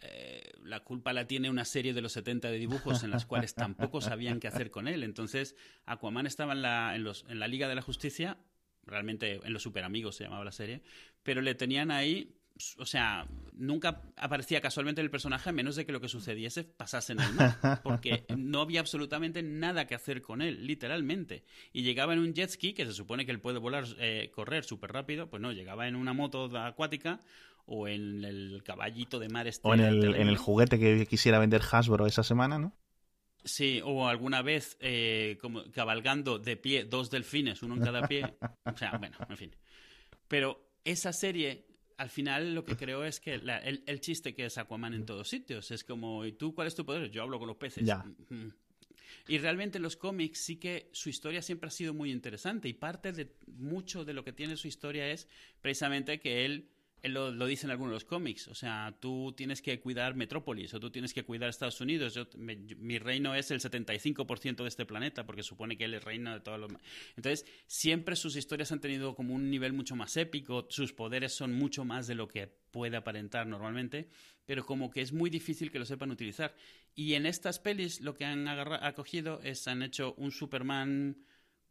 Eh, 0.00 0.52
la 0.62 0.80
culpa 0.80 1.12
la 1.12 1.26
tiene 1.26 1.48
una 1.48 1.64
serie 1.64 1.94
de 1.94 2.00
los 2.00 2.12
70 2.12 2.50
de 2.50 2.58
dibujos 2.58 3.04
en 3.04 3.10
las 3.10 3.24
cuales 3.26 3.54
tampoco 3.54 4.00
sabían 4.00 4.40
qué 4.40 4.48
hacer 4.48 4.70
con 4.70 4.88
él. 4.88 5.04
Entonces, 5.04 5.54
Aquaman 5.86 6.26
estaba 6.26 6.52
en 6.54 6.62
la, 6.62 6.96
en, 6.96 7.04
los, 7.04 7.24
en 7.28 7.38
la 7.38 7.46
Liga 7.46 7.68
de 7.68 7.76
la 7.76 7.82
Justicia, 7.82 8.38
realmente 8.84 9.40
en 9.44 9.52
los 9.52 9.62
Super 9.62 9.84
Amigos 9.84 10.16
se 10.16 10.24
llamaba 10.24 10.44
la 10.44 10.52
serie, 10.52 10.82
pero 11.22 11.40
le 11.40 11.54
tenían 11.54 11.90
ahí 11.90 12.36
o 12.78 12.86
sea, 12.86 13.26
nunca 13.52 14.02
aparecía 14.16 14.60
casualmente 14.60 15.00
el 15.00 15.10
personaje 15.10 15.50
a 15.50 15.52
menos 15.52 15.76
de 15.76 15.86
que 15.86 15.92
lo 15.92 16.00
que 16.00 16.08
sucediese 16.08 16.64
pasase 16.64 17.12
en 17.12 17.20
el 17.20 17.32
mar, 17.34 17.80
porque 17.82 18.24
no 18.36 18.60
había 18.60 18.80
absolutamente 18.80 19.42
nada 19.42 19.86
que 19.86 19.94
hacer 19.94 20.22
con 20.22 20.42
él, 20.42 20.66
literalmente. 20.66 21.44
Y 21.72 21.82
llegaba 21.82 22.12
en 22.12 22.20
un 22.20 22.34
jet 22.34 22.50
ski, 22.50 22.72
que 22.72 22.86
se 22.86 22.92
supone 22.92 23.26
que 23.26 23.32
él 23.32 23.40
puede 23.40 23.58
volar, 23.58 23.84
eh, 23.98 24.30
correr 24.34 24.64
súper 24.64 24.92
rápido, 24.92 25.28
pues 25.28 25.40
no, 25.40 25.52
llegaba 25.52 25.88
en 25.88 25.96
una 25.96 26.12
moto 26.12 26.56
acuática 26.56 27.20
o 27.66 27.88
en 27.88 28.24
el 28.24 28.62
caballito 28.64 29.18
de 29.18 29.28
mar 29.28 29.46
este. 29.46 29.66
O 29.68 29.74
en 29.74 29.80
el, 29.80 30.14
en 30.14 30.28
el 30.28 30.36
juguete 30.36 30.78
que 30.78 31.06
quisiera 31.06 31.38
vender 31.38 31.62
Hasbro 31.70 32.06
esa 32.06 32.22
semana, 32.22 32.58
¿no? 32.58 32.74
Sí, 33.44 33.80
o 33.84 34.06
alguna 34.06 34.42
vez 34.42 34.76
eh, 34.80 35.36
como 35.40 35.64
cabalgando 35.72 36.38
de 36.38 36.56
pie 36.56 36.84
dos 36.84 37.10
delfines, 37.10 37.62
uno 37.62 37.74
en 37.74 37.80
cada 37.82 38.06
pie. 38.06 38.34
O 38.64 38.76
sea, 38.76 38.96
bueno, 38.98 39.16
en 39.28 39.36
fin. 39.36 39.56
Pero 40.28 40.72
esa 40.84 41.12
serie 41.12 41.66
al 41.96 42.10
final 42.10 42.54
lo 42.54 42.64
que 42.64 42.76
creo 42.76 43.04
es 43.04 43.20
que 43.20 43.34
el, 43.34 44.00
chiste 44.00 44.34
que 44.34 44.46
es 44.46 44.58
Aquaman 44.58 44.94
en 44.94 45.06
todos 45.06 45.28
sitios 45.28 45.70
es 45.70 45.84
como, 45.84 46.24
¿y 46.24 46.32
tú 46.32 46.54
cuál 46.54 46.68
es 46.68 46.74
tu 46.74 46.84
poder? 46.84 47.10
Yo 47.10 47.22
hablo 47.22 47.38
con 47.38 47.48
los 47.48 47.56
peces. 47.56 47.84
Y 49.28 49.38
realmente 49.38 49.78
en 49.78 49.82
los 49.82 49.96
cómics 49.96 50.38
sí 50.40 50.56
que 50.56 50.88
su 50.92 51.08
historia 51.08 51.42
siempre 51.42 51.68
ha 51.68 51.70
sido 51.70 51.94
muy 51.94 52.10
interesante 52.10 52.68
y 52.68 52.72
parte 52.72 53.12
de 53.12 53.32
mucho 53.46 54.04
de 54.04 54.14
lo 54.14 54.24
que 54.24 54.32
tiene 54.32 54.56
su 54.56 54.66
historia 54.66 55.10
es 55.10 55.28
precisamente 55.60 56.18
que 56.18 56.44
él 56.44 56.68
lo, 57.02 57.30
lo 57.30 57.46
dice 57.46 57.66
en 57.66 57.72
algunos 57.72 57.90
de 57.90 57.96
los 57.96 58.04
cómics. 58.04 58.48
O 58.48 58.54
sea, 58.54 58.94
tú 59.00 59.32
tienes 59.36 59.60
que 59.60 59.80
cuidar 59.80 60.14
Metrópolis 60.14 60.72
o 60.74 60.80
tú 60.80 60.90
tienes 60.90 61.12
que 61.12 61.24
cuidar 61.24 61.48
Estados 61.48 61.80
Unidos. 61.80 62.18
mi 62.36 62.98
reino 62.98 63.34
es 63.34 63.50
el 63.50 63.60
75% 63.60 64.62
de 64.62 64.68
este 64.68 64.86
planeta 64.86 65.26
porque 65.26 65.42
supone 65.42 65.76
que 65.76 65.84
él 65.84 65.94
es 65.94 66.04
reino 66.04 66.32
de 66.32 66.40
todos 66.40 66.60
los... 66.60 66.72
Entonces, 67.16 67.46
siempre 67.66 68.16
sus 68.16 68.36
historias 68.36 68.70
han 68.72 68.80
tenido 68.80 69.14
como 69.14 69.34
un 69.34 69.50
nivel 69.50 69.72
mucho 69.72 69.96
más 69.96 70.16
épico. 70.16 70.66
Sus 70.70 70.92
poderes 70.92 71.32
son 71.32 71.52
mucho 71.52 71.84
más 71.84 72.06
de 72.06 72.14
lo 72.14 72.28
que 72.28 72.46
puede 72.46 72.96
aparentar 72.96 73.46
normalmente. 73.46 74.08
Pero 74.46 74.64
como 74.64 74.90
que 74.90 75.00
es 75.00 75.12
muy 75.12 75.30
difícil 75.30 75.70
que 75.70 75.78
lo 75.78 75.84
sepan 75.84 76.10
utilizar. 76.10 76.54
Y 76.94 77.14
en 77.14 77.26
estas 77.26 77.58
pelis 77.58 78.00
lo 78.00 78.14
que 78.14 78.24
han 78.24 78.46
acogido 78.48 79.40
es, 79.42 79.66
han 79.66 79.82
hecho 79.82 80.14
un 80.18 80.30
Superman 80.30 81.16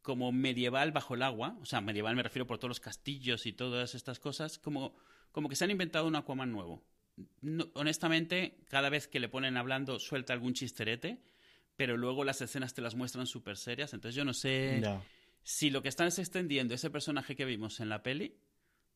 como 0.02 0.32
medieval 0.32 0.92
bajo 0.92 1.14
el 1.14 1.22
agua, 1.22 1.58
o 1.62 1.66
sea, 1.66 1.82
medieval 1.82 2.16
me 2.16 2.24
refiero 2.24 2.48
por 2.48 2.58
todos 2.58 2.70
los 2.70 2.80
castillos 2.80 3.46
y 3.46 3.54
todas 3.54 3.94
estas 3.94 4.20
cosas, 4.20 4.58
como 4.58 4.96
como 5.32 5.50
que 5.50 5.56
se 5.56 5.64
han 5.64 5.72
inventado 5.72 6.08
un 6.08 6.16
Aquaman 6.16 6.52
nuevo. 6.52 6.84
honestamente, 7.74 8.58
cada 8.70 8.90
vez 8.90 9.08
que 9.08 9.20
le 9.20 9.30
ponen 9.30 9.58
hablando 9.58 10.00
suelta 10.00 10.34
algún 10.34 10.54
chisterete, 10.54 11.22
pero 11.76 11.98
luego 11.98 12.24
las 12.24 12.42
escenas 12.42 12.74
te 12.74 12.82
las 12.82 12.96
muestran 12.96 13.28
súper 13.28 13.58
serias. 13.58 13.94
Entonces 13.94 14.16
yo 14.16 14.26
no 14.26 14.34
sé 14.34 14.82
si 15.44 15.70
lo 15.70 15.82
que 15.82 15.90
están 15.90 16.08
es 16.08 16.20
extendiendo 16.20 16.74
ese 16.74 16.90
personaje 16.90 17.36
que 17.36 17.46
vimos 17.46 17.80
en 17.80 17.90
la 17.90 18.04
peli 18.04 18.38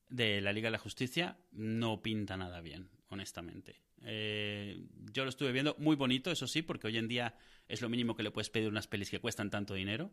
de 0.10 0.42
la 0.42 0.54
Liga 0.54 0.68
de 0.68 0.74
la 0.74 0.80
Justicia 0.80 1.38
no 1.52 2.02
pinta 2.02 2.38
nada 2.38 2.62
bien, 2.62 2.90
honestamente. 3.10 3.82
Eh, 4.04 4.86
yo 5.12 5.24
lo 5.24 5.30
estuve 5.30 5.52
viendo 5.52 5.76
muy 5.80 5.96
bonito, 5.96 6.32
eso 6.32 6.48
sí, 6.48 6.62
porque 6.62 6.88
hoy 6.88 6.98
en 6.98 7.08
día 7.08 7.36
es 7.68 7.82
lo 7.82 7.90
mínimo 7.90 8.16
que 8.16 8.24
le 8.24 8.32
puedes 8.32 8.50
pedir 8.50 8.70
unas 8.70 8.88
pelis 8.88 9.10
que 9.10 9.20
cuestan 9.20 9.50
tanto 9.50 9.74
dinero, 9.74 10.12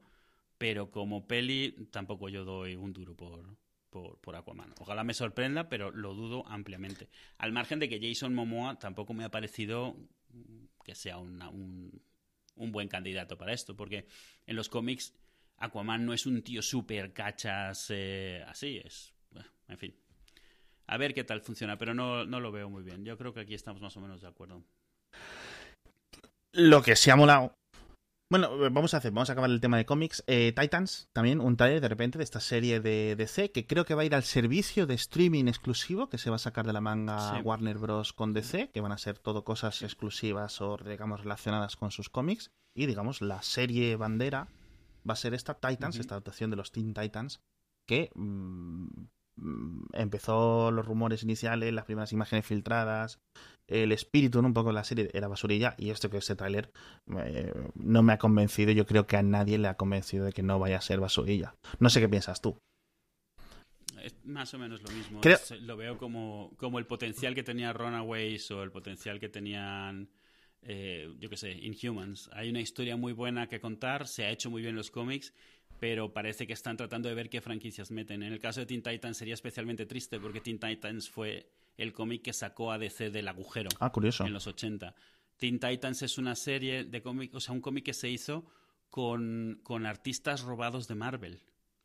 pero 0.56 0.90
como 0.90 1.26
peli 1.26 1.88
tampoco 1.90 2.28
yo 2.28 2.44
doy 2.44 2.76
un 2.76 2.92
duro 2.92 3.14
por, 3.14 3.44
por, 3.92 4.36
Aquaman. 4.36 4.74
Ojalá 4.80 5.04
me 5.04 5.14
sorprenda, 5.14 5.68
pero 5.68 5.90
lo 5.90 6.14
dudo 6.14 6.44
ampliamente. 6.48 7.08
Al 7.38 7.52
margen 7.52 7.78
de 7.78 7.88
que 7.88 8.00
Jason 8.00 8.34
Momoa 8.34 8.78
tampoco 8.78 9.12
me 9.14 9.24
ha 9.24 9.30
parecido 9.30 9.96
que 10.84 10.94
sea 10.94 11.18
un, 11.18 12.02
buen 12.56 12.88
candidato 12.88 13.36
para 13.36 13.52
esto, 13.52 13.76
porque 13.76 14.06
en 14.46 14.56
los 14.56 14.68
cómics 14.68 15.14
Aquaman 15.58 16.04
no 16.06 16.12
es 16.12 16.26
un 16.26 16.42
tío 16.42 16.62
súper 16.62 17.12
cachas 17.12 17.86
eh, 17.90 18.42
así, 18.48 18.80
es... 18.82 19.12
en 19.68 19.78
fin. 19.78 19.94
A 20.86 20.96
ver 20.96 21.14
qué 21.14 21.22
tal 21.22 21.40
funciona, 21.42 21.78
pero 21.78 21.94
no, 21.94 22.24
no 22.24 22.40
lo 22.40 22.50
veo 22.50 22.68
muy 22.68 22.82
bien. 22.82 23.04
Yo 23.04 23.16
creo 23.16 23.32
que 23.32 23.40
aquí 23.40 23.54
estamos 23.54 23.80
más 23.80 23.96
o 23.96 24.00
menos 24.00 24.20
de 24.20 24.28
acuerdo. 24.28 24.64
Lo 26.52 26.82
que 26.82 26.96
se 26.96 27.10
ha 27.10 27.16
molado 27.16 27.54
bueno, 28.32 28.64
eh, 28.64 28.70
vamos 28.70 28.94
a 28.94 28.96
hacer, 28.96 29.12
vamos 29.12 29.28
a 29.28 29.34
acabar 29.34 29.50
el 29.50 29.60
tema 29.60 29.76
de 29.76 29.84
cómics. 29.84 30.24
Eh, 30.26 30.54
Titans, 30.58 31.10
también 31.12 31.38
un 31.38 31.58
trailer 31.58 31.82
de 31.82 31.88
repente 31.88 32.16
de 32.16 32.24
esta 32.24 32.40
serie 32.40 32.80
de 32.80 33.14
DC 33.14 33.52
que 33.52 33.66
creo 33.66 33.84
que 33.84 33.94
va 33.94 34.00
a 34.00 34.04
ir 34.06 34.14
al 34.14 34.22
servicio 34.22 34.86
de 34.86 34.94
streaming 34.94 35.48
exclusivo 35.48 36.08
que 36.08 36.16
se 36.16 36.30
va 36.30 36.36
a 36.36 36.38
sacar 36.38 36.66
de 36.66 36.72
la 36.72 36.80
manga 36.80 37.42
Warner 37.44 37.76
Bros. 37.76 38.14
con 38.14 38.32
DC, 38.32 38.70
que 38.72 38.80
van 38.80 38.90
a 38.90 38.96
ser 38.96 39.18
todo 39.18 39.44
cosas 39.44 39.82
exclusivas 39.82 40.62
o, 40.62 40.78
digamos, 40.78 41.20
relacionadas 41.20 41.76
con 41.76 41.90
sus 41.90 42.08
cómics. 42.08 42.50
Y, 42.74 42.86
digamos, 42.86 43.20
la 43.20 43.42
serie 43.42 43.96
bandera 43.96 44.48
va 45.06 45.12
a 45.12 45.16
ser 45.16 45.34
esta 45.34 45.60
Titans, 45.60 45.98
esta 45.98 46.14
adaptación 46.14 46.48
de 46.48 46.56
los 46.56 46.72
Teen 46.72 46.94
Titans, 46.94 47.42
que 47.86 48.10
mm, 48.14 48.86
mm, 49.36 49.84
empezó 49.92 50.70
los 50.70 50.86
rumores 50.86 51.22
iniciales, 51.22 51.74
las 51.74 51.84
primeras 51.84 52.14
imágenes 52.14 52.46
filtradas, 52.46 53.20
el 53.68 53.92
espíritu 53.92 54.40
un 54.40 54.52
poco 54.52 54.68
de 54.68 54.74
la 54.74 54.84
serie 54.84 55.10
era 55.12 55.28
basurilla 55.28 55.74
y 55.78 55.90
esto 55.90 56.10
que 56.10 56.18
ese 56.18 56.36
tráiler 56.36 56.70
eh, 57.24 57.52
no 57.74 58.02
me 58.02 58.12
ha 58.12 58.18
convencido 58.18 58.72
yo 58.72 58.86
creo 58.86 59.06
que 59.06 59.16
a 59.16 59.22
nadie 59.22 59.58
le 59.58 59.68
ha 59.68 59.76
convencido 59.76 60.24
de 60.24 60.32
que 60.32 60.42
no 60.42 60.58
vaya 60.58 60.78
a 60.78 60.80
ser 60.80 61.00
basurilla. 61.00 61.54
No 61.78 61.90
sé 61.90 62.00
qué 62.00 62.08
piensas 62.08 62.40
tú. 62.40 62.56
Es 64.02 64.16
más 64.24 64.52
o 64.54 64.58
menos 64.58 64.82
lo 64.82 64.90
mismo. 64.90 65.20
Lo 65.60 65.76
veo 65.76 65.96
como, 65.96 66.52
como 66.56 66.80
el 66.80 66.86
potencial 66.86 67.34
que 67.34 67.44
tenía 67.44 67.72
Runaways 67.72 68.50
o 68.50 68.62
el 68.62 68.72
potencial 68.72 69.20
que 69.20 69.28
tenían 69.28 70.10
eh, 70.62 71.08
yo 71.18 71.30
qué 71.30 71.36
sé 71.36 71.52
Inhumans. 71.52 72.28
Hay 72.32 72.50
una 72.50 72.60
historia 72.60 72.96
muy 72.96 73.12
buena 73.12 73.48
que 73.48 73.60
contar 73.60 74.08
se 74.08 74.24
ha 74.24 74.30
hecho 74.30 74.50
muy 74.50 74.62
bien 74.62 74.74
los 74.74 74.90
cómics 74.90 75.32
pero 75.82 76.12
parece 76.12 76.46
que 76.46 76.52
están 76.52 76.76
tratando 76.76 77.08
de 77.08 77.16
ver 77.16 77.28
qué 77.28 77.40
franquicias 77.40 77.90
meten. 77.90 78.22
En 78.22 78.32
el 78.32 78.38
caso 78.38 78.60
de 78.60 78.66
Teen 78.66 78.84
Titans 78.84 79.16
sería 79.16 79.34
especialmente 79.34 79.84
triste 79.84 80.20
porque 80.20 80.40
Teen 80.40 80.60
Titans 80.60 81.10
fue 81.10 81.50
el 81.76 81.92
cómic 81.92 82.22
que 82.22 82.32
sacó 82.32 82.72
a 82.72 82.78
DC 82.78 83.10
del 83.10 83.28
agujero. 83.28 83.70
Ah, 83.80 83.90
curioso. 83.90 84.24
En 84.24 84.32
los 84.32 84.46
80. 84.46 84.94
Teen 85.36 85.58
Titans 85.58 86.02
es 86.02 86.18
una 86.18 86.34
serie 86.34 86.84
de 86.84 87.02
cómics, 87.02 87.34
o 87.34 87.40
sea, 87.40 87.54
un 87.54 87.60
cómic 87.60 87.84
que 87.84 87.94
se 87.94 88.08
hizo 88.08 88.46
con, 88.90 89.60
con 89.62 89.86
artistas 89.86 90.42
robados 90.42 90.88
de 90.88 90.94
Marvel 90.94 91.42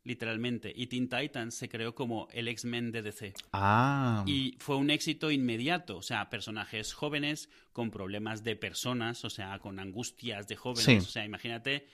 literalmente. 0.07 0.71
Y 0.75 0.87
Teen 0.87 1.09
Titans 1.09 1.53
se 1.53 1.67
creó 1.67 1.93
como 1.93 2.27
el 2.31 2.47
X-Men 2.47 2.91
de 2.91 3.01
DC. 3.01 3.33
Ah. 3.51 4.23
Y 4.25 4.55
fue 4.57 4.77
un 4.77 4.89
éxito 4.89 5.29
inmediato. 5.29 5.97
O 5.97 6.01
sea, 6.01 6.29
personajes 6.29 6.93
jóvenes 6.93 7.49
con 7.73 7.91
problemas 7.91 8.43
de 8.43 8.55
personas, 8.55 9.23
o 9.25 9.29
sea, 9.29 9.59
con 9.59 9.79
angustias 9.79 10.47
de 10.47 10.55
jóvenes. 10.55 11.05
O 11.05 11.09
sea, 11.09 11.25
imagínate, 11.25 11.87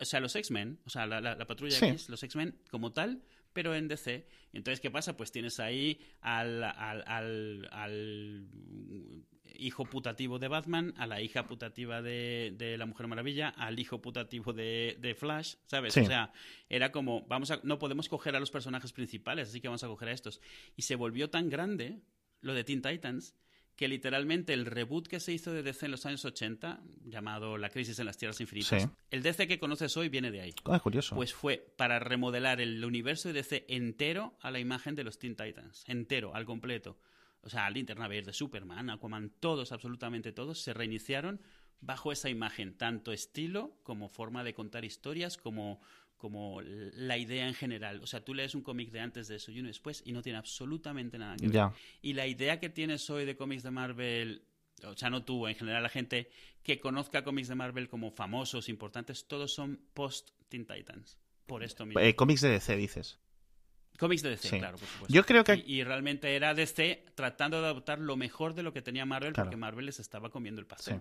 o 0.00 0.04
sea, 0.04 0.20
los 0.20 0.36
X-Men, 0.36 0.78
o 0.86 0.90
sea, 0.90 1.06
la, 1.06 1.36
patrulla 1.46 1.76
X, 1.76 2.08
los 2.08 2.22
X-Men 2.22 2.56
como 2.70 2.92
tal, 2.92 3.22
pero 3.56 3.74
en 3.74 3.88
DC. 3.88 4.26
Entonces, 4.52 4.80
¿qué 4.80 4.90
pasa? 4.90 5.16
Pues 5.16 5.32
tienes 5.32 5.60
ahí 5.60 5.98
al, 6.20 6.62
al, 6.62 7.66
al, 7.72 8.46
hijo 9.54 9.86
putativo 9.86 10.38
de 10.38 10.48
Batman, 10.48 10.92
a 10.98 11.06
la 11.06 11.22
hija 11.22 11.46
putativa 11.46 12.02
de, 12.02 12.52
de 12.54 12.76
la 12.76 12.84
Mujer 12.84 13.06
Maravilla, 13.06 13.48
al 13.48 13.78
hijo 13.78 14.02
putativo 14.02 14.52
de, 14.52 14.98
de 15.00 15.14
Flash, 15.14 15.54
¿sabes? 15.64 15.96
O 15.96 16.04
sea, 16.04 16.34
era 16.68 16.92
como, 16.92 17.22
vamos 17.28 17.50
a, 17.50 17.60
no 17.62 17.78
podemos 17.78 18.10
coger 18.10 18.36
a 18.36 18.40
los 18.40 18.50
personajes 18.50 18.92
principales, 18.92 19.48
así 19.48 19.62
que 19.62 19.68
vamos 19.68 19.84
a 19.84 19.88
coger 19.88 20.10
a 20.10 20.12
estos. 20.12 20.42
Y 20.76 20.82
se 20.82 20.96
volvió 20.96 21.30
tan 21.30 21.48
grande 21.48 22.02
lo 22.42 22.52
de 22.52 22.62
Teen 22.62 22.82
Titans 22.82 23.34
que 23.76 23.88
literalmente 23.88 24.54
el 24.54 24.64
reboot 24.64 25.06
que 25.06 25.20
se 25.20 25.32
hizo 25.32 25.52
de 25.52 25.62
DC 25.62 25.86
en 25.86 25.92
los 25.92 26.06
años 26.06 26.24
80, 26.24 26.80
llamado 27.04 27.58
La 27.58 27.68
crisis 27.68 27.98
en 27.98 28.06
las 28.06 28.16
tierras 28.16 28.40
infinitas, 28.40 28.88
el 29.10 29.22
DC 29.22 29.46
que 29.46 29.58
conoces 29.58 29.96
hoy 29.96 30.08
viene 30.08 30.30
de 30.30 30.40
ahí. 30.40 30.54
Ah, 30.64 30.80
curioso. 30.80 31.14
Pues 31.14 31.34
fue 31.34 31.72
para 31.76 31.98
remodelar 31.98 32.60
el 32.60 32.82
universo 32.84 33.28
de 33.28 33.34
DC 33.34 33.66
entero 33.68 34.34
a 34.40 34.50
la 34.50 34.58
imagen 34.58 34.94
de 34.94 35.04
los 35.04 35.18
Teen 35.18 35.36
Titans, 35.36 35.84
entero, 35.86 36.34
al 36.34 36.46
completo. 36.46 36.98
o 37.42 37.50
sea, 37.50 37.68
Linterna 37.70 38.08
Verde, 38.08 38.32
Superman, 38.32 38.90
Aquaman, 38.90 39.30
todos, 39.38 39.70
absolutamente 39.72 40.32
todos, 40.32 40.58
se 40.60 40.72
reiniciaron 40.72 41.40
bajo 41.80 42.10
esa 42.10 42.30
imagen, 42.30 42.76
tanto 42.76 43.12
estilo 43.12 43.78
como 43.82 44.08
forma 44.08 44.42
de 44.42 44.54
contar 44.54 44.84
historias, 44.84 45.36
como, 45.36 45.80
como 46.16 46.60
la 46.62 47.18
idea 47.18 47.46
en 47.46 47.54
general. 47.54 48.00
O 48.02 48.06
sea, 48.06 48.24
tú 48.24 48.34
lees 48.34 48.54
un 48.54 48.62
cómic 48.62 48.90
de 48.90 49.00
antes 49.00 49.28
de 49.28 49.36
eso 49.36 49.50
y 49.50 49.60
uno 49.60 49.68
después 49.68 50.02
y 50.04 50.12
no 50.12 50.22
tiene 50.22 50.38
absolutamente 50.38 51.18
nada 51.18 51.36
que 51.36 51.48
ver. 51.48 51.70
Y 52.02 52.14
la 52.14 52.26
idea 52.26 52.58
que 52.60 52.68
tienes 52.68 53.08
hoy 53.10 53.24
de 53.24 53.36
cómics 53.36 53.62
de 53.62 53.70
Marvel, 53.70 54.42
o 54.84 54.96
sea, 54.96 55.10
no 55.10 55.24
tú, 55.24 55.46
en 55.46 55.54
general 55.54 55.82
la 55.82 55.88
gente 55.88 56.30
que 56.62 56.80
conozca 56.80 57.22
cómics 57.22 57.48
de 57.48 57.54
Marvel 57.54 57.88
como 57.88 58.10
famosos, 58.10 58.68
importantes, 58.68 59.26
todos 59.26 59.52
son 59.52 59.80
post-Teen 59.94 60.66
Titans. 60.66 61.18
Por 61.46 61.62
esto 61.62 61.86
mismo. 61.86 62.00
Eh, 62.00 62.16
cómics 62.16 62.40
de 62.40 62.50
DC, 62.50 62.76
dices. 62.76 63.20
Cómics 63.96 64.22
de 64.22 64.30
DC, 64.30 64.58
claro, 64.58 64.78
por 64.78 64.88
supuesto. 64.88 65.14
Yo 65.14 65.24
creo 65.24 65.44
que... 65.44 65.62
Y, 65.66 65.84
realmente 65.84 66.34
era 66.34 66.54
DC 66.54 67.04
tratando 67.14 67.60
de 67.60 67.68
adoptar 67.68 67.98
lo 67.98 68.16
mejor 68.16 68.54
de 68.54 68.62
lo 68.62 68.72
que 68.72 68.82
tenía 68.82 69.04
Marvel, 69.06 69.32
porque 69.32 69.56
Marvel 69.56 69.86
les 69.86 70.00
estaba 70.00 70.30
comiendo 70.30 70.60
el 70.60 70.66
pastel. 70.66 71.00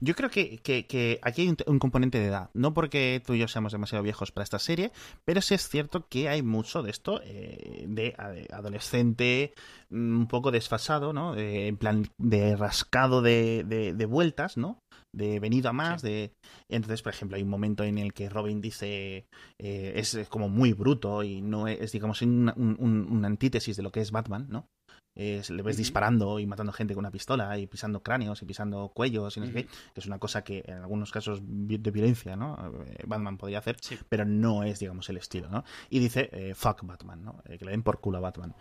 Yo 0.00 0.14
creo 0.14 0.30
que, 0.30 0.58
que, 0.58 1.18
aquí 1.22 1.42
hay 1.42 1.54
un, 1.66 1.78
componente 1.78 2.18
de 2.18 2.26
edad. 2.26 2.50
No 2.54 2.74
porque 2.74 3.22
tú 3.24 3.34
y 3.34 3.38
yo 3.38 3.48
seamos 3.48 3.72
demasiado 3.72 4.02
viejos 4.02 4.32
para 4.32 4.44
esta 4.44 4.58
serie, 4.58 4.92
pero 5.24 5.40
sí 5.40 5.54
es 5.54 5.68
cierto 5.68 6.08
que 6.08 6.28
hay 6.28 6.42
mucho 6.42 6.82
de 6.82 6.90
esto 6.90 7.20
eh, 7.24 7.84
de, 7.88 8.14
adolescente 8.50 9.54
mm, 9.90 10.20
un 10.20 10.28
poco 10.28 10.50
desfasado, 10.50 11.12
¿no? 11.12 11.36
en 11.36 11.76
plan 11.76 12.08
de 12.18 12.56
rascado 12.56 13.22
de, 13.22 13.64
de 13.64 14.06
vueltas, 14.06 14.56
¿no? 14.56 14.78
De 15.16 15.40
venido 15.40 15.70
a 15.70 15.72
más, 15.72 16.02
de 16.02 16.32
entonces, 16.68 17.02
por 17.02 17.12
ejemplo, 17.12 17.36
hay 17.36 17.42
un 17.42 17.48
momento 17.48 17.84
en 17.84 17.98
el 17.98 18.12
que 18.12 18.28
Robin 18.28 18.60
dice 18.60 19.26
eh, 19.58 19.92
es 19.96 20.18
como 20.28 20.48
muy 20.48 20.74
bruto 20.74 21.22
y 21.22 21.40
no 21.40 21.68
es, 21.68 21.92
digamos, 21.92 22.22
una 22.22 22.52
un, 22.56 23.24
antítesis 23.24 23.76
de 23.76 23.82
lo 23.82 23.90
que 23.90 24.00
es 24.00 24.10
Batman, 24.10 24.46
¿no? 24.48 24.68
le 25.14 25.62
ves 25.62 25.78
disparando 25.78 26.38
y 26.38 26.46
matando 26.46 26.72
gente 26.72 26.92
con 26.92 27.00
una 27.00 27.10
pistola 27.10 27.58
y 27.58 27.66
pisando 27.66 28.02
cráneos 28.02 28.42
y 28.42 28.44
pisando 28.44 28.90
cuellos 28.90 29.34
y 29.38 29.40
no 29.40 29.46
sé 29.46 29.52
qué, 29.52 29.64
que 29.64 30.00
es 30.00 30.04
una 30.04 30.18
cosa 30.18 30.44
que 30.44 30.62
en 30.66 30.74
algunos 30.74 31.10
casos 31.10 31.40
de 31.42 31.90
violencia, 31.90 32.36
¿no? 32.36 32.54
Eh, 32.84 33.02
Batman 33.06 33.38
podría 33.38 33.60
hacer, 33.60 33.78
pero 34.10 34.26
no 34.26 34.62
es, 34.62 34.78
digamos, 34.78 35.08
el 35.08 35.16
estilo, 35.16 35.48
¿no? 35.48 35.64
Y 35.88 36.00
dice, 36.00 36.28
eh, 36.32 36.52
fuck 36.54 36.82
Batman, 36.84 37.24
¿no? 37.24 37.42
que 37.44 37.64
le 37.64 37.70
den 37.70 37.82
por 37.82 37.98
culo 37.98 38.18
a 38.18 38.20
Batman. 38.20 38.54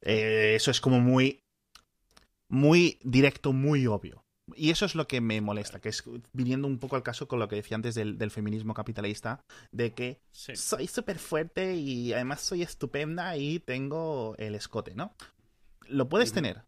eso 0.00 0.72
es 0.72 0.80
como 0.80 0.98
muy, 0.98 1.38
muy 2.48 2.98
directo, 3.04 3.52
muy 3.52 3.86
obvio. 3.86 4.21
Y 4.54 4.70
eso 4.70 4.84
es 4.84 4.94
lo 4.94 5.06
que 5.06 5.20
me 5.20 5.40
molesta, 5.40 5.80
que 5.80 5.88
es 5.88 6.02
viniendo 6.32 6.66
un 6.66 6.78
poco 6.78 6.96
al 6.96 7.02
caso 7.02 7.28
con 7.28 7.38
lo 7.38 7.48
que 7.48 7.56
decía 7.56 7.76
antes 7.76 7.94
del, 7.94 8.30
feminismo 8.30 8.74
capitalista, 8.74 9.40
de 9.70 9.94
que 9.94 10.20
soy 10.32 10.86
súper 10.88 11.18
fuerte 11.18 11.76
y 11.76 12.12
además 12.12 12.40
soy 12.40 12.62
estupenda 12.62 13.36
y 13.36 13.60
tengo 13.60 14.34
el 14.38 14.54
escote, 14.54 14.94
¿no? 14.94 15.14
Lo 15.86 16.08
puedes 16.08 16.32
tener, 16.32 16.62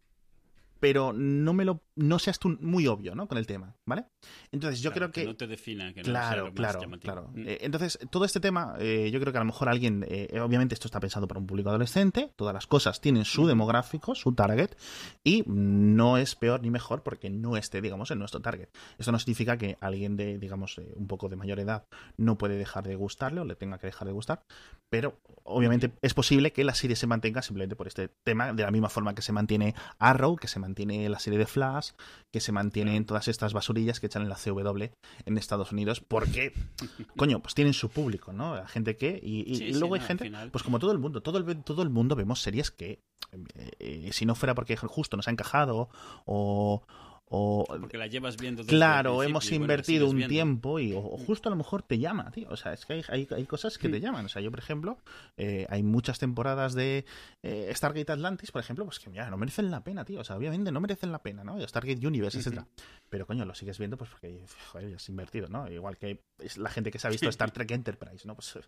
pero 0.79 1.13
no 1.13 1.53
me 1.53 1.65
lo 1.65 1.81
no 1.95 2.19
seas 2.19 2.39
tú 2.39 2.57
muy 2.59 2.87
obvio, 2.87 3.15
¿no? 3.15 3.27
Con 3.27 3.37
el 3.37 3.47
tema, 3.47 3.75
¿vale? 3.85 4.05
Entonces 4.51 4.81
yo 4.81 4.91
creo 4.91 5.11
que, 5.11 5.25
no 5.25 5.35
te 5.35 5.47
defina, 5.47 5.93
que 5.93 6.01
claro, 6.01 6.47
no 6.47 6.53
claro, 6.53 6.81
claro. 6.99 7.29
Mm. 7.33 7.47
Eh, 7.47 7.57
entonces 7.61 7.97
todo 8.11 8.25
este 8.25 8.39
tema, 8.39 8.75
eh, 8.79 9.09
yo 9.11 9.19
creo 9.19 9.31
que 9.31 9.37
a 9.37 9.41
lo 9.41 9.45
mejor 9.45 9.69
alguien, 9.69 10.05
eh, 10.07 10.39
obviamente 10.39 10.75
esto 10.75 10.87
está 10.87 10.99
pensado 10.99 11.27
para 11.27 11.39
un 11.39 11.47
público 11.47 11.69
adolescente, 11.69 12.31
todas 12.35 12.53
las 12.53 12.67
cosas 12.67 12.99
tienen 12.99 13.23
su 13.23 13.47
demográfico, 13.47 14.13
su 14.13 14.33
target 14.33 14.75
y 15.23 15.43
no 15.47 16.17
es 16.17 16.35
peor 16.35 16.61
ni 16.61 16.69
mejor 16.69 17.01
porque 17.01 17.29
no 17.29 17.55
esté, 17.55 17.81
digamos, 17.81 18.11
en 18.11 18.19
nuestro 18.19 18.41
target. 18.41 18.69
Esto 18.97 19.11
no 19.11 19.19
significa 19.19 19.57
que 19.57 19.77
alguien 19.79 20.17
de, 20.17 20.37
digamos, 20.37 20.77
un 20.95 21.07
poco 21.07 21.29
de 21.29 21.37
mayor 21.37 21.59
edad 21.59 21.85
no 22.17 22.37
puede 22.37 22.57
dejar 22.57 22.87
de 22.87 22.95
gustarle 22.95 23.41
o 23.41 23.45
le 23.45 23.55
tenga 23.55 23.77
que 23.77 23.87
dejar 23.87 24.07
de 24.07 24.13
gustar, 24.13 24.41
pero 24.89 25.17
obviamente 25.43 25.93
es 26.01 26.13
posible 26.13 26.51
que 26.51 26.63
la 26.63 26.75
serie 26.75 26.95
se 26.95 27.07
mantenga 27.07 27.41
simplemente 27.41 27.75
por 27.75 27.87
este 27.87 28.09
tema, 28.23 28.51
de 28.51 28.63
la 28.63 28.71
misma 28.71 28.89
forma 28.89 29.15
que 29.15 29.21
se 29.21 29.31
mantiene 29.31 29.75
Arrow, 29.99 30.35
que 30.35 30.47
se 30.47 30.59
mantiene 30.59 31.07
la 31.09 31.19
serie 31.19 31.39
de 31.39 31.45
Flash, 31.45 31.84
que 32.31 32.39
se 32.39 32.51
mantiene 32.51 32.95
en 32.95 33.05
todas 33.05 33.27
estas 33.27 33.53
basurillas 33.53 33.99
que 33.99 34.07
echan 34.07 34.23
en 34.23 34.29
la 34.29 34.35
CW 34.35 34.83
en 35.25 35.37
Estados 35.37 35.71
Unidos, 35.71 36.01
porque, 36.01 36.53
coño, 37.17 37.39
pues 37.41 37.53
tienen 37.53 37.73
su 37.73 37.89
público, 37.89 38.33
¿no? 38.33 38.55
La 38.55 38.67
gente 38.67 38.97
que. 38.97 39.19
Y, 39.21 39.73
luego 39.73 39.95
hay 39.95 40.01
gente, 40.01 40.31
pues 40.51 40.63
como 40.63 40.79
todo 40.79 40.91
el 40.91 40.99
mundo, 40.99 41.21
todo 41.21 41.37
el, 41.37 41.63
todo 41.63 41.81
el 41.81 41.89
mundo 41.89 42.15
vemos 42.15 42.41
series 42.41 42.71
que, 42.71 42.99
eh, 43.31 43.71
eh, 43.79 44.09
si 44.11 44.25
no 44.25 44.35
fuera 44.35 44.55
porque 44.55 44.75
justo 44.75 45.17
nos 45.17 45.27
ha 45.27 45.31
encajado 45.31 45.89
o 46.25 46.83
o, 47.27 47.65
Porque 47.67 47.97
la 47.97 48.05
llevas 48.05 48.37
viendo. 48.37 48.63
claro, 48.65 49.23
hemos 49.23 49.51
invertido 49.51 50.07
un 50.07 50.27
tiempo 50.27 50.79
y 50.79 50.93
o, 50.93 51.01
justo 51.01 51.49
a 51.49 51.51
lo 51.51 51.55
mejor 51.55 51.81
te 51.81 51.97
llama, 51.97 52.29
tío. 52.31 52.47
O 52.51 52.55
sea, 52.55 52.73
es 52.73 52.85
que 52.85 53.03
hay, 53.07 53.27
hay, 53.29 53.45
cosas 53.45 53.79
que 53.79 53.89
te 53.89 53.99
mm. 53.99 54.01
llaman. 54.01 54.25
O 54.25 54.29
sea, 54.29 54.43
yo, 54.43 54.51
por 54.51 54.59
ejemplo, 54.59 54.99
eh, 55.35 55.65
hay 55.69 55.81
muchas 55.81 56.19
temporadas 56.19 56.75
de 56.75 57.05
eh, 57.41 57.71
Stargate 57.73 58.11
Atlantis, 58.11 58.51
por 58.51 58.61
ejemplo, 58.61 58.85
pues 58.85 58.99
que 58.99 59.09
mira, 59.09 59.29
no 59.29 59.37
merecen 59.37 59.71
la 59.71 59.83
pena, 59.83 60.05
tío. 60.05 60.19
O 60.21 60.23
sea, 60.23 60.37
obviamente 60.37 60.71
no 60.71 60.79
merecen 60.79 61.11
la 61.11 61.23
pena, 61.23 61.43
¿no? 61.43 61.59
Stargate 61.67 62.05
Universe, 62.05 62.37
etcétera. 62.37 62.67
Pero 63.15 63.27
coño, 63.27 63.45
lo 63.45 63.55
sigues 63.55 63.79
viendo 63.79 63.95
pues 63.95 64.09
porque, 64.09 64.45
joder, 64.73 64.93
has 64.93 65.07
invertido, 65.07 65.47
¿no? 65.47 65.71
Igual 65.71 65.95
que 65.95 66.19
es 66.37 66.57
la 66.57 66.69
gente 66.69 66.91
que 66.91 66.99
se 66.99 67.07
ha 67.07 67.09
visto 67.09 67.29
Star 67.29 67.49
Trek 67.49 67.71
Enterprise, 67.71 68.27
¿no? 68.27 68.35
Pues, 68.35 68.59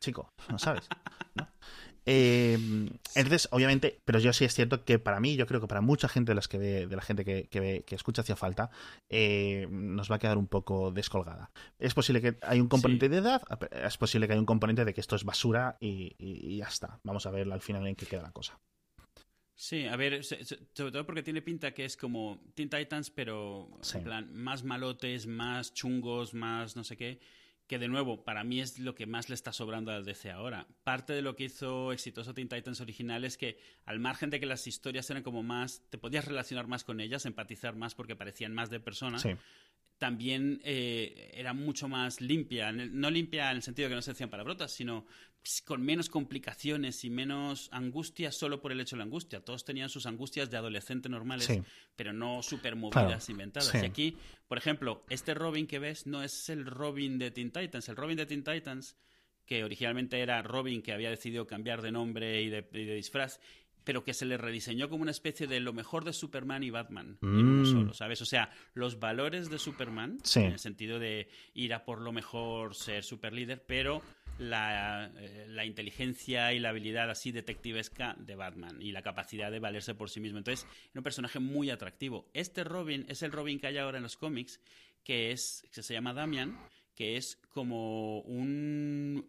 chico, 0.00 0.30
no 0.48 0.58
sabes, 0.58 0.88
¿no? 1.34 1.46
Em, 2.06 2.88
entonces, 3.14 3.48
obviamente, 3.50 3.98
pero 4.06 4.18
yo 4.18 4.32
sí 4.32 4.46
es 4.46 4.54
cierto 4.54 4.86
que 4.86 4.98
para 4.98 5.20
mí, 5.20 5.36
yo 5.36 5.46
creo 5.46 5.60
que 5.60 5.66
para 5.66 5.82
mucha 5.82 6.08
gente 6.08 6.30
de 6.30 6.36
las 6.36 6.48
que 6.48 6.56
ve, 6.56 6.86
de 6.86 6.96
la 6.96 7.02
gente 7.02 7.22
que, 7.22 7.48
que, 7.50 7.84
que 7.86 7.94
escucha 7.94 8.22
hacia 8.22 8.34
falta, 8.34 8.70
eh, 9.10 9.68
nos 9.70 10.10
va 10.10 10.16
a 10.16 10.18
quedar 10.18 10.38
un 10.38 10.46
poco 10.46 10.90
descolgada. 10.90 11.50
Es 11.78 11.92
posible 11.92 12.22
que 12.22 12.38
hay 12.40 12.62
un 12.62 12.68
componente 12.68 13.10
de 13.10 13.18
edad, 13.18 13.42
es 13.72 13.98
posible 13.98 14.26
que 14.26 14.32
hay 14.32 14.38
un 14.38 14.46
componente 14.46 14.86
de 14.86 14.94
que 14.94 15.02
esto 15.02 15.16
es 15.16 15.24
basura 15.24 15.76
y, 15.80 16.56
ya 16.56 16.68
está. 16.68 16.98
Vamos 17.04 17.26
a 17.26 17.30
ver 17.30 17.52
al 17.52 17.60
final 17.60 17.86
en 17.86 17.94
qué 17.94 18.06
queda 18.06 18.22
la 18.22 18.32
cosa. 18.32 18.58
Sí, 19.62 19.86
a 19.86 19.94
ver, 19.94 20.24
sobre 20.24 20.90
todo 20.90 21.06
porque 21.06 21.22
tiene 21.22 21.40
pinta 21.40 21.72
que 21.72 21.84
es 21.84 21.96
como 21.96 22.42
Teen 22.56 22.68
Titans, 22.68 23.10
pero 23.10 23.68
en 23.94 24.02
plan, 24.02 24.34
más 24.34 24.64
malotes, 24.64 25.28
más 25.28 25.72
chungos, 25.72 26.34
más 26.34 26.74
no 26.74 26.82
sé 26.82 26.96
qué 26.96 27.20
que 27.72 27.78
de 27.78 27.88
nuevo, 27.88 28.22
para 28.22 28.44
mí 28.44 28.60
es 28.60 28.78
lo 28.78 28.94
que 28.94 29.06
más 29.06 29.30
le 29.30 29.34
está 29.34 29.50
sobrando 29.50 29.92
a 29.92 30.02
DC 30.02 30.30
ahora. 30.30 30.66
Parte 30.84 31.14
de 31.14 31.22
lo 31.22 31.36
que 31.36 31.44
hizo 31.44 31.92
exitoso 31.92 32.34
Teen 32.34 32.46
Titans 32.46 32.82
original 32.82 33.24
es 33.24 33.38
que, 33.38 33.56
al 33.86 33.98
margen 33.98 34.28
de 34.28 34.40
que 34.40 34.44
las 34.44 34.66
historias 34.66 35.08
eran 35.08 35.22
como 35.22 35.42
más, 35.42 35.82
te 35.88 35.96
podías 35.96 36.26
relacionar 36.26 36.66
más 36.66 36.84
con 36.84 37.00
ellas, 37.00 37.24
empatizar 37.24 37.74
más 37.74 37.94
porque 37.94 38.14
parecían 38.14 38.52
más 38.52 38.68
de 38.68 38.78
personas, 38.78 39.26
también 40.02 40.60
eh, 40.64 41.30
era 41.32 41.52
mucho 41.52 41.86
más 41.86 42.20
limpia. 42.20 42.72
No 42.72 43.08
limpia 43.08 43.52
en 43.52 43.58
el 43.58 43.62
sentido 43.62 43.86
de 43.86 43.92
que 43.92 43.94
no 43.94 44.02
se 44.02 44.10
hacían 44.10 44.30
palabrotas, 44.30 44.72
sino 44.72 45.06
con 45.64 45.80
menos 45.80 46.08
complicaciones 46.08 47.04
y 47.04 47.10
menos 47.10 47.68
angustia 47.70 48.32
solo 48.32 48.60
por 48.60 48.72
el 48.72 48.80
hecho 48.80 48.96
de 48.96 48.98
la 48.98 49.04
angustia. 49.04 49.44
Todos 49.44 49.64
tenían 49.64 49.88
sus 49.88 50.06
angustias 50.06 50.50
de 50.50 50.56
adolescente 50.56 51.08
normales, 51.08 51.48
pero 51.94 52.12
no 52.12 52.42
súper 52.42 52.74
movidas 52.74 53.28
inventadas. 53.28 53.72
Y 53.76 53.86
aquí, 53.86 54.16
por 54.48 54.58
ejemplo, 54.58 55.04
este 55.08 55.34
Robin 55.34 55.68
que 55.68 55.78
ves 55.78 56.08
no 56.08 56.24
es 56.24 56.48
el 56.48 56.66
Robin 56.66 57.20
de 57.20 57.30
Teen 57.30 57.52
Titans. 57.52 57.88
El 57.88 57.94
Robin 57.94 58.16
de 58.16 58.26
Teen 58.26 58.42
Titans, 58.42 58.96
que 59.46 59.62
originalmente 59.62 60.18
era 60.18 60.42
Robin 60.42 60.82
que 60.82 60.92
había 60.92 61.10
decidido 61.10 61.46
cambiar 61.46 61.80
de 61.80 61.92
nombre 61.92 62.42
y 62.42 62.48
de 62.50 62.62
disfraz, 62.96 63.38
pero 63.84 64.04
que 64.04 64.14
se 64.14 64.26
le 64.26 64.36
rediseñó 64.36 64.88
como 64.88 65.02
una 65.02 65.10
especie 65.10 65.46
de 65.46 65.60
lo 65.60 65.72
mejor 65.72 66.04
de 66.04 66.12
Superman 66.12 66.62
y 66.62 66.70
Batman 66.70 67.18
en 67.22 67.28
uno 67.28 67.62
mm. 67.62 67.72
solo, 67.72 67.94
¿sabes? 67.94 68.20
O 68.22 68.26
sea, 68.26 68.50
los 68.74 68.98
valores 68.98 69.50
de 69.50 69.58
Superman, 69.58 70.18
en 70.34 70.52
el 70.52 70.58
sentido 70.58 70.98
de 70.98 71.28
ir 71.54 71.74
a 71.74 71.84
por 71.84 72.00
lo 72.00 72.12
mejor, 72.12 72.74
ser 72.74 73.04
super 73.04 73.32
líder, 73.32 73.64
pero 73.66 74.02
la, 74.38 75.10
eh, 75.16 75.46
la, 75.48 75.64
inteligencia 75.64 76.52
y 76.52 76.58
la 76.58 76.70
habilidad 76.70 77.10
así 77.10 77.32
detectivesca 77.32 78.16
de 78.18 78.34
Batman 78.34 78.80
y 78.80 78.92
la 78.92 79.02
capacidad 79.02 79.50
de 79.50 79.60
valerse 79.60 79.94
por 79.94 80.10
sí 80.10 80.20
mismo. 80.20 80.38
Entonces, 80.38 80.66
era 80.90 81.00
un 81.00 81.04
personaje 81.04 81.38
muy 81.38 81.70
atractivo. 81.70 82.30
Este 82.32 82.64
Robin 82.64 83.04
es 83.08 83.22
el 83.22 83.32
Robin 83.32 83.58
que 83.58 83.68
hay 83.68 83.78
ahora 83.78 83.98
en 83.98 84.02
los 84.02 84.16
cómics, 84.16 84.60
que 85.04 85.32
es 85.32 85.66
que 85.72 85.82
se 85.82 85.94
llama 85.94 86.14
Damian, 86.14 86.58
que 86.94 87.16
es 87.16 87.36
como 87.48 88.20
un, 88.20 89.28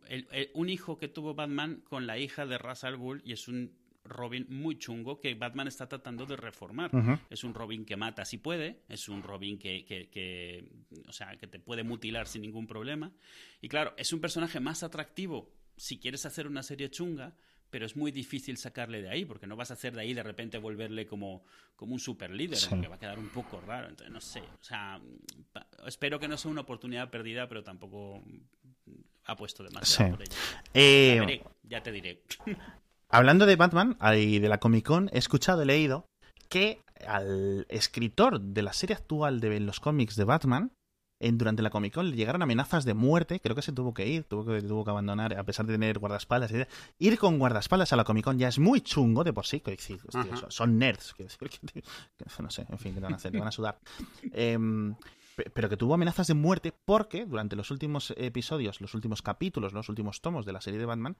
un 0.53 0.69
hijo 0.69 0.97
que 0.97 1.07
tuvo 1.07 1.33
Batman 1.33 1.81
con 1.81 2.07
la 2.07 2.17
hija 2.17 2.45
de 2.45 2.57
Ra's 2.57 2.83
al 2.83 2.97
Ghul 2.97 3.21
y 3.25 3.33
es 3.33 3.47
un 3.47 3.82
Robin 4.13 4.45
muy 4.49 4.77
chungo 4.77 5.19
que 5.19 5.33
Batman 5.35 5.67
está 5.67 5.87
tratando 5.87 6.25
de 6.25 6.35
reformar. 6.35 6.91
Es 7.29 7.43
un 7.43 7.53
Robin 7.53 7.85
que 7.85 7.95
mata 7.95 8.25
si 8.25 8.37
puede, 8.37 8.83
es 8.89 9.09
un 9.09 9.23
Robin 9.23 9.57
que, 9.57 9.85
que, 9.85 10.65
o 11.07 11.11
sea, 11.11 11.35
que 11.37 11.47
te 11.47 11.59
puede 11.59 11.83
mutilar 11.83 12.27
sin 12.27 12.41
ningún 12.41 12.67
problema. 12.67 13.11
Y 13.61 13.67
claro, 13.67 13.93
es 13.97 14.13
un 14.13 14.21
personaje 14.21 14.59
más 14.59 14.83
atractivo 14.83 15.51
si 15.75 15.99
quieres 15.99 16.25
hacer 16.25 16.47
una 16.47 16.63
serie 16.63 16.89
chunga, 16.89 17.35
pero 17.69 17.85
es 17.85 17.95
muy 17.95 18.11
difícil 18.11 18.57
sacarle 18.57 19.01
de 19.01 19.09
ahí, 19.09 19.25
porque 19.25 19.47
no 19.47 19.55
vas 19.55 19.71
a 19.71 19.73
hacer 19.73 19.95
de 19.95 20.01
ahí 20.01 20.13
de 20.13 20.21
repente 20.21 20.59
volverle 20.59 21.07
como, 21.07 21.43
como 21.75 21.93
un 21.93 21.99
super 21.99 22.29
líder, 22.29 22.59
porque 22.69 22.87
va 22.87 22.95
a 22.97 22.99
quedar 22.99 23.17
un 23.17 23.29
poco 23.29 23.59
raro. 23.61 23.89
Entonces, 23.89 24.13
no 24.13 24.21
sé, 24.21 24.41
o 24.41 24.63
sea, 24.63 25.01
espero 25.87 26.19
que 26.19 26.27
no 26.27 26.37
sea 26.37 26.51
una 26.51 26.61
oportunidad 26.61 27.09
perdida, 27.09 27.49
pero 27.49 27.63
tampoco 27.63 28.23
apuesto 29.25 29.63
demasiado 29.63 30.11
por 30.11 30.21
ella. 30.21 30.63
Eh, 30.73 31.43
ya 31.63 31.81
te 31.81 31.91
diré. 31.91 32.21
Hablando 33.13 33.45
de 33.45 33.55
Batman 33.55 33.95
y 34.17 34.39
de 34.39 34.49
la 34.49 34.57
Comic 34.57 34.87
Con, 34.87 35.11
he 35.13 35.19
escuchado, 35.19 35.61
he 35.61 35.65
leído 35.65 36.07
que 36.49 36.81
al 37.05 37.67
escritor 37.69 38.41
de 38.41 38.63
la 38.63 38.73
serie 38.73 38.95
actual 38.95 39.39
de 39.39 39.59
los 39.59 39.79
cómics 39.79 40.15
de 40.15 40.23
Batman 40.23 40.71
en, 41.19 41.37
durante 41.37 41.61
la 41.61 41.69
Comic 41.69 41.93
Con 41.93 42.09
le 42.09 42.15
llegaron 42.15 42.41
amenazas 42.41 42.85
de 42.85 42.95
muerte, 42.95 43.39
creo 43.39 43.55
que 43.55 43.61
se 43.61 43.71
tuvo 43.71 43.93
que 43.93 44.07
ir, 44.07 44.23
tuvo 44.23 44.45
que, 44.45 44.63
tuvo 44.63 44.83
que 44.83 44.89
abandonar, 44.89 45.37
a 45.37 45.43
pesar 45.43 45.67
de 45.67 45.73
tener 45.73 45.99
guardaespaldas. 45.99 46.51
Ir 46.97 47.19
con 47.19 47.37
guardaespaldas 47.37 47.93
a 47.93 47.97
la 47.97 48.03
Comic 48.03 48.25
Con 48.25 48.39
ya 48.39 48.47
es 48.47 48.57
muy 48.57 48.81
chungo 48.81 49.23
de 49.23 49.31
por 49.31 49.45
sí, 49.45 49.59
que 49.59 49.77
son 50.47 50.79
nerds, 50.79 51.13
que, 51.13 51.27
que, 51.27 51.83
no 52.41 52.49
sé, 52.49 52.65
en 52.67 52.79
fin, 52.79 52.95
¿qué 52.95 52.99
te 52.99 53.03
van 53.03 53.13
a 53.13 53.17
hacer? 53.17 53.31
Te 53.31 53.37
van 53.37 53.47
a 53.47 53.51
sudar. 53.51 53.77
Em, 54.31 54.95
pero 55.53 55.69
que 55.69 55.77
tuvo 55.77 55.93
amenazas 55.93 56.25
de 56.25 56.33
muerte 56.33 56.73
porque 56.83 57.27
durante 57.27 57.55
los 57.55 57.69
últimos 57.69 58.11
episodios, 58.17 58.81
los 58.81 58.95
últimos 58.95 59.21
capítulos, 59.21 59.71
los 59.71 59.87
últimos 59.87 60.19
tomos 60.19 60.47
de 60.47 60.53
la 60.53 60.61
serie 60.61 60.79
de 60.79 60.87
Batman, 60.87 61.15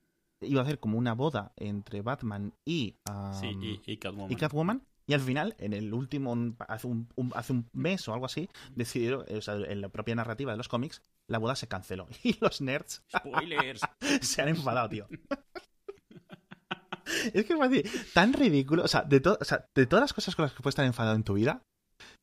iba 0.46 0.62
a 0.62 0.64
hacer 0.64 0.80
como 0.80 0.98
una 0.98 1.14
boda 1.14 1.54
entre 1.56 2.02
Batman 2.02 2.54
y, 2.66 2.98
y, 3.42 3.98
Catwoman. 3.98 4.32
y, 4.32 4.36
Catwoman. 4.36 4.84
y 5.08 5.14
al 5.14 5.22
final, 5.22 5.56
en 5.60 5.74
el 5.74 5.94
último, 5.94 6.36
hace 6.68 6.88
un, 6.88 7.08
hace 7.36 7.54
un 7.54 7.70
mes 7.74 8.08
o 8.08 8.14
algo 8.14 8.26
así, 8.26 8.50
decidieron, 8.76 9.26
o 9.30 9.42
sea, 9.42 9.56
en 9.56 9.82
la 9.82 9.90
propia 9.90 10.16
narrativa 10.16 10.52
de 10.52 10.58
los 10.58 10.68
cómics, 10.68 11.02
la 11.28 11.38
boda 11.38 11.56
se 11.56 11.68
canceló. 11.68 12.08
Y 12.24 12.38
los 12.40 12.62
nerds 12.62 13.04
Spoilers. 13.16 13.82
se 14.22 14.42
han 14.42 14.50
enfadado, 14.50 14.90
tío. 14.90 15.08
es 17.34 17.46
que 17.46 17.54
es 17.54 18.14
tan 18.14 18.34
ridículo. 18.34 18.84
O 18.84 18.88
sea, 18.88 19.04
de, 19.04 19.22
o 19.26 19.44
sea, 19.44 19.68
de 19.74 19.86
todas 19.86 20.04
las 20.04 20.14
cosas 20.14 20.36
con 20.36 20.44
las 20.44 20.54
que 20.54 20.62
puedes 20.62 20.74
estar 20.74 20.86
enfadado 20.86 21.16
en 21.16 21.24
tu 21.24 21.34
vida, 21.34 21.64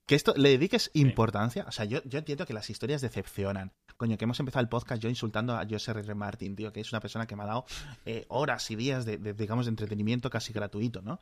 que 0.07 0.15
esto 0.15 0.35
le 0.37 0.51
dediques 0.51 0.91
importancia. 0.95 1.65
O 1.69 1.73
sea, 1.73 1.85
yo, 1.85 2.03
yo 2.05 2.19
entiendo 2.19 2.47
que 2.47 2.53
las 2.53 2.71
historias 2.71 3.01
decepcionan. 3.01 3.73
Coño, 4.01 4.17
que 4.17 4.25
hemos 4.25 4.41
empezado 4.41 4.63
el 4.63 4.69
podcast 4.71 5.03
yo 5.03 5.11
insultando 5.11 5.53
a 5.53 5.67
José 5.69 5.91
R. 5.91 6.15
Martin, 6.15 6.57
tío, 6.57 6.73
que 6.73 6.81
es 6.81 6.91
una 6.91 7.01
persona 7.01 7.27
que 7.27 7.37
me 7.37 7.43
ha 7.43 7.47
dado 7.47 7.67
eh, 8.07 8.25
horas 8.29 8.71
y 8.71 8.75
días 8.75 9.05
de, 9.05 9.19
digamos, 9.35 9.67
de 9.67 9.71
entretenimiento 9.73 10.31
casi 10.31 10.55
gratuito, 10.55 11.03
¿no? 11.03 11.21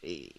Y, 0.00 0.30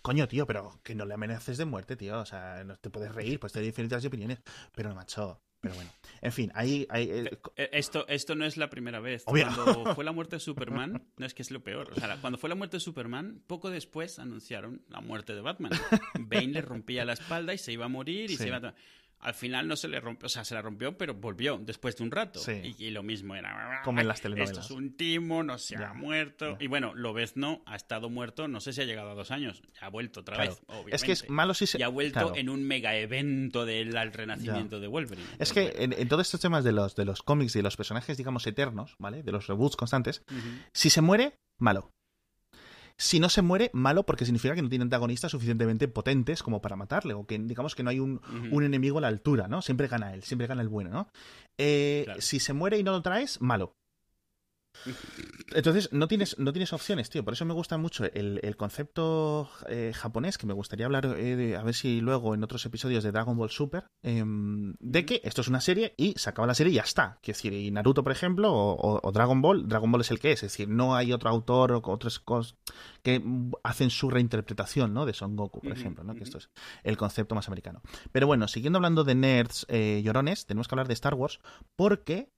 coño, 0.00 0.26
tío, 0.28 0.46
pero 0.46 0.80
que 0.82 0.94
no 0.94 1.04
le 1.04 1.12
amenaces 1.12 1.58
de 1.58 1.66
muerte, 1.66 1.94
tío. 1.94 2.20
O 2.20 2.24
sea, 2.24 2.64
no 2.64 2.76
te 2.76 2.88
puedes 2.88 3.14
reír, 3.14 3.38
pues 3.38 3.52
te 3.52 3.60
diferentes 3.60 4.02
opiniones. 4.02 4.38
Pero, 4.74 4.94
macho, 4.94 5.38
pero 5.60 5.74
bueno, 5.74 5.90
en 6.22 6.32
fin, 6.32 6.52
ahí... 6.54 6.86
Eh, 6.94 7.30
eh, 7.56 7.68
esto, 7.72 8.08
esto 8.08 8.34
no 8.34 8.46
es 8.46 8.56
la 8.56 8.70
primera 8.70 9.00
vez. 9.00 9.24
Cuando 9.24 9.94
fue 9.94 10.04
la 10.04 10.12
muerte 10.12 10.36
de 10.36 10.40
Superman, 10.40 11.06
no 11.18 11.26
es 11.26 11.34
que 11.34 11.42
es 11.42 11.50
lo 11.50 11.62
peor. 11.62 11.92
O 11.92 11.96
sea, 11.96 12.16
cuando 12.18 12.38
fue 12.38 12.48
la 12.48 12.54
muerte 12.54 12.78
de 12.78 12.80
Superman, 12.80 13.42
poco 13.46 13.68
después 13.68 14.18
anunciaron 14.18 14.80
la 14.88 15.02
muerte 15.02 15.34
de 15.34 15.42
Batman. 15.42 15.72
Bane 16.18 16.46
le 16.46 16.62
rompía 16.62 17.04
la 17.04 17.12
espalda 17.12 17.52
y 17.52 17.58
se 17.58 17.72
iba 17.72 17.84
a 17.84 17.88
morir 17.88 18.30
y 18.30 18.38
se 18.38 18.46
iba 18.46 18.56
a 18.56 18.74
al 19.20 19.34
final 19.34 19.66
no 19.66 19.76
se 19.76 19.88
le 19.88 20.00
rompió, 20.00 20.26
o 20.26 20.28
sea, 20.28 20.44
se 20.44 20.54
la 20.54 20.62
rompió, 20.62 20.96
pero 20.96 21.14
volvió 21.14 21.58
después 21.58 21.96
de 21.96 22.04
un 22.04 22.10
rato. 22.10 22.40
Y, 22.62 22.90
lo 22.90 23.02
mismo 23.02 23.34
era. 23.34 23.82
Como 23.84 24.00
en 24.00 24.08
las 24.08 24.20
telenovelas. 24.20 24.50
Esto 24.50 24.60
es 24.60 24.70
un 24.70 24.96
timo, 24.96 25.42
no 25.42 25.58
se 25.58 25.76
ha 25.76 25.94
muerto. 25.94 26.56
Y 26.60 26.66
bueno, 26.66 26.94
lo 26.94 27.12
ves 27.12 27.36
no 27.36 27.62
ha 27.66 27.76
estado 27.76 28.08
muerto, 28.08 28.48
no 28.48 28.60
sé 28.60 28.72
si 28.72 28.82
ha 28.82 28.84
llegado 28.84 29.10
a 29.10 29.14
dos 29.14 29.30
años. 29.30 29.62
Ya 29.80 29.86
ha 29.86 29.90
vuelto 29.90 30.20
otra 30.20 30.38
vez, 30.38 30.62
obviamente. 30.66 30.96
Es 30.96 31.04
que 31.04 31.12
es 31.12 31.28
malo 31.28 31.54
si 31.54 31.66
se. 31.66 31.78
Y 31.78 31.82
ha 31.82 31.88
vuelto 31.88 32.34
en 32.36 32.48
un 32.48 32.62
mega 32.62 32.96
evento 32.96 33.64
del 33.64 33.92
renacimiento 34.12 34.80
de 34.80 34.86
Wolverine. 34.86 35.28
Es 35.38 35.52
que 35.52 35.72
en, 35.76 36.08
todos 36.08 36.26
estos 36.26 36.40
temas 36.40 36.64
de 36.64 36.72
los, 36.72 36.94
de 36.94 37.04
los 37.04 37.22
cómics 37.22 37.56
y 37.56 37.58
de 37.60 37.64
los 37.64 37.76
personajes, 37.76 38.16
digamos, 38.16 38.46
eternos, 38.46 38.96
¿vale? 38.98 39.22
De 39.22 39.32
los 39.32 39.46
reboots 39.46 39.76
constantes, 39.76 40.22
si 40.72 40.90
se 40.90 41.00
muere, 41.00 41.38
malo. 41.58 41.95
Si 42.98 43.20
no 43.20 43.28
se 43.28 43.42
muere, 43.42 43.70
malo 43.74 44.04
porque 44.04 44.24
significa 44.24 44.54
que 44.54 44.62
no 44.62 44.68
tiene 44.68 44.84
antagonistas 44.84 45.30
suficientemente 45.30 45.86
potentes 45.86 46.42
como 46.42 46.62
para 46.62 46.76
matarle, 46.76 47.14
o 47.14 47.26
que 47.26 47.38
digamos 47.38 47.74
que 47.74 47.82
no 47.82 47.90
hay 47.90 48.00
un, 48.00 48.20
enemigo 48.52 48.98
a 48.98 49.02
la 49.02 49.08
altura, 49.08 49.48
¿no? 49.48 49.60
Siempre 49.60 49.88
gana 49.88 50.14
él, 50.14 50.22
siempre 50.22 50.46
gana 50.46 50.62
el 50.62 50.68
bueno, 50.68 50.90
¿no? 50.90 51.08
Eh, 51.58 52.06
si 52.18 52.40
se 52.40 52.52
muere 52.52 52.78
y 52.78 52.82
no 52.82 52.92
lo 52.92 53.02
traes, 53.02 53.40
malo. 53.40 53.76
Entonces, 55.54 55.92
no 55.92 56.08
tienes, 56.08 56.38
no 56.38 56.52
tienes 56.52 56.72
opciones, 56.72 57.10
tío. 57.10 57.24
Por 57.24 57.34
eso 57.34 57.44
me 57.44 57.54
gusta 57.54 57.78
mucho 57.78 58.04
el, 58.04 58.56
concepto 58.56 59.48
eh, 59.68 59.92
japonés, 59.94 60.38
que 60.38 60.46
me 60.46 60.54
gustaría 60.54 60.86
hablar, 60.86 61.14
eh, 61.18 61.56
a 61.56 61.62
ver 61.62 61.74
si 61.74 62.00
luego 62.00 62.34
en 62.34 62.42
otros 62.42 62.64
episodios 62.66 63.04
de 63.04 63.12
Dragon 63.12 63.36
Ball 63.36 63.50
Super, 63.50 63.86
em, 64.02 64.74
de 64.80 65.04
que 65.04 65.20
esto 65.24 65.40
es 65.40 65.48
una 65.48 65.60
serie 65.60 65.94
y 65.96 66.14
se 66.16 66.30
acaba 66.30 66.46
la 66.46 66.54
serie 66.54 66.72
y 66.72 66.76
ya 66.76 66.82
está. 66.82 67.18
Quiero 67.22 67.36
decir, 67.36 67.52
y 67.52 67.70
Naruto, 67.70 68.02
por 68.02 68.12
ejemplo, 68.12 68.52
o, 68.52 69.12
Dragon 69.12 69.40
Ball, 69.40 69.68
Dragon 69.68 69.90
Ball 69.90 70.00
es 70.00 70.10
el 70.10 70.20
que 70.20 70.32
es. 70.32 70.42
Es 70.42 70.52
decir, 70.52 70.68
no 70.68 70.94
hay 70.94 71.12
otro 71.12 71.30
autor 71.30 71.72
o 71.72 71.82
otras 71.84 72.18
cosas 72.18 72.56
que 73.02 73.22
hacen 73.62 73.90
su 73.90 74.10
reinterpretación, 74.10 74.92
¿no? 74.92 75.06
De 75.06 75.14
Son 75.14 75.36
Goku, 75.36 75.60
por 75.60 75.72
ejemplo, 75.72 76.04
¿no? 76.04 76.14
Que 76.14 76.24
esto 76.24 76.38
es 76.38 76.50
el 76.82 76.96
concepto 76.96 77.34
más 77.34 77.48
americano. 77.48 77.82
Pero 78.12 78.26
bueno, 78.26 78.48
siguiendo 78.48 78.78
hablando 78.78 79.04
de 79.04 79.14
nerds 79.14 79.66
eh, 79.68 80.02
llorones, 80.04 80.46
tenemos 80.46 80.68
que 80.68 80.74
hablar 80.74 80.88
de 80.88 80.94
Star 80.94 81.14
Wars 81.14 81.40
porque 81.76 82.30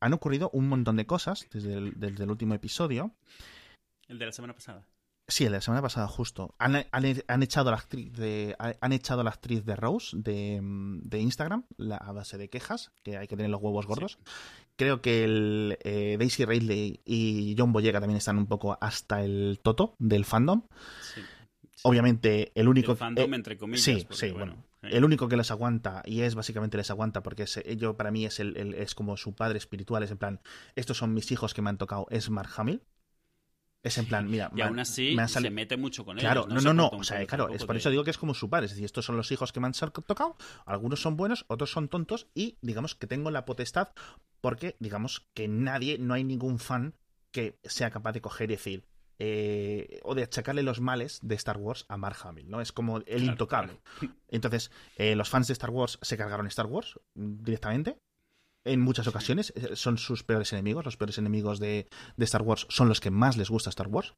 han 0.00 0.12
ocurrido 0.12 0.50
un 0.52 0.68
montón 0.68 0.96
de 0.96 1.06
cosas 1.06 1.46
desde 1.52 1.74
el, 1.74 2.30
último 2.30 2.54
episodio. 2.54 3.14
El 4.08 4.18
de 4.18 4.26
la 4.26 4.32
semana 4.32 4.54
pasada. 4.54 4.86
Sí, 5.28 5.44
el 5.44 5.52
de 5.52 5.58
la 5.58 5.62
semana 5.62 5.82
pasada, 5.82 6.08
justo. 6.08 6.54
Han, 6.58 6.74
echado, 6.74 7.68
a 7.68 7.72
la 7.72 7.78
actriz 7.78 8.12
de, 8.12 8.56
han 8.58 8.92
echado 8.92 9.20
a 9.20 9.24
la 9.24 9.30
actriz 9.30 9.64
de 9.64 9.76
Rose 9.76 10.16
de, 10.16 11.20
Instagram 11.20 11.64
la, 11.76 11.96
a 11.96 12.10
base 12.12 12.36
de 12.36 12.48
quejas, 12.48 12.90
que 13.04 13.16
hay 13.16 13.28
que 13.28 13.36
tener 13.36 13.50
los 13.50 13.60
huevos 13.62 13.86
gordos. 13.86 14.18
Creo 14.76 15.02
que 15.02 15.22
el, 15.22 15.78
eh, 15.84 16.16
Daisy 16.18 16.44
Ridley 16.44 17.00
y 17.04 17.54
John 17.56 17.72
Boyega 17.72 18.00
también 18.00 18.16
están 18.16 18.38
un 18.38 18.46
poco 18.46 18.76
hasta 18.80 19.22
el 19.22 19.60
toto 19.62 19.94
del 19.98 20.24
fandom. 20.24 20.62
Sí. 21.14 21.20
Obviamente, 21.82 22.50
el 22.54 22.68
único. 22.68 22.96
fandom, 22.96 23.32
entre 23.34 23.56
comillas. 23.56 23.82
Sí, 23.82 24.06
sí, 24.10 24.30
bueno. 24.30 24.69
El 24.82 25.04
único 25.04 25.28
que 25.28 25.36
les 25.36 25.50
aguanta, 25.50 26.02
y 26.06 26.22
es 26.22 26.34
básicamente 26.34 26.76
les 26.78 26.90
aguanta, 26.90 27.22
porque 27.22 27.42
es, 27.42 27.58
ello 27.58 27.96
para 27.96 28.10
mí 28.10 28.24
es, 28.24 28.40
el, 28.40 28.74
es 28.74 28.94
como 28.94 29.16
su 29.16 29.34
padre 29.34 29.58
espiritual, 29.58 30.02
es 30.02 30.10
en 30.10 30.18
plan, 30.18 30.40
estos 30.74 30.96
son 30.96 31.12
mis 31.12 31.30
hijos 31.32 31.52
que 31.52 31.60
me 31.60 31.68
han 31.68 31.78
tocado, 31.78 32.06
es 32.10 32.30
Mark 32.30 32.50
Hamill. 32.56 32.82
Es 33.82 33.96
en 33.96 34.06
plan, 34.06 34.28
mira. 34.28 34.50
Y 34.54 34.60
aún 34.60 34.78
así 34.78 35.16
se 35.26 35.50
mete 35.50 35.78
mucho 35.78 36.04
con 36.04 36.18
claro, 36.18 36.46
ellos. 36.50 36.62
No, 36.62 36.74
no, 36.74 36.90
no. 36.90 36.98
O 36.98 37.02
sea, 37.02 37.24
claro, 37.26 37.48
es 37.48 37.64
por 37.64 37.76
eso 37.76 37.88
digo 37.88 38.04
que 38.04 38.10
es 38.10 38.18
como 38.18 38.34
su 38.34 38.50
padre. 38.50 38.66
Es 38.66 38.72
decir, 38.72 38.84
estos 38.84 39.06
son 39.06 39.16
los 39.16 39.32
hijos 39.32 39.52
que 39.52 39.60
me 39.60 39.66
han 39.66 39.72
tocado. 39.72 40.36
Algunos 40.66 41.00
son 41.00 41.16
buenos, 41.16 41.46
otros 41.48 41.70
son 41.70 41.88
tontos. 41.88 42.28
Y 42.34 42.58
digamos 42.60 42.94
que 42.94 43.06
tengo 43.06 43.30
la 43.30 43.46
potestad 43.46 43.88
porque, 44.42 44.76
digamos, 44.80 45.28
que 45.32 45.48
nadie, 45.48 45.96
no 45.98 46.12
hay 46.12 46.24
ningún 46.24 46.58
fan 46.58 46.94
que 47.30 47.58
sea 47.64 47.90
capaz 47.90 48.12
de 48.12 48.20
coger 48.20 48.50
y 48.50 48.54
decir, 48.56 48.84
eh, 49.22 50.00
o 50.02 50.14
de 50.14 50.22
achacarle 50.22 50.62
los 50.62 50.80
males 50.80 51.18
de 51.22 51.34
Star 51.34 51.58
Wars 51.58 51.84
a 51.88 51.98
Mark 51.98 52.16
Hamill, 52.24 52.48
¿no? 52.48 52.62
Es 52.62 52.72
como 52.72 53.02
el 53.04 53.24
intocable. 53.24 53.78
Entonces, 54.28 54.70
eh, 54.96 55.14
los 55.14 55.28
fans 55.28 55.46
de 55.46 55.52
Star 55.52 55.68
Wars 55.68 55.98
se 56.00 56.16
cargaron 56.16 56.46
Star 56.46 56.64
Wars 56.64 56.98
directamente. 57.14 57.98
En 58.64 58.80
muchas 58.80 59.06
ocasiones 59.08 59.52
eh, 59.56 59.76
son 59.76 59.98
sus 59.98 60.24
peores 60.24 60.54
enemigos. 60.54 60.86
Los 60.86 60.96
peores 60.96 61.18
enemigos 61.18 61.60
de, 61.60 61.86
Star 62.16 62.40
Wars 62.40 62.66
son 62.70 62.88
los 62.88 63.00
que 63.00 63.10
más 63.10 63.36
les 63.36 63.50
gusta 63.50 63.68
Star 63.68 63.88
Wars. 63.88 64.14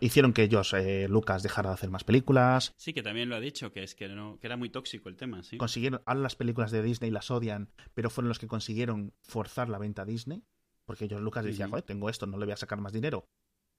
hicieron 0.00 0.34
que 0.34 0.42
ellos, 0.42 0.74
Lucas, 1.08 1.42
dejara 1.42 1.70
de 1.70 1.74
hacer 1.74 1.88
más 1.88 2.04
películas. 2.04 2.74
Sí, 2.76 2.92
que 2.92 3.02
también 3.02 3.30
lo 3.30 3.36
ha 3.36 3.40
dicho, 3.40 3.72
que 3.72 3.82
es 3.82 3.94
que, 3.94 4.08
no, 4.08 4.38
que 4.38 4.46
era 4.46 4.58
muy 4.58 4.68
tóxico 4.68 5.08
el 5.08 5.16
tema. 5.16 5.42
¿sí? 5.42 5.56
Consiguieron, 5.56 6.02
ahora 6.04 6.20
las 6.20 6.36
películas 6.36 6.70
de 6.70 6.82
Disney 6.82 7.10
las 7.10 7.30
odian, 7.30 7.70
pero 7.94 8.10
fueron 8.10 8.28
los 8.28 8.38
que 8.38 8.46
consiguieron 8.46 9.14
forzar 9.22 9.70
la 9.70 9.78
venta 9.78 10.02
a 10.02 10.04
Disney. 10.04 10.42
Porque 10.84 11.06
ellos, 11.06 11.22
Lucas, 11.22 11.46
decía, 11.46 11.66
joder, 11.68 11.82
tengo 11.82 12.10
esto, 12.10 12.26
no 12.26 12.36
le 12.36 12.44
voy 12.44 12.52
a 12.52 12.56
sacar 12.58 12.78
más 12.80 12.92
dinero 12.92 13.26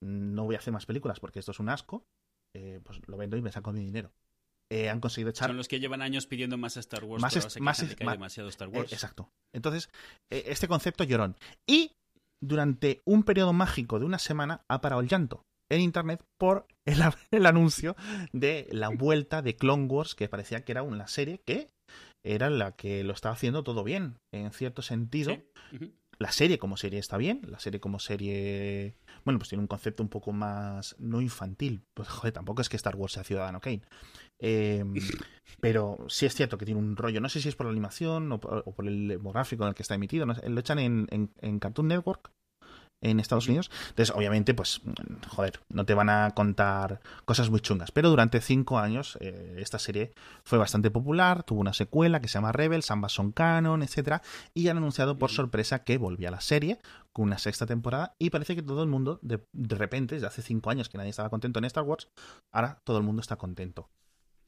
no 0.01 0.45
voy 0.45 0.55
a 0.55 0.59
hacer 0.59 0.73
más 0.73 0.85
películas 0.85 1.19
porque 1.19 1.39
esto 1.39 1.51
es 1.51 1.59
un 1.59 1.69
asco, 1.69 2.05
eh, 2.55 2.79
pues 2.83 3.01
lo 3.07 3.17
vendo 3.17 3.37
y 3.37 3.41
me 3.41 3.51
saco 3.51 3.71
mi 3.71 3.83
dinero. 3.83 4.11
Eh, 4.71 4.89
han 4.89 4.99
conseguido 4.99 5.31
echar. 5.31 5.49
Son 5.49 5.57
los 5.57 5.67
que 5.67 5.79
llevan 5.79 6.01
años 6.01 6.27
pidiendo 6.27 6.57
más 6.57 6.77
Star 6.77 7.03
Wars, 7.03 7.21
más, 7.21 7.33
pero 7.33 7.63
más, 7.63 7.83
que 7.83 8.03
hay 8.03 8.11
demasiado 8.11 8.49
Star 8.49 8.67
Wars. 8.67 8.91
Eh, 8.91 8.95
exacto. 8.95 9.31
Entonces, 9.53 9.89
este 10.29 10.67
concepto 10.67 11.03
llorón. 11.03 11.35
Y 11.65 11.95
durante 12.39 13.01
un 13.05 13.23
periodo 13.23 13.51
mágico 13.51 13.99
de 13.99 14.05
una 14.05 14.19
semana 14.19 14.63
ha 14.67 14.79
parado 14.79 15.01
el 15.01 15.07
llanto 15.07 15.43
en 15.69 15.81
internet 15.81 16.23
por 16.37 16.67
el, 16.85 16.99
el, 17.31 17.45
anuncio 17.45 17.95
de 18.31 18.67
la 18.71 18.89
vuelta 18.89 19.41
de 19.41 19.55
Clone 19.55 19.85
Wars, 19.85 20.13
que 20.13 20.29
parecía 20.29 20.63
que 20.63 20.71
era 20.71 20.83
una 20.83 21.07
serie 21.07 21.41
que 21.45 21.69
era 22.23 22.49
la 22.49 22.73
que 22.73 23.03
lo 23.03 23.13
estaba 23.13 23.33
haciendo 23.33 23.63
todo 23.63 23.83
bien, 23.83 24.17
en 24.31 24.51
cierto 24.51 24.81
sentido. 24.81 25.37
La 26.19 26.31
serie 26.31 26.59
como 26.59 26.75
serie 26.75 26.99
está 26.99 27.17
bien, 27.17 27.41
la 27.47 27.59
serie 27.59 27.79
como 27.79 27.97
serie 27.97 28.95
bueno, 29.23 29.39
pues 29.39 29.49
tiene 29.49 29.61
un 29.61 29.67
concepto 29.67 30.03
un 30.03 30.09
poco 30.09 30.31
más, 30.31 30.95
no 30.99 31.21
infantil, 31.21 31.83
pues 31.93 32.09
joder, 32.09 32.33
tampoco 32.33 32.61
es 32.61 32.69
que 32.69 32.77
Star 32.77 32.95
Wars 32.95 33.13
sea 33.13 33.23
Ciudadano 33.23 33.61
Kane. 33.61 33.81
Em, 34.37 34.93
pero 35.61 35.97
sí 36.07 36.25
es 36.25 36.35
cierto 36.35 36.57
que 36.57 36.65
tiene 36.65 36.79
un 36.79 36.95
rollo, 36.95 37.21
no 37.21 37.29
sé 37.29 37.41
si 37.41 37.49
es 37.49 37.55
por 37.55 37.65
la 37.67 37.71
animación 37.71 38.31
o 38.31 38.39
por, 38.39 38.87
el 38.87 39.07
demográfico 39.07 39.63
en 39.63 39.69
el 39.69 39.75
que 39.75 39.83
está 39.83 39.95
emitido, 39.95 40.25
lo 40.25 40.59
echan 40.59 40.79
en, 40.79 41.07
en 41.09 41.59
Cartoon 41.59 41.87
Network, 41.87 42.31
en 43.01 43.19
Estados 43.19 43.47
Unidos. 43.47 43.71
Entonces, 43.89 44.15
obviamente, 44.15 44.53
pues, 44.53 44.81
joder, 45.27 45.59
no 45.69 45.85
te 45.85 45.93
van 45.93 46.09
a 46.09 46.31
contar 46.31 47.01
cosas 47.25 47.49
muy 47.49 47.59
chungas. 47.61 47.91
Pero 47.91 48.09
durante 48.09 48.41
cinco 48.41 48.79
años 48.79 49.17
eh, 49.21 49.55
esta 49.59 49.79
serie 49.79 50.13
fue 50.43 50.57
bastante 50.57 50.91
popular, 50.91 51.43
tuvo 51.43 51.61
una 51.61 51.73
secuela 51.73 52.21
que 52.21 52.27
se 52.27 52.35
llama 52.35 52.51
Rebels, 52.51 52.91
ambas 52.91 53.13
son 53.13 53.31
canon, 53.31 53.83
etcétera, 53.83 54.21
y 54.53 54.67
han 54.67 54.77
anunciado 54.77 55.17
por 55.17 55.31
sorpresa 55.31 55.83
que 55.83 55.97
volvía 55.97 56.31
la 56.31 56.41
serie 56.41 56.79
con 57.13 57.25
una 57.25 57.37
sexta 57.37 57.65
temporada 57.65 58.15
y 58.19 58.29
parece 58.29 58.55
que 58.55 58.61
todo 58.61 58.83
el 58.83 58.89
mundo, 58.89 59.19
de, 59.21 59.41
repente, 59.53 60.15
desde 60.15 60.27
hace 60.27 60.41
cinco 60.41 60.69
años 60.69 60.89
que 60.89 60.97
nadie 60.97 61.09
estaba 61.09 61.29
contento 61.29 61.59
en 61.59 61.65
Star 61.65 61.83
Wars, 61.83 62.09
ahora 62.51 62.81
todo 62.83 62.97
el 62.97 63.03
mundo 63.03 63.21
está 63.21 63.37
contento. 63.37 63.89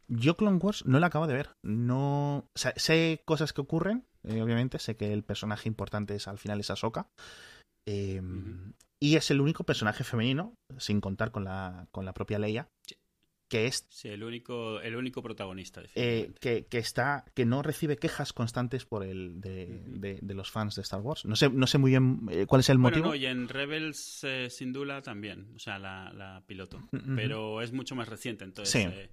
Yo 0.07 0.35
Clone 0.35 0.57
Wars 0.57 0.85
no 0.85 0.99
la 0.99 1.07
acabo 1.07 1.25
de 1.25 1.33
ver. 1.35 1.55
No 1.61 2.49
sé 2.55 3.21
cosas 3.23 3.53
que 3.53 3.61
ocurren, 3.61 4.05
eh, 4.23 4.41
obviamente, 4.41 4.77
sé 4.79 4.97
que 4.97 5.13
el 5.13 5.23
personaje 5.23 5.69
importante 5.69 6.15
es 6.15 6.27
al 6.27 6.37
final 6.37 6.59
es 6.59 6.69
Ahsoka. 6.69 7.07
Em, 7.85 8.73
y 8.99 9.15
es 9.15 9.31
el 9.31 9.41
único 9.41 9.63
personaje 9.63 10.03
femenino, 10.03 10.53
sin 10.77 11.01
contar 11.01 11.31
con 11.31 11.43
la, 11.43 11.87
con 11.91 12.05
la 12.05 12.13
propia 12.13 12.39
Leia, 12.39 12.67
que 13.49 13.65
es 13.65 13.85
Sí, 13.89 14.07
el 14.07 14.23
único, 14.23 14.79
el 14.79 14.95
único 14.95 15.21
protagonista. 15.21 15.81
eh, 15.95 16.31
que, 16.39 16.65
que 16.67 16.77
está 16.77 17.25
que 17.33 17.45
no 17.45 17.61
recibe 17.63 17.97
quejas 17.97 18.31
constantes 18.33 18.85
por 18.85 19.03
el 19.03 19.41
de, 19.41 19.81
de- 19.87 20.19
de 20.21 20.33
los 20.33 20.49
fans 20.51 20.75
de 20.75 20.83
Star 20.83 21.01
Wars 21.01 21.25
no 21.25 21.35
sé 21.35 21.49
no 21.49 21.67
sé 21.67 21.77
muy 21.77 21.91
bien 21.91 22.21
eh, 22.29 22.45
cuál 22.45 22.61
es 22.61 22.69
el 22.69 22.77
Bueno, 22.77 22.97
motivo 22.97 23.09
no, 23.09 23.15
y 23.15 23.25
en 23.25 23.49
Rebels 23.49 24.23
eh, 24.23 24.49
sin 24.49 24.71
Dula 24.71 25.01
también, 25.01 25.47
o 25.55 25.59
sea, 25.59 25.79
la, 25.79 26.13
la 26.13 26.43
piloto. 26.47 26.79
Pero 27.15 27.61
es 27.61 27.71
mucho 27.73 27.95
más 27.95 28.07
reciente, 28.07 28.43
entonces. 28.45 28.73
Sí. 28.73 28.87
eh, 28.89 29.09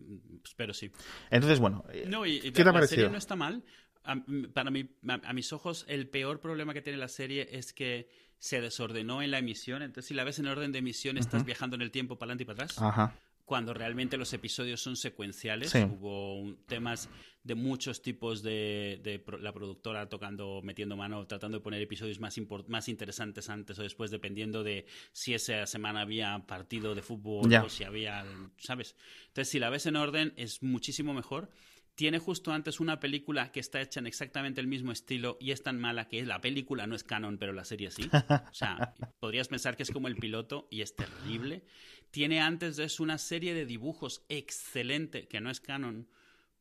mm, 0.00 0.16
pero 0.56 0.74
sí. 0.74 0.90
entonces 1.30 1.58
bueno 1.60 1.84
eh, 1.92 2.04
No, 2.08 2.26
y, 2.26 2.32
y 2.36 2.40
¿Qué 2.40 2.50
te 2.52 2.62
ha 2.62 2.64
la 2.66 2.72
parecido? 2.72 3.04
serie 3.04 3.12
no 3.12 3.18
está 3.18 3.36
mal. 3.36 3.62
A- 4.04 4.16
para 4.52 4.70
mí, 4.70 4.88
a, 5.08 5.14
a 5.24 5.32
mis 5.32 5.52
ojos, 5.52 5.84
el 5.88 6.08
peor 6.08 6.40
problema 6.40 6.74
que 6.74 6.82
tiene 6.82 6.98
la 6.98 7.08
serie 7.08 7.48
es 7.52 7.72
que 7.72 8.08
se 8.38 8.60
desordenó 8.60 9.22
en 9.22 9.30
la 9.30 9.38
emisión. 9.38 9.82
Entonces, 9.82 10.08
si 10.08 10.14
la 10.14 10.24
ves 10.24 10.38
en 10.40 10.46
orden 10.48 10.72
de 10.72 10.80
emisión, 10.80 11.16
estás 11.18 11.40
Ujú. 11.42 11.46
viajando 11.46 11.76
en 11.76 11.82
el 11.82 11.90
tiempo 11.92 12.18
para 12.18 12.30
adelante 12.32 12.42
y 12.42 12.46
para 12.46 12.64
atrás. 12.64 12.78
ajá 12.82 13.16
Cuando 13.44 13.74
realmente 13.74 14.16
los 14.16 14.32
episodios 14.32 14.80
son 14.80 14.96
secuenciales. 14.96 15.70
Sí. 15.70 15.78
Hubo 15.78 16.40
un- 16.40 16.56
temas 16.66 17.08
de 17.44 17.54
muchos 17.56 18.00
tipos 18.02 18.42
de, 18.42 19.00
de 19.02 19.18
pro- 19.18 19.38
la 19.38 19.52
productora 19.52 20.08
tocando, 20.08 20.60
metiendo 20.62 20.96
mano, 20.96 21.26
tratando 21.26 21.58
de 21.58 21.62
poner 21.62 21.82
episodios 21.82 22.18
más, 22.20 22.38
impor- 22.38 22.66
más 22.68 22.88
interesantes 22.88 23.50
antes 23.50 23.78
o 23.78 23.82
después, 23.82 24.10
dependiendo 24.12 24.62
de 24.62 24.86
si 25.12 25.34
esa 25.34 25.66
semana 25.66 26.00
había 26.02 26.38
partido 26.46 26.94
de 26.94 27.02
fútbol 27.02 27.50
Ya. 27.50 27.62
o 27.64 27.68
si 27.68 27.82
había, 27.84 28.24
¿sabes? 28.58 28.94
Entonces, 29.28 29.50
si 29.50 29.58
la 29.58 29.70
ves 29.70 29.86
en 29.86 29.96
orden, 29.96 30.32
es 30.36 30.62
muchísimo 30.62 31.12
mejor. 31.14 31.50
Tiene 31.94 32.18
justo 32.18 32.52
antes 32.52 32.80
una 32.80 33.00
película 33.00 33.52
que 33.52 33.60
está 33.60 33.80
hecha 33.80 34.00
en 34.00 34.06
exactamente 34.06 34.60
el 34.60 34.66
mismo 34.66 34.92
estilo 34.92 35.36
y 35.40 35.50
es 35.50 35.62
tan 35.62 35.78
mala 35.78 36.08
que 36.08 36.24
la 36.24 36.40
película 36.40 36.86
no 36.86 36.94
es 36.94 37.04
canon, 37.04 37.36
pero 37.36 37.52
la 37.52 37.64
serie 37.64 37.90
sí. 37.90 38.08
O 38.12 38.54
sea, 38.54 38.94
podrías 39.20 39.48
pensar 39.48 39.76
que 39.76 39.82
es 39.82 39.90
como 39.90 40.08
el 40.08 40.16
piloto 40.16 40.68
y 40.70 40.80
es 40.80 40.96
terrible. 40.96 41.64
Tiene 42.10 42.40
antes 42.40 42.76
de 42.76 42.84
eso 42.84 43.02
una 43.02 43.18
serie 43.18 43.54
de 43.54 43.66
dibujos 43.66 44.24
excelente, 44.28 45.28
que 45.28 45.40
no 45.40 45.50
es 45.50 45.60
canon, 45.60 46.08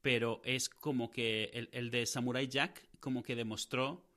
pero 0.02 0.42
es 0.44 0.68
como 0.68 1.12
que 1.12 1.52
el, 1.54 1.70
el 1.72 1.92
de 1.92 2.06
Samurai 2.06 2.48
Jack 2.48 2.90
como 3.00 3.24
que 3.24 3.36
demostró 3.36 4.11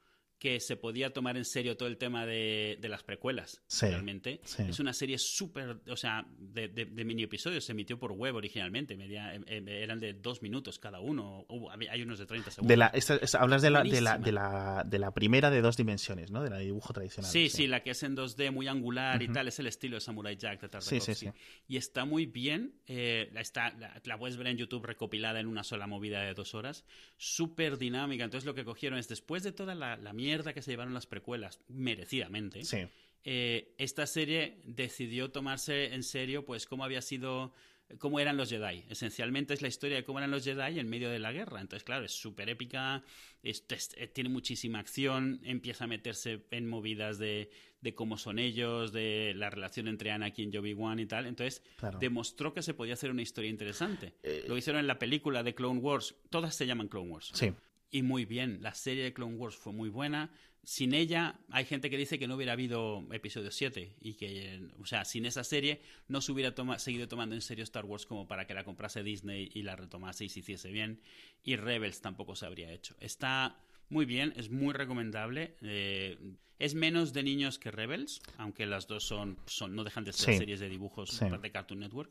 que 0.45 0.61
se 0.61 0.77
podía 0.77 1.09
tomar 1.11 1.39
en 1.39 1.47
serio 1.47 1.75
todo 1.75 1.89
el 1.89 1.97
tema 1.97 2.27
de, 2.27 2.77
de 2.79 2.89
las 2.91 3.03
precuelas, 3.03 3.63
Sí, 3.67 3.87
realmente. 3.87 4.41
sí. 4.45 4.63
Es 4.69 4.79
una 4.79 4.93
serie 4.93 5.17
súper, 5.17 5.79
o 5.89 5.97
sea, 5.97 6.27
de, 6.39 6.69
de- 6.69 6.85
de 6.85 7.05
mini 7.07 7.23
episodios. 7.23 7.65
Se 7.65 7.73
emitió 7.73 7.99
por 7.99 8.13
web 8.13 8.35
originalmente. 8.35 8.95
media- 8.95 9.35
em- 9.35 9.45
em- 9.47 9.67
eran 9.69 10.01
de 10.01 10.13
dos 10.13 10.43
minutos 10.43 10.79
cada 10.79 11.01
uno. 11.01 11.47
Había- 11.71 11.93
hay 11.93 12.03
unos 12.03 12.19
de 12.19 12.27
30 12.27 12.51
segundos. 12.51 12.77
la, 12.77 12.89
esta- 12.89 13.17
esta- 13.17 13.39
hablas 13.41 13.63
de 13.63 13.71
la, 13.71 13.83
de, 13.85 14.01
la, 14.03 14.19
la, 14.19 14.85
de 14.87 14.99
la 14.99 15.15
primera 15.15 15.49
de 15.51 15.63
dos 15.63 15.79
dimensiones, 15.79 16.31
¿no? 16.31 16.43
De 16.43 16.51
la 16.51 16.59
dibujo 16.59 16.93
tradicional. 16.93 17.31
Sí, 17.31 17.49
sí, 17.49 17.67
la 17.67 17.83
que 17.83 17.93
es 17.93 18.03
en 18.03 18.15
2D, 18.15 18.51
muy 18.53 18.69
angular 18.69 19.23
y 19.23 19.25
Ujú. 19.25 19.33
tal, 19.35 19.49
es 19.49 19.59
el 19.61 19.67
estilo 19.67 19.97
de 19.97 20.03
Samurai 20.03 20.37
Jack 20.37 20.61
de 20.61 20.67
Sí, 20.67 20.71
Tartakovsky. 20.71 21.01
sí, 21.01 21.15
sí. 21.15 21.33
Y 21.69 21.79
está 21.79 22.05
muy 22.05 22.27
bien, 22.27 22.75
eh, 22.87 23.31
está, 23.37 23.73
la, 24.05 24.19
puedes 24.19 24.37
ver 24.37 24.49
en 24.49 24.59
YouTube 24.59 24.85
recopilada 24.85 25.41
en 25.41 25.47
una 25.47 25.65
sola 25.65 25.87
movida 25.87 26.21
de 26.21 26.35
dos 26.35 26.55
horas, 26.55 26.85
súper 27.17 27.79
dinámica. 27.79 28.25
Entonces 28.25 28.45
lo 28.45 28.55
que 28.55 28.65
cogieron 28.67 28.99
es, 28.99 29.09
después 29.09 29.43
de 29.43 29.53
toda 29.53 29.75
la, 29.75 29.97
la 29.97 30.13
mierda 30.35 30.53
que 30.53 30.63
se 30.63 30.71
llevaron 30.73 30.95
las 30.95 31.07
precuelas, 31.07 31.61
merecidamente, 31.69 32.65
Sí, 32.65 32.79
eh, 33.25 33.75
esta 33.79 34.07
serie 34.07 34.59
decidió 34.65 35.31
tomarse 35.31 35.95
en 35.95 36.03
serio 36.03 36.45
pues 36.45 36.67
cómo 36.67 36.85
había 36.85 37.01
sido 37.03 37.53
cómo 37.99 38.19
eran 38.19 38.37
los 38.39 38.49
Jedi. 38.49 38.83
Esencialmente 38.89 39.53
es 39.55 39.61
la 39.63 39.69
historia 39.69 39.97
de 39.97 40.05
cómo 40.05 40.19
eran 40.19 40.31
los 40.31 40.43
Jedi 40.45 40.79
en 40.81 40.89
medio 40.89 41.11
de 41.11 41.19
la 41.19 41.33
guerra. 41.33 41.61
Entonces, 41.61 41.85
claro, 41.85 42.05
es 42.07 42.13
súper 42.13 42.49
épica, 42.49 43.03
es- 43.43 43.65
es- 43.69 43.95
eh, 43.99 44.09
tiene 44.09 44.31
muchísima 44.31 44.79
acción, 44.79 45.39
empieza 45.45 45.85
a 45.85 45.87
meterse 45.87 46.45
en 46.51 46.67
movidas 46.67 47.19
de, 47.19 47.51
de 47.83 47.95
cómo 47.95 48.17
son 48.17 48.39
ellos, 48.39 48.91
de 48.93 49.35
la 49.37 49.51
relación 49.51 49.87
entre 49.87 50.11
Anakin 50.11 50.51
y 50.53 50.57
Obi-Wan 50.57 50.99
y 50.99 51.07
tal. 51.07 51.27
Entonces, 51.27 51.63
claro. 51.77 51.99
demostró 51.99 52.55
que 52.55 52.63
se 52.63 52.73
podía 52.73 52.95
hacer 52.95 53.11
una 53.11 53.23
historia 53.23 53.51
interesante. 53.51 54.15
Eh, 54.23 54.45
Lo 54.49 54.57
hicieron 54.57 54.81
en 54.81 54.87
la 54.87 54.99
película 54.99 55.43
de 55.43 55.55
Clone 55.55 55.81
Wars. 55.81 56.15
Todas 56.31 56.55
se 56.55 56.67
llaman 56.67 56.89
Clone 56.89 57.11
Wars. 57.11 57.31
Sí, 57.35 57.53
Y 57.95 58.03
muy 58.03 58.25
bien, 58.25 58.59
la 58.61 58.75
serie 58.75 59.05
de 59.05 59.13
Clone 59.13 59.37
Wars 59.37 59.55
fue 59.55 59.73
muy 59.73 59.89
buena. 59.89 60.29
Sin 60.65 60.95
ella, 60.95 61.39
hay 61.49 61.65
gente 61.65 61.91
que 61.91 61.97
dice 61.97 62.19
que 62.19 62.27
no 62.27 62.35
hubiera 62.35 62.55
habido 62.55 63.07
episodio 63.13 63.53
7 63.53 63.95
y 64.01 64.15
que, 64.15 64.67
o 64.81 64.85
sea, 64.85 65.05
sin 65.05 65.27
esa 65.27 65.45
serie 65.45 65.81
no 66.09 66.21
se 66.21 66.33
hubiera 66.33 66.57
toma- 66.57 66.81
seguido 66.81 67.07
tomando 67.07 67.37
en 67.37 67.41
serio 67.41 67.63
Star 67.63 67.85
Wars 67.85 68.05
como 68.05 68.27
para 68.27 68.49
que 68.49 68.55
la 68.55 68.65
comprase 68.65 69.05
Disney 69.05 69.49
y 69.55 69.63
la 69.63 69.77
retomase 69.77 70.25
y 70.25 70.29
se 70.29 70.41
hiciese 70.41 70.73
bien. 70.73 71.01
Y 71.45 71.55
Rebels 71.55 72.01
tampoco 72.01 72.35
se 72.35 72.47
habría 72.47 72.73
hecho. 72.73 72.97
Está 72.99 73.61
muy 73.91 74.07
bien, 74.07 74.33
es 74.37 74.51
muy 74.51 74.73
recomendable. 74.75 75.55
eh, 75.63 76.19
es 76.59 76.75
menos 76.75 77.13
de 77.13 77.23
niños 77.23 77.61
que 77.61 77.71
Rebels, 77.71 78.21
aunque 78.39 78.67
las 78.67 78.89
dos 78.89 79.05
son, 79.05 79.39
son 79.47 79.77
no 79.77 79.85
dejan 79.85 80.03
de 80.05 80.13
ser 80.13 80.33
Sí. 80.35 80.39
series 80.39 80.59
de 80.59 80.69
dibujos 80.69 81.11
Sí. 81.11 81.27
de 81.41 81.51
Cartoon 81.53 81.79
Network 81.81 82.11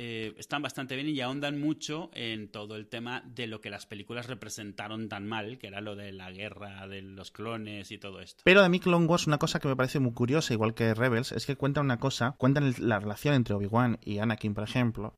eh, 0.00 0.32
están 0.38 0.62
bastante 0.62 0.94
bien 0.94 1.08
y 1.08 1.20
ahondan 1.20 1.60
mucho 1.60 2.10
en 2.14 2.48
todo 2.48 2.76
el 2.76 2.86
tema 2.86 3.22
de 3.26 3.48
lo 3.48 3.60
que 3.60 3.68
las 3.68 3.84
películas 3.84 4.28
representaron 4.28 5.08
tan 5.08 5.26
mal, 5.26 5.58
que 5.58 5.66
era 5.66 5.80
lo 5.80 5.96
de 5.96 6.12
la 6.12 6.30
guerra 6.30 6.86
de 6.86 7.02
los 7.02 7.32
clones 7.32 7.90
y 7.90 7.98
todo 7.98 8.20
esto. 8.20 8.42
Pero 8.44 8.62
a 8.62 8.68
mí 8.68 8.78
Clone 8.78 9.06
Wars, 9.06 9.26
una 9.26 9.38
cosa 9.38 9.58
que 9.58 9.66
me 9.66 9.74
parece 9.74 9.98
muy 9.98 10.12
curiosa, 10.12 10.54
igual 10.54 10.74
que 10.74 10.94
Rebels, 10.94 11.32
es 11.32 11.46
que 11.46 11.56
cuentan 11.56 11.86
una 11.86 11.98
cosa, 11.98 12.36
cuentan 12.38 12.72
la 12.78 13.00
relación 13.00 13.34
entre 13.34 13.56
Obi-Wan 13.56 13.98
y 14.04 14.18
Anakin, 14.18 14.54
por 14.54 14.62
ejemplo, 14.62 15.14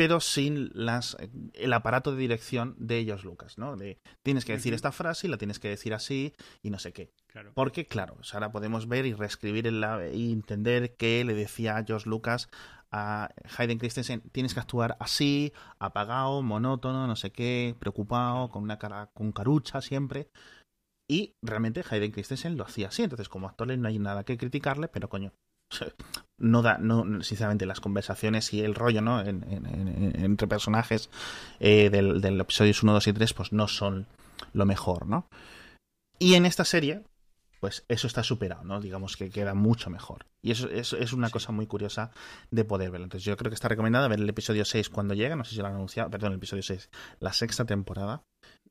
pero 0.00 0.20
sin 0.20 0.70
las 0.72 1.16
el 1.52 1.72
aparato 1.74 2.12
de 2.12 2.18
dirección 2.18 2.74
de 2.78 2.96
ellos, 2.96 3.22
Lucas, 3.22 3.58
¿no? 3.58 3.76
De 3.76 3.98
tienes 4.22 4.46
que 4.46 4.52
decir 4.52 4.72
esta 4.72 4.92
frase 4.92 5.26
y 5.26 5.30
la 5.30 5.36
tienes 5.36 5.58
que 5.58 5.68
decir 5.68 5.92
así 5.92 6.32
y 6.62 6.70
no 6.70 6.78
sé 6.78 6.94
qué. 6.94 7.10
Claro. 7.26 7.52
Porque, 7.54 7.86
claro, 7.86 8.16
ahora 8.32 8.50
podemos 8.50 8.88
ver 8.88 9.04
y 9.04 9.12
reescribir 9.12 9.66
y 9.66 10.32
entender 10.32 10.96
que 10.96 11.22
le 11.24 11.34
decía 11.34 11.76
a 11.76 11.84
George 11.84 12.08
Lucas 12.08 12.48
a 12.92 13.28
Hayden 13.56 13.78
Christensen, 13.78 14.20
tienes 14.32 14.54
que 14.54 14.60
actuar 14.60 14.96
así, 15.00 15.52
apagado, 15.78 16.42
monótono, 16.42 17.06
no 17.06 17.16
sé 17.16 17.30
qué, 17.32 17.74
preocupado, 17.78 18.50
con 18.50 18.62
una 18.62 18.78
cara, 18.78 19.10
con 19.14 19.32
carucha 19.32 19.80
siempre. 19.80 20.28
Y 21.08 21.34
realmente 21.42 21.84
Hayden 21.88 22.12
Christensen 22.12 22.56
lo 22.56 22.64
hacía 22.64 22.88
así. 22.88 23.02
Entonces, 23.02 23.28
como 23.28 23.48
actor 23.48 23.66
no 23.76 23.88
hay 23.88 23.98
nada 23.98 24.24
que 24.24 24.36
criticarle, 24.38 24.88
pero 24.88 25.08
coño, 25.08 25.32
no 26.40 26.62
da, 26.62 26.78
no, 26.78 27.22
sinceramente, 27.22 27.66
las 27.66 27.80
conversaciones 27.80 28.52
y 28.52 28.62
el 28.62 28.74
rollo, 28.74 29.02
¿no? 29.02 29.20
En- 29.20 29.44
en- 29.50 29.66
en- 29.66 30.24
entre 30.24 30.46
personajes 30.48 31.10
eh, 31.58 31.90
del, 31.90 32.20
del 32.20 32.40
episodios 32.40 32.82
1, 32.82 32.92
2 32.92 33.06
y 33.08 33.12
3, 33.12 33.34
pues 33.34 33.52
no 33.52 33.66
son 33.68 34.06
lo 34.52 34.66
mejor, 34.66 35.06
¿no? 35.06 35.26
Y 36.18 36.34
en 36.34 36.44
esta 36.46 36.64
serie, 36.64 37.02
pues 37.60 37.84
eso 37.88 38.06
está 38.06 38.22
superado, 38.24 38.64
¿no? 38.64 38.80
Digamos 38.80 39.16
que 39.16 39.30
queda 39.30 39.54
mucho 39.54 39.90
mejor. 39.90 40.26
Y 40.42 40.50
eso, 40.50 40.68
eso 40.70 40.96
es 40.96 41.12
una 41.12 41.28
Sí. 41.28 41.32
cosa 41.34 41.52
muy 41.52 41.66
curiosa 41.66 42.10
de 42.50 42.64
poder 42.64 42.90
verlo. 42.90 43.04
Entonces 43.04 43.24
yo 43.24 43.36
creo 43.36 43.50
que 43.50 43.54
está 43.54 43.68
recomendada 43.68 44.08
ver 44.08 44.18
el 44.18 44.28
episodio 44.28 44.64
6 44.64 44.88
cuando 44.88 45.14
llega, 45.14 45.36
no 45.36 45.44
sé 45.44 45.50
si 45.54 45.60
lo 45.60 45.66
han 45.66 45.74
anunciado, 45.74 46.10
perdón, 46.10 46.32
el 46.32 46.38
episodio 46.38 46.62
6, 46.62 46.90
la 47.20 47.32
sexta 47.32 47.64
temporada. 47.64 48.24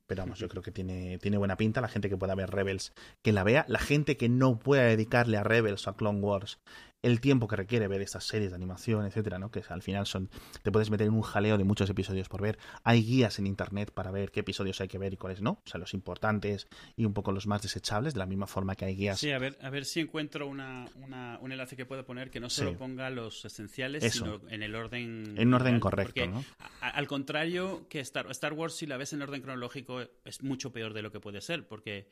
Pero 0.07 0.23
vamos, 0.23 0.39
yo 0.39 0.49
creo 0.49 0.63
que 0.63 0.71
tiene, 0.71 1.19
tiene 1.19 1.37
buena 1.37 1.55
pinta. 1.55 1.81
La 1.81 1.87
gente 1.87 2.09
que 2.09 2.17
pueda 2.17 2.33
ver 2.33 2.49
Rebels, 2.49 2.93
que 3.21 3.31
la 3.31 3.43
vea. 3.43 3.63
La 3.67 3.77
gente 3.77 4.17
que 4.17 4.27
no 4.27 4.57
pueda 4.57 4.81
dedicarle 4.83 5.37
a 5.37 5.43
Rebels 5.43 5.85
o 5.85 5.91
a 5.91 5.95
Clone 5.95 6.19
Wars 6.19 6.57
el 7.01 7.21
tiempo 7.21 7.47
que 7.47 7.55
requiere 7.55 7.87
ver 7.87 8.01
estas 8.01 8.25
series 8.25 8.49
de 8.51 8.55
animación, 8.55 9.05
etcétera, 9.05 9.39
¿no? 9.39 9.51
Que 9.51 9.63
al 9.69 9.81
final 9.81 10.05
son. 10.05 10.29
Te 10.63 10.71
puedes 10.71 10.89
meter 10.89 11.07
en 11.07 11.13
un 11.13 11.21
jaleo 11.21 11.57
de 11.57 11.63
muchos 11.63 11.89
episodios 11.89 12.27
por 12.27 12.41
ver. 12.41 12.57
Hay 12.83 13.03
guías 13.03 13.39
en 13.39 13.47
internet 13.47 13.91
para 13.93 14.11
ver 14.11 14.31
qué 14.31 14.41
episodios 14.41 14.81
hay 14.81 14.87
que 14.89 14.97
ver 14.97 15.13
y 15.13 15.17
cuáles 15.17 15.41
no. 15.41 15.51
O 15.51 15.69
sea, 15.69 15.79
los 15.79 15.93
importantes 15.93 16.67
y 16.97 17.05
un 17.05 17.13
poco 17.13 17.31
los 17.31 17.47
más 17.47 17.61
desechables, 17.61 18.13
de 18.13 18.19
la 18.19 18.25
misma 18.25 18.47
forma 18.47 18.75
que 18.75 18.83
hay 18.85 18.95
guías. 18.95 19.19
Sí, 19.19 19.31
a 19.31 19.39
ver, 19.39 19.57
a 19.61 19.69
ver 19.69 19.85
si 19.85 20.01
encuentro 20.01 20.47
una, 20.47 20.85
una- 20.95 21.39
un 21.41 21.51
enlace 21.53 21.77
que 21.77 21.85
pueda 21.85 22.03
poner 22.05 22.29
que 22.31 22.39
no 22.41 22.49
solo 22.49 22.71
Sí. 22.71 22.75
ponga 22.77 23.09
los 23.09 23.45
esenciales, 23.45 24.03
Eso. 24.03 24.25
sino 24.39 24.49
en 24.49 24.63
el 24.63 24.75
orden. 24.75 25.35
En 25.37 25.53
orden 25.53 25.67
real, 25.73 25.79
correcto, 25.79 26.27
¿no? 26.27 26.43
a- 26.81 26.89
al 26.89 27.07
contrario 27.07 27.87
que 27.89 27.99
Star, 28.01 28.29
Star 28.31 28.53
Wars, 28.53 28.75
si 28.75 28.85
la 28.87 28.97
ves 28.97 29.13
en 29.13 29.21
orden 29.21 29.41
cronológico, 29.41 30.01
es 30.25 30.43
mucho 30.43 30.71
peor 30.73 30.93
de 30.93 31.01
lo 31.01 31.11
que 31.11 31.19
puede 31.21 31.39
ser, 31.39 31.65
porque 31.67 32.09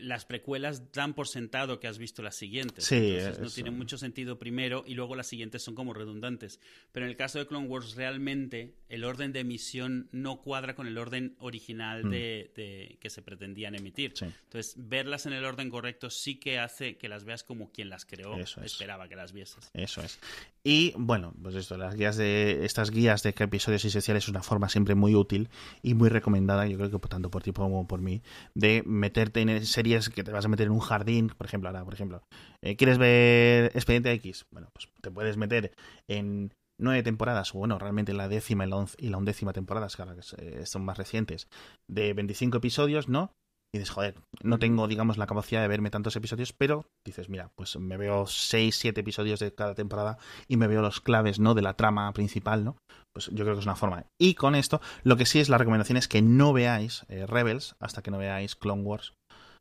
las 0.00 0.24
precuelas 0.26 0.92
dan 0.92 1.14
por 1.14 1.26
sentado 1.26 1.80
que 1.80 1.88
has 1.88 1.96
visto 1.98 2.22
las 2.22 2.36
siguientes. 2.36 2.84
Sí, 2.84 2.96
Entonces 2.96 3.38
no 3.38 3.46
eso. 3.46 3.54
tiene 3.54 3.70
mucho 3.70 3.96
sentido 3.96 4.38
primero 4.38 4.84
y 4.86 4.94
luego 4.94 5.16
las 5.16 5.26
siguientes 5.26 5.62
son 5.62 5.74
como 5.74 5.94
redundantes. 5.94 6.60
Pero 6.92 7.06
en 7.06 7.10
el 7.10 7.16
caso 7.16 7.38
de 7.38 7.46
Clone 7.46 7.66
Wars, 7.66 7.94
realmente 7.94 8.74
el 8.88 9.04
orden 9.04 9.32
de 9.32 9.40
emisión 9.40 10.08
no 10.12 10.42
cuadra 10.42 10.74
con 10.74 10.86
el 10.86 10.98
orden 10.98 11.34
original 11.38 12.04
Mm. 12.04 12.10
de, 12.10 12.52
de- 12.54 12.98
que 13.00 13.08
se 13.10 13.22
pretendían 13.22 13.74
emitir. 13.74 14.12
Sí. 14.14 14.26
Entonces, 14.26 14.74
verlas 14.76 15.24
en 15.26 15.32
el 15.32 15.44
orden 15.44 15.70
correcto 15.70 16.10
sí 16.10 16.36
que 16.38 16.58
hace 16.58 16.96
que 16.98 17.08
las 17.08 17.24
veas 17.24 17.42
como 17.42 17.72
quien 17.72 17.88
las 17.88 18.04
creó 18.04 18.36
Eso 18.36 18.60
es. 18.60 18.72
esperaba 18.72 19.08
que 19.08 19.16
las 19.16 19.32
vieses. 19.32 19.70
Eso 19.72 20.02
es. 20.02 20.18
Y 20.62 20.92
bueno, 20.98 21.32
pues 21.40 21.54
esto, 21.54 21.78
las 21.78 21.94
guías 21.94 22.16
de 22.18 22.66
estas 22.66 22.90
guías 22.90 23.22
de 23.22 23.30
episodios 23.38 23.82
esenciales 23.82 24.24
es 24.24 24.28
una 24.28 24.42
forma 24.42 24.68
siempre 24.68 24.94
muy 24.94 25.14
útil 25.14 25.48
y 25.82 25.94
muy 25.94 26.10
recomendada, 26.10 26.66
yo 26.66 26.76
creo 26.76 26.90
que 26.90 27.08
tanto 27.08 27.30
por 27.30 27.42
ti 27.42 27.50
como 27.52 27.86
por 27.88 28.02
mí, 28.02 28.20
de 28.54 28.82
meterte 28.84 29.40
en 29.40 29.48
series 29.70 30.08
que 30.10 30.24
te 30.24 30.32
vas 30.32 30.44
a 30.44 30.48
meter 30.48 30.66
en 30.66 30.72
un 30.72 30.80
jardín, 30.80 31.28
por 31.36 31.46
ejemplo, 31.46 31.68
ahora, 31.68 31.84
por 31.84 31.94
ejemplo, 31.94 32.22
eh, 32.62 32.76
¿quieres 32.76 32.98
ver 32.98 33.66
Expediente 33.74 34.12
X? 34.12 34.44
Bueno, 34.52 34.68
pues 34.74 34.88
te 35.02 35.10
puedes 35.10 35.36
meter 35.36 35.72
en 36.08 36.52
nueve 36.78 37.02
temporadas, 37.02 37.54
o 37.54 37.58
bueno, 37.58 37.78
realmente 37.78 38.12
la 38.14 38.28
décima 38.28 38.66
y 38.66 38.70
la, 38.70 38.76
once- 38.76 38.96
y 38.98 39.08
la 39.08 39.18
undécima 39.18 39.52
temporadas, 39.52 39.96
que 39.96 40.02
ahora 40.02 40.16
eh, 40.38 40.64
son 40.66 40.84
más 40.84 40.98
recientes, 40.98 41.48
de 41.88 42.12
25 42.14 42.58
episodios, 42.58 43.08
¿no? 43.08 43.32
y 43.72 43.78
dices, 43.78 43.94
joder, 43.94 44.16
no 44.42 44.58
tengo, 44.58 44.88
digamos, 44.88 45.16
la 45.16 45.28
capacidad 45.28 45.62
de 45.62 45.68
verme 45.68 45.90
tantos 45.90 46.16
episodios, 46.16 46.52
pero 46.52 46.86
dices, 47.06 47.28
mira, 47.28 47.52
pues 47.56 47.76
me 47.78 47.96
veo 47.96 48.26
6, 48.26 48.74
7 48.76 49.02
episodios 49.02 49.38
de 49.38 49.54
cada 49.54 49.76
temporada 49.76 50.18
y 50.48 50.56
me 50.56 50.66
veo 50.66 50.82
los 50.82 51.00
claves, 51.00 51.38
¿no? 51.38 51.54
De 51.54 51.62
la 51.62 51.74
trama 51.74 52.12
principal, 52.12 52.64
¿no? 52.64 52.76
Pues 53.14 53.26
yo 53.28 53.44
creo 53.44 53.54
que 53.54 53.60
es 53.60 53.66
una 53.66 53.76
forma. 53.76 54.06
Y 54.20 54.34
con 54.34 54.56
esto, 54.56 54.80
lo 55.04 55.16
que 55.16 55.24
sí 55.24 55.38
es 55.38 55.48
la 55.48 55.58
recomendación 55.58 55.96
es 55.98 56.08
que 56.08 56.20
no 56.20 56.52
veáis 56.52 57.04
eh, 57.08 57.26
Rebels 57.26 57.76
hasta 57.78 58.02
que 58.02 58.10
no 58.10 58.18
veáis 58.18 58.56
Clone 58.56 58.82
Wars. 58.82 59.12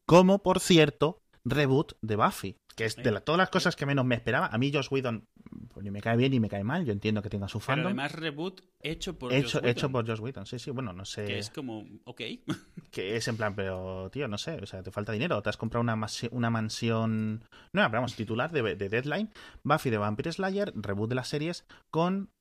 Como, 0.10 0.42
por 0.42 0.60
cierto, 0.60 1.22
reboot 1.46 1.94
de 2.02 2.16
Buffy, 2.16 2.58
que 2.76 2.86
es 2.86 2.96
de 2.96 3.22
todas 3.22 3.38
las 3.38 3.52
cosas 3.52 3.76
que 3.76 3.86
menos 3.86 4.06
me 4.06 4.16
esperaba. 4.16 4.48
A 4.48 4.58
mí 4.58 4.72
Josh 4.74 4.88
Whedon 4.90 5.28
pues, 5.72 5.84
ni 5.84 5.92
me 5.92 6.02
cae 6.02 6.18
bien 6.18 6.32
ni 6.32 6.40
me 6.40 6.50
cae 6.50 6.64
mal, 6.64 6.84
yo 6.84 6.94
entiendo 6.94 7.22
que 7.22 7.30
tenga 7.30 7.48
su 7.48 7.60
fandom. 7.60 7.94
Pero 7.94 8.02
además 8.02 8.12
reboot 8.14 8.62
hecho 8.82 9.20
por 9.20 9.32
hecho, 9.32 9.44
Joss 9.44 9.56
Whedon. 9.56 9.70
Hecho 9.70 9.92
por 9.92 10.08
Josh 10.08 10.20
Whedon, 10.20 10.46
sí, 10.48 10.58
sí, 10.58 10.72
bueno, 10.72 10.94
no 10.94 11.06
sé. 11.06 11.26
Que 11.26 11.38
es 11.38 11.52
como, 11.52 11.86
ok. 12.06 12.22
que 12.92 13.18
es 13.18 13.28
en 13.28 13.38
plan, 13.38 13.56
pero 13.56 14.10
tío, 14.12 14.28
no 14.28 14.40
sé, 14.40 14.54
o 14.56 14.66
sea, 14.66 14.82
te 14.82 14.90
falta 14.90 15.12
dinero, 15.12 15.44
te 15.44 15.50
has 15.50 15.58
comprado 15.58 15.84
una, 15.84 15.94
una 16.32 16.50
mansión 16.50 17.44
pero 17.72 17.90
vamos, 17.92 18.16
titular 18.16 18.52
de, 18.52 18.76
de 18.76 18.90
Deadline, 18.90 19.30
Buffy 19.62 19.92
de 19.92 20.00
Vampire 20.00 20.32
Slayer, 20.32 20.74
reboot 20.76 21.10
de 21.10 21.16
las 21.16 21.28
series 21.28 21.66
con 21.92 22.32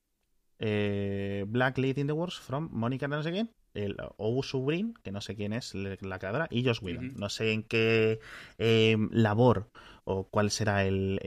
eh, 0.58 1.44
Black 1.46 1.76
Lady 1.76 2.00
in 2.00 2.06
the 2.06 2.14
Wars 2.14 2.38
from 2.38 2.70
Monica 2.72 3.06
no 3.08 3.22
sé 3.22 3.30
quién, 3.30 3.50
el 3.78 3.96
Subrin, 4.42 4.94
que 5.02 5.12
no 5.12 5.20
sé 5.20 5.36
quién 5.36 5.52
es 5.52 5.74
la 5.74 6.18
creadora, 6.18 6.48
y 6.50 6.64
Josh 6.64 6.82
Whedon. 6.82 7.14
No 7.16 7.28
sé 7.28 7.52
en 7.52 7.62
qué 7.62 8.20
eh, 8.58 8.96
labor 9.10 9.68
o 10.10 10.24
cuál 10.24 10.50
será 10.50 10.86
el, 10.86 11.20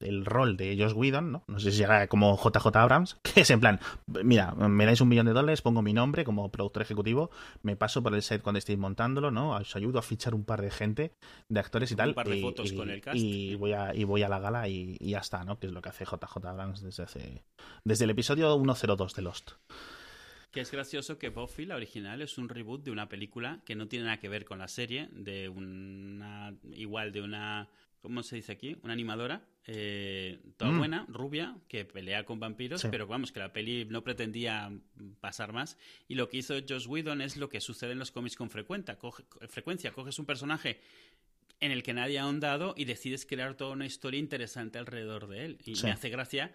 el, 0.00 0.24
rol 0.24 0.56
de 0.56 0.74
Josh 0.78 0.94
Whedon, 0.94 1.32
¿no? 1.32 1.44
No 1.46 1.60
sé 1.60 1.70
si 1.70 1.78
será 1.78 2.06
como 2.08 2.34
JJ 2.34 2.74
Abrams, 2.74 3.18
que 3.22 3.42
es 3.42 3.50
en 3.50 3.60
plan, 3.60 3.78
mira, 4.06 4.54
me 4.54 4.86
dais 4.86 5.02
un 5.02 5.08
millón 5.08 5.26
de 5.26 5.34
dólares, 5.34 5.60
pongo 5.60 5.82
mi 5.82 5.92
nombre 5.92 6.24
como 6.24 6.50
productor 6.50 6.80
ejecutivo, 6.80 7.30
me 7.62 7.76
paso 7.76 8.02
por 8.02 8.14
el 8.14 8.22
set 8.22 8.40
cuando 8.40 8.58
estéis 8.58 8.78
montándolo, 8.78 9.30
¿no? 9.30 9.50
Os 9.50 9.76
ayudo 9.76 9.98
a 9.98 10.02
fichar 10.02 10.34
un 10.34 10.44
par 10.44 10.62
de 10.62 10.70
gente, 10.70 11.12
de 11.50 11.60
actores 11.60 11.92
y 11.92 11.96
tal. 11.96 12.08
Un 12.08 12.14
par 12.14 12.28
de 12.28 12.38
y, 12.38 12.40
fotos 12.40 12.72
con 12.72 12.88
el 12.88 13.02
cast. 13.02 13.18
Y 13.18 13.54
voy, 13.56 13.74
a, 13.74 13.94
y 13.94 14.04
voy 14.04 14.22
a 14.22 14.30
la 14.30 14.38
gala 14.38 14.66
y, 14.66 14.96
y 14.98 15.10
ya 15.10 15.18
está, 15.18 15.44
¿no? 15.44 15.58
Que 15.58 15.66
es 15.66 15.72
lo 15.74 15.82
que 15.82 15.90
hace 15.90 16.06
JJ 16.06 16.46
Abrams 16.46 16.80
desde, 16.80 17.02
hace, 17.02 17.44
desde 17.84 18.04
el 18.04 18.10
episodio 18.10 18.58
102 18.58 19.14
de 19.14 19.22
Lost. 19.22 19.50
Que 20.54 20.60
es 20.60 20.70
gracioso 20.70 21.18
que 21.18 21.30
Buffy, 21.30 21.66
la 21.66 21.74
original, 21.74 22.22
es 22.22 22.38
un 22.38 22.48
reboot 22.48 22.84
de 22.84 22.92
una 22.92 23.08
película 23.08 23.60
que 23.66 23.74
no 23.74 23.88
tiene 23.88 24.04
nada 24.04 24.20
que 24.20 24.28
ver 24.28 24.44
con 24.44 24.58
la 24.60 24.68
serie, 24.68 25.08
de 25.12 25.48
una. 25.48 26.54
igual 26.72 27.10
de 27.12 27.22
una. 27.22 27.68
¿Cómo 28.00 28.22
se 28.22 28.36
dice 28.36 28.52
aquí? 28.52 28.76
Una 28.82 28.92
animadora, 28.92 29.42
eh, 29.66 30.38
toda 30.58 30.70
Mm. 30.72 30.78
buena, 30.78 31.06
rubia, 31.08 31.56
que 31.68 31.84
pelea 31.86 32.24
con 32.24 32.38
vampiros, 32.38 32.82
Sí. 32.82 32.88
pero 32.90 33.06
vamos, 33.06 33.32
que 33.32 33.40
la 33.40 33.52
peli 33.52 33.86
no 33.86 34.04
pretendía 34.04 34.70
pasar 35.20 35.52
más. 35.54 35.76
Y 36.06 36.14
lo 36.14 36.28
que 36.28 36.36
hizo 36.36 36.54
Joss 36.68 36.86
Whedon 36.86 37.22
es 37.22 37.36
lo 37.38 37.48
que 37.48 37.60
sucede 37.62 37.92
en 37.92 37.98
los 37.98 38.10
cómics 38.12 38.36
con 38.36 38.50
frecuencia. 38.50 38.96
Coge, 38.98 39.24
frecuencia. 39.48 39.90
Coges 39.92 40.18
un 40.18 40.26
personaje 40.26 40.80
en 41.60 41.70
el 41.72 41.82
que 41.82 41.94
nadie 41.94 42.18
ha 42.18 42.24
ahondado 42.24 42.74
y 42.76 42.84
decides 42.84 43.24
crear 43.24 43.54
toda 43.56 43.72
una 43.72 43.86
historia 43.86 44.20
interesante 44.20 44.78
alrededor 44.78 45.26
de 45.26 45.46
él. 45.46 45.58
Y 45.64 45.74
Sí. 45.76 45.86
me 45.86 45.92
hace 45.92 46.10
gracia 46.10 46.54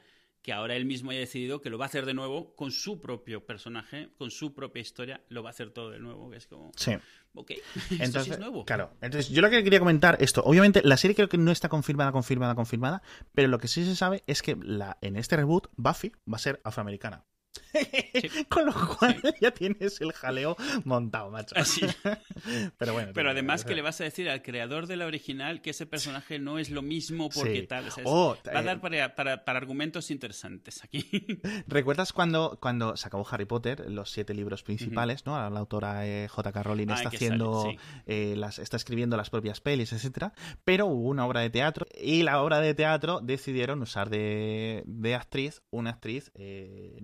que 0.49 0.53
ahora 0.53 0.75
él 0.75 0.85
mismo 0.85 1.11
haya 1.11 1.19
decidido 1.19 1.61
que 1.61 1.69
lo 1.69 1.77
va 1.77 1.85
a 1.85 1.89
hacer 1.89 2.07
de 2.07 2.15
nuevo 2.15 2.55
con 2.55 2.71
su 2.71 2.99
propio 2.99 3.45
personaje, 3.45 4.09
con 4.17 4.31
su 4.31 4.55
propia 4.55 4.81
historia, 4.81 5.21
lo 5.29 5.43
va 5.43 5.49
a 5.49 5.51
hacer 5.51 5.69
todo 5.69 5.91
de 5.91 5.99
nuevo, 5.99 6.27
que 6.31 6.37
es 6.37 6.47
como, 6.47 6.71
Sí. 6.75 6.93
ok, 7.35 7.51
esto 7.75 7.79
sí 7.87 7.97
Entonces, 8.01 8.33
es 8.33 8.39
nuevo. 8.39 8.65
claro. 8.65 8.89
Entonces, 8.99 9.29
yo 9.29 9.43
lo 9.43 9.51
que 9.51 9.63
quería 9.63 9.77
comentar 9.77 10.17
esto, 10.19 10.41
obviamente 10.43 10.81
la 10.83 10.97
serie 10.97 11.13
creo 11.13 11.29
que 11.29 11.37
no 11.37 11.51
está 11.51 11.69
confirmada, 11.69 12.11
confirmada, 12.11 12.55
confirmada, 12.55 13.03
pero 13.35 13.47
lo 13.47 13.59
que 13.59 13.67
sí 13.67 13.85
se 13.85 13.95
sabe 13.95 14.23
es 14.25 14.41
que 14.41 14.57
la, 14.59 14.97
en 15.01 15.17
este 15.17 15.35
reboot 15.37 15.67
Buffy 15.77 16.13
va 16.27 16.37
a 16.37 16.39
ser 16.39 16.59
afroamericana. 16.63 17.25
Con 18.49 18.65
lo 18.65 18.73
cual 18.97 19.21
ya 19.41 19.51
tienes 19.51 20.01
el 20.01 20.11
jaleo 20.13 20.55
montado, 20.85 21.29
macho. 21.31 21.55
Así. 21.57 21.81
pero 22.77 22.93
bueno. 22.93 23.11
Pero 23.13 23.29
además 23.31 23.63
que 23.65 23.75
le 23.75 23.81
vas 23.81 23.99
a 24.01 24.03
decir 24.03 24.29
al 24.29 24.41
creador 24.41 24.87
de 24.87 24.95
la 24.95 25.05
original 25.05 25.61
que 25.61 25.71
ese 25.71 25.85
personaje 25.85 26.39
no 26.39 26.57
es 26.59 26.69
lo 26.69 26.81
mismo 26.81 27.29
porque 27.29 27.61
Sí. 27.61 27.67
tal. 27.67 27.87
o 27.87 27.91
sea, 27.91 28.03
es- 28.03 28.09
Oh, 28.11 28.37
va 28.47 28.59
a 28.59 28.61
eh, 28.61 28.65
dar 28.65 28.81
para, 28.81 29.15
para- 29.15 29.45
para 29.45 29.59
argumentos 29.59 30.09
interesantes 30.11 30.83
aquí. 30.83 31.05
¿Recuerdas 31.67 32.13
cuando, 32.13 32.57
cuando 32.61 32.95
se 32.97 33.07
acabó 33.07 33.27
Harry 33.29 33.45
Potter, 33.45 33.89
los 33.89 34.11
siete 34.11 34.33
libros 34.33 34.63
principales, 34.63 35.25
¿no? 35.25 35.33
La 35.49 35.59
autora 35.59 36.07
eh, 36.07 36.27
J.K. 36.27 36.63
Rowling 36.63 36.87
Ah, 36.89 36.95
está 36.95 37.09
haciendo, 37.09 37.63
sale, 37.63 37.79
eh, 38.07 38.35
las, 38.35 38.59
está 38.59 38.77
escribiendo 38.77 39.17
las 39.17 39.29
propias 39.29 39.61
pelis, 39.61 39.93
etcétera. 39.93 40.33
Pero 40.65 40.87
hubo 40.87 41.09
una 41.09 41.25
obra 41.25 41.41
de 41.41 41.49
teatro 41.49 41.85
y 41.99 42.23
la 42.23 42.41
obra 42.41 42.59
de 42.61 42.73
teatro 42.73 43.19
decidieron 43.21 43.81
usar 43.81 44.09
de, 44.09 44.83
de 44.85 45.15
actriz 45.15 45.61
una 45.71 45.91
actriz 45.91 46.31
eh, 46.35 46.97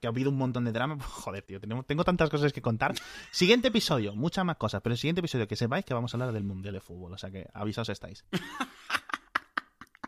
que 0.00 0.06
ha 0.06 0.10
habido 0.10 0.30
un 0.30 0.36
montón 0.36 0.64
de 0.64 0.72
drama. 0.72 0.98
Joder, 1.00 1.42
tío, 1.42 1.60
tengo 1.60 2.04
tantas 2.04 2.30
cosas 2.30 2.52
que 2.52 2.62
contar. 2.62 2.94
Siguiente 3.30 3.68
episodio, 3.68 4.14
muchas 4.14 4.44
más 4.44 4.56
cosas, 4.56 4.80
pero 4.82 4.92
el 4.92 4.98
siguiente 4.98 5.20
episodio 5.20 5.48
que 5.48 5.56
sepáis 5.56 5.84
que 5.84 5.94
vamos 5.94 6.12
a 6.12 6.16
hablar 6.16 6.32
del 6.32 6.44
Mundial 6.44 6.74
de 6.74 6.80
Fútbol, 6.80 7.12
o 7.12 7.18
sea 7.18 7.30
que 7.30 7.48
avisaos 7.52 7.88
estáis. 7.88 8.24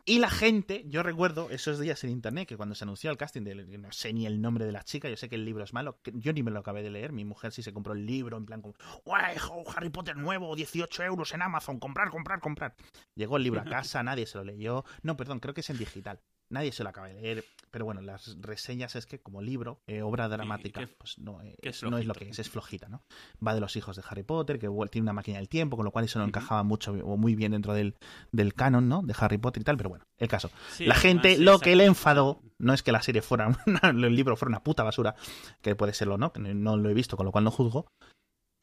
Y 0.06 0.18
la 0.18 0.28
gente, 0.28 0.84
yo 0.86 1.02
recuerdo 1.02 1.48
esos 1.48 1.78
días 1.78 2.04
en 2.04 2.10
internet 2.10 2.46
que 2.46 2.58
cuando 2.58 2.74
se 2.74 2.84
anunció 2.84 3.10
el 3.10 3.16
casting, 3.16 3.40
de, 3.42 3.54
no 3.78 3.90
sé 3.90 4.12
ni 4.12 4.26
el 4.26 4.42
nombre 4.42 4.66
de 4.66 4.72
la 4.72 4.84
chica, 4.84 5.08
yo 5.08 5.16
sé 5.16 5.30
que 5.30 5.36
el 5.36 5.46
libro 5.46 5.64
es 5.64 5.72
malo, 5.72 5.98
que 6.02 6.12
yo 6.16 6.34
ni 6.34 6.42
me 6.42 6.50
lo 6.50 6.60
acabé 6.60 6.82
de 6.82 6.90
leer, 6.90 7.12
mi 7.12 7.24
mujer 7.24 7.52
sí 7.52 7.62
se 7.62 7.72
compró 7.72 7.94
el 7.94 8.04
libro 8.04 8.36
en 8.36 8.44
plan 8.44 8.60
como, 8.60 8.74
¡guay, 9.06 9.38
jo, 9.38 9.64
Harry 9.74 9.88
Potter 9.88 10.14
nuevo, 10.14 10.54
18 10.54 11.04
euros 11.04 11.32
en 11.32 11.40
Amazon, 11.40 11.78
comprar, 11.78 12.10
comprar, 12.10 12.40
comprar! 12.40 12.76
Llegó 13.14 13.38
el 13.38 13.44
libro 13.44 13.62
a 13.62 13.64
casa, 13.64 14.02
nadie 14.02 14.26
se 14.26 14.36
lo 14.36 14.44
leyó, 14.44 14.84
no, 15.02 15.16
perdón, 15.16 15.40
creo 15.40 15.54
que 15.54 15.62
es 15.62 15.70
en 15.70 15.78
digital, 15.78 16.20
nadie 16.54 16.72
se 16.72 16.82
lo 16.82 16.88
acaba 16.88 17.08
de 17.08 17.14
leer, 17.20 17.44
pero 17.70 17.84
bueno, 17.84 18.00
las 18.00 18.40
reseñas 18.40 18.96
es 18.96 19.04
que 19.04 19.18
como 19.20 19.42
libro, 19.42 19.80
eh, 19.86 20.00
obra 20.02 20.28
dramática, 20.28 20.80
pues 20.98 21.18
no, 21.18 21.42
eh, 21.42 21.56
es 21.60 21.82
no 21.82 21.98
es 21.98 22.06
lo 22.06 22.14
que 22.14 22.28
es, 22.30 22.38
es 22.38 22.48
flojita, 22.48 22.88
¿no? 22.88 23.02
Va 23.46 23.52
de 23.54 23.60
los 23.60 23.76
hijos 23.76 23.96
de 23.96 24.02
Harry 24.08 24.22
Potter, 24.22 24.58
que 24.58 24.68
tiene 24.90 25.04
una 25.04 25.12
máquina 25.12 25.38
del 25.38 25.48
tiempo, 25.48 25.76
con 25.76 25.84
lo 25.84 25.90
cual 25.90 26.06
eso 26.06 26.18
no 26.18 26.24
encajaba 26.24 26.62
mucho 26.62 26.92
o 26.92 27.16
muy 27.16 27.34
bien 27.34 27.52
dentro 27.52 27.74
del, 27.74 27.94
del 28.32 28.54
canon, 28.54 28.88
¿no? 28.88 29.02
De 29.02 29.14
Harry 29.18 29.38
Potter 29.38 29.60
y 29.60 29.64
tal, 29.64 29.76
pero 29.76 29.90
bueno, 29.90 30.04
el 30.18 30.28
caso. 30.28 30.50
Sí, 30.70 30.84
la 30.86 30.94
además, 30.94 31.02
gente, 31.02 31.36
sí, 31.36 31.42
lo 31.42 31.58
que 31.58 31.76
le 31.76 31.84
enfadó, 31.84 32.40
no 32.58 32.72
es 32.72 32.82
que 32.82 32.92
la 32.92 33.02
serie 33.02 33.20
fuera, 33.22 33.48
una- 33.66 33.90
el 34.06 34.14
libro 34.16 34.36
fuera 34.36 34.50
una 34.50 34.62
puta 34.62 34.82
basura, 34.82 35.14
que 35.60 35.74
puede 35.74 35.92
serlo, 35.94 36.16
¿no? 36.16 36.32
Que 36.32 36.40
no- 36.40 36.54
no 36.54 36.76
lo 36.76 36.88
he 36.88 36.94
visto, 36.94 37.16
con 37.16 37.26
lo 37.26 37.32
cual 37.32 37.44
no 37.44 37.50
juzgo, 37.50 37.86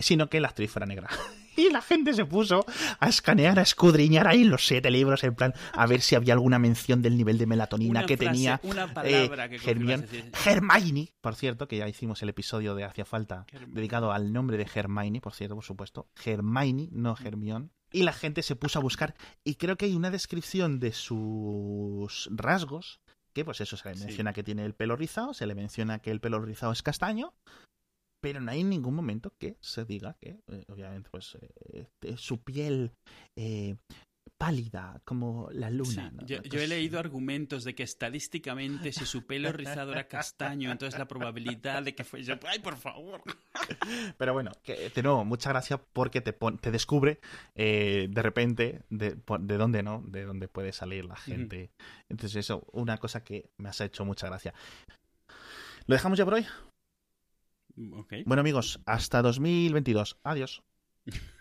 sino 0.02 0.30
que 0.30 0.40
la 0.40 0.50
actriz 0.50 0.72
fuera 0.72 0.86
negra. 0.86 1.10
Y 1.58 1.70
la 1.70 1.82
gente 1.82 2.14
se 2.14 2.24
puso 2.24 2.66
a 3.02 3.10
escanear, 3.10 3.60
a 3.60 3.62
escudriñar 3.62 4.26
ahí 4.26 4.46
los 4.46 4.66
siete 4.66 4.90
libros, 4.90 5.22
en 5.26 5.36
plan, 5.36 5.54
a 5.74 5.86
ver 5.86 6.00
si 6.00 6.16
había 6.16 6.34
alguna 6.34 6.60
mención 6.60 7.02
del 7.02 7.18
nivel 7.18 7.38
de 7.38 7.46
melatonina 7.46 8.00
Una 8.00 8.06
que 8.08 8.16
frase, 8.16 8.32
tenía 8.32 8.62
una 8.64 8.86
eh, 8.86 8.88
palabra 9.28 9.50
que 9.50 9.56
decir, 9.60 10.08
Hermione, 10.46 11.10
por 11.20 11.36
cierto, 11.36 11.68
que 11.68 11.76
ya 11.76 11.90
hicimos 11.90 12.22
el 12.24 12.30
episodio 12.30 12.74
de 12.74 12.86
Hacía 12.86 13.04
Falta, 13.04 13.46
Hermione. 13.52 13.74
dedicado 13.76 14.14
al 14.14 14.32
nombre 14.32 14.56
de 14.56 14.66
Hermione, 14.74 15.20
por 15.20 15.34
cierto, 15.34 15.56
por 15.56 15.66
supuesto. 15.66 16.08
Hermione, 16.24 16.88
no 16.94 17.18
Hermione. 17.22 17.68
Y 17.92 18.04
la 18.04 18.14
gente 18.14 18.44
se 18.44 18.56
puso 18.56 18.80
a 18.80 18.82
buscar, 18.82 19.14
y 19.44 19.56
creo 19.56 19.76
que 19.76 19.86
hay 19.88 19.94
una 19.96 20.10
descripción 20.10 20.80
de 20.80 20.94
sus 20.94 22.30
rasgos, 22.32 23.02
que 23.34 23.44
pues 23.44 23.60
eso, 23.62 23.76
se 23.78 23.90
le 23.90 23.96
Sí. 23.96 24.06
menciona 24.06 24.32
que 24.34 24.44
tiene 24.44 24.64
el 24.66 24.74
pelo 24.74 24.96
rizado, 24.96 25.34
se 25.34 25.46
le 25.46 25.56
menciona 25.56 26.00
que 26.00 26.12
el 26.12 26.22
pelo 26.22 26.40
rizado 26.40 26.72
es 26.72 26.82
castaño, 26.82 27.34
pero 28.22 28.40
no 28.40 28.52
hay 28.52 28.64
ningún 28.64 28.96
momento 28.96 29.34
que 29.38 29.58
se 29.60 29.84
diga 29.84 30.16
que, 30.20 30.40
eh, 30.48 30.66
obviamente, 30.70 31.10
pues 31.10 31.38
eh, 31.42 31.88
eh, 32.04 32.16
su 32.18 32.42
piel 32.42 32.92
eh, 33.36 33.76
pálida 34.38 35.02
como 35.04 35.50
la 35.52 35.70
Sí, 35.70 35.76
luna. 35.76 36.12
¿no? 36.12 36.26
yo, 36.26 36.42
yo 36.44 36.60
he 36.62 36.68
leído 36.68 37.00
argumentos 37.00 37.64
de 37.64 37.74
que 37.76 37.84
estadísticamente 37.84 38.92
si 38.92 39.06
su 39.06 39.26
pelo 39.26 39.52
rizado 39.52 39.92
era 39.92 40.08
castaño, 40.08 40.72
entonces 40.72 40.98
la 41.00 41.08
probabilidad 41.08 41.84
de 41.84 41.94
que 41.96 42.04
fuese... 42.04 42.40
¡Ay, 42.48 42.60
por 42.60 42.78
favor! 42.78 43.22
Pero 44.18 44.34
bueno, 44.34 44.52
que, 44.64 44.90
de 44.90 45.04
nuevo, 45.04 45.26
muchas 45.26 45.54
gracias 45.54 45.80
porque 45.94 46.22
te, 46.22 46.34
pon- 46.34 46.58
te 46.58 46.72
descubre 46.72 47.20
eh, 47.56 48.08
de 48.10 48.22
repente 48.22 48.82
de, 48.90 49.16
de 49.40 49.58
dónde 49.58 49.84
no, 49.84 50.04
de 50.08 50.24
dónde 50.26 50.48
puede 50.48 50.72
salir 50.72 51.06
la 51.06 51.16
gente. 51.16 51.72
Entonces 52.10 52.36
eso, 52.38 52.64
una 52.72 52.98
cosa 52.98 53.24
que 53.24 53.50
me 53.58 53.70
has 53.70 53.82
hecho 53.82 54.06
mucha 54.06 54.28
gracia. 54.28 54.54
¿Lo 55.88 55.96
dejamos 55.96 56.18
ya 56.18 56.26
por 56.26 56.36
hoy? 56.36 56.46
Bueno 58.26 58.42
amigos, 58.42 58.80
hasta 58.86 59.22
2022. 59.22 60.18
Adiós. 60.24 60.64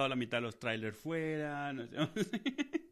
dejado 0.00 0.08
la 0.08 0.16
mitad 0.16 0.38
de 0.38 0.42
los 0.42 0.58
trailers 0.58 0.96
fuera. 0.96 1.70
hemos- 1.70 2.10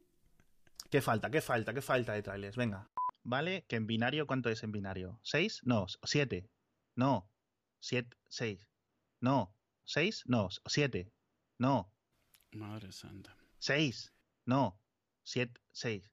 ¿Qué 0.91 1.01
falta? 1.01 1.31
¿Qué 1.31 1.41
falta? 1.41 1.73
¿Qué 1.75 1.83
falta 1.83 2.13
de 2.13 2.23
trailers? 2.23 2.57
Venga. 2.57 2.91
Vale, 3.25 3.65
que 3.69 3.77
en 3.77 3.87
binario, 3.87 4.27
¿cuánto 4.27 4.49
es 4.51 4.63
en 4.63 4.73
binario? 4.73 5.19
¿Seis? 5.23 5.61
No, 5.65 5.87
siete. 6.05 6.51
No. 6.97 7.31
Siete, 7.81 8.17
seis. 8.29 8.69
No. 9.21 9.55
¿Seis? 9.85 10.23
No. 10.27 10.49
Siete. 10.67 11.13
No. 11.59 11.93
Madre 12.53 12.93
santa. 12.93 13.37
Seis. 13.59 14.13
No. 14.47 14.81
Siete, 15.25 15.61
seis. 15.73 16.11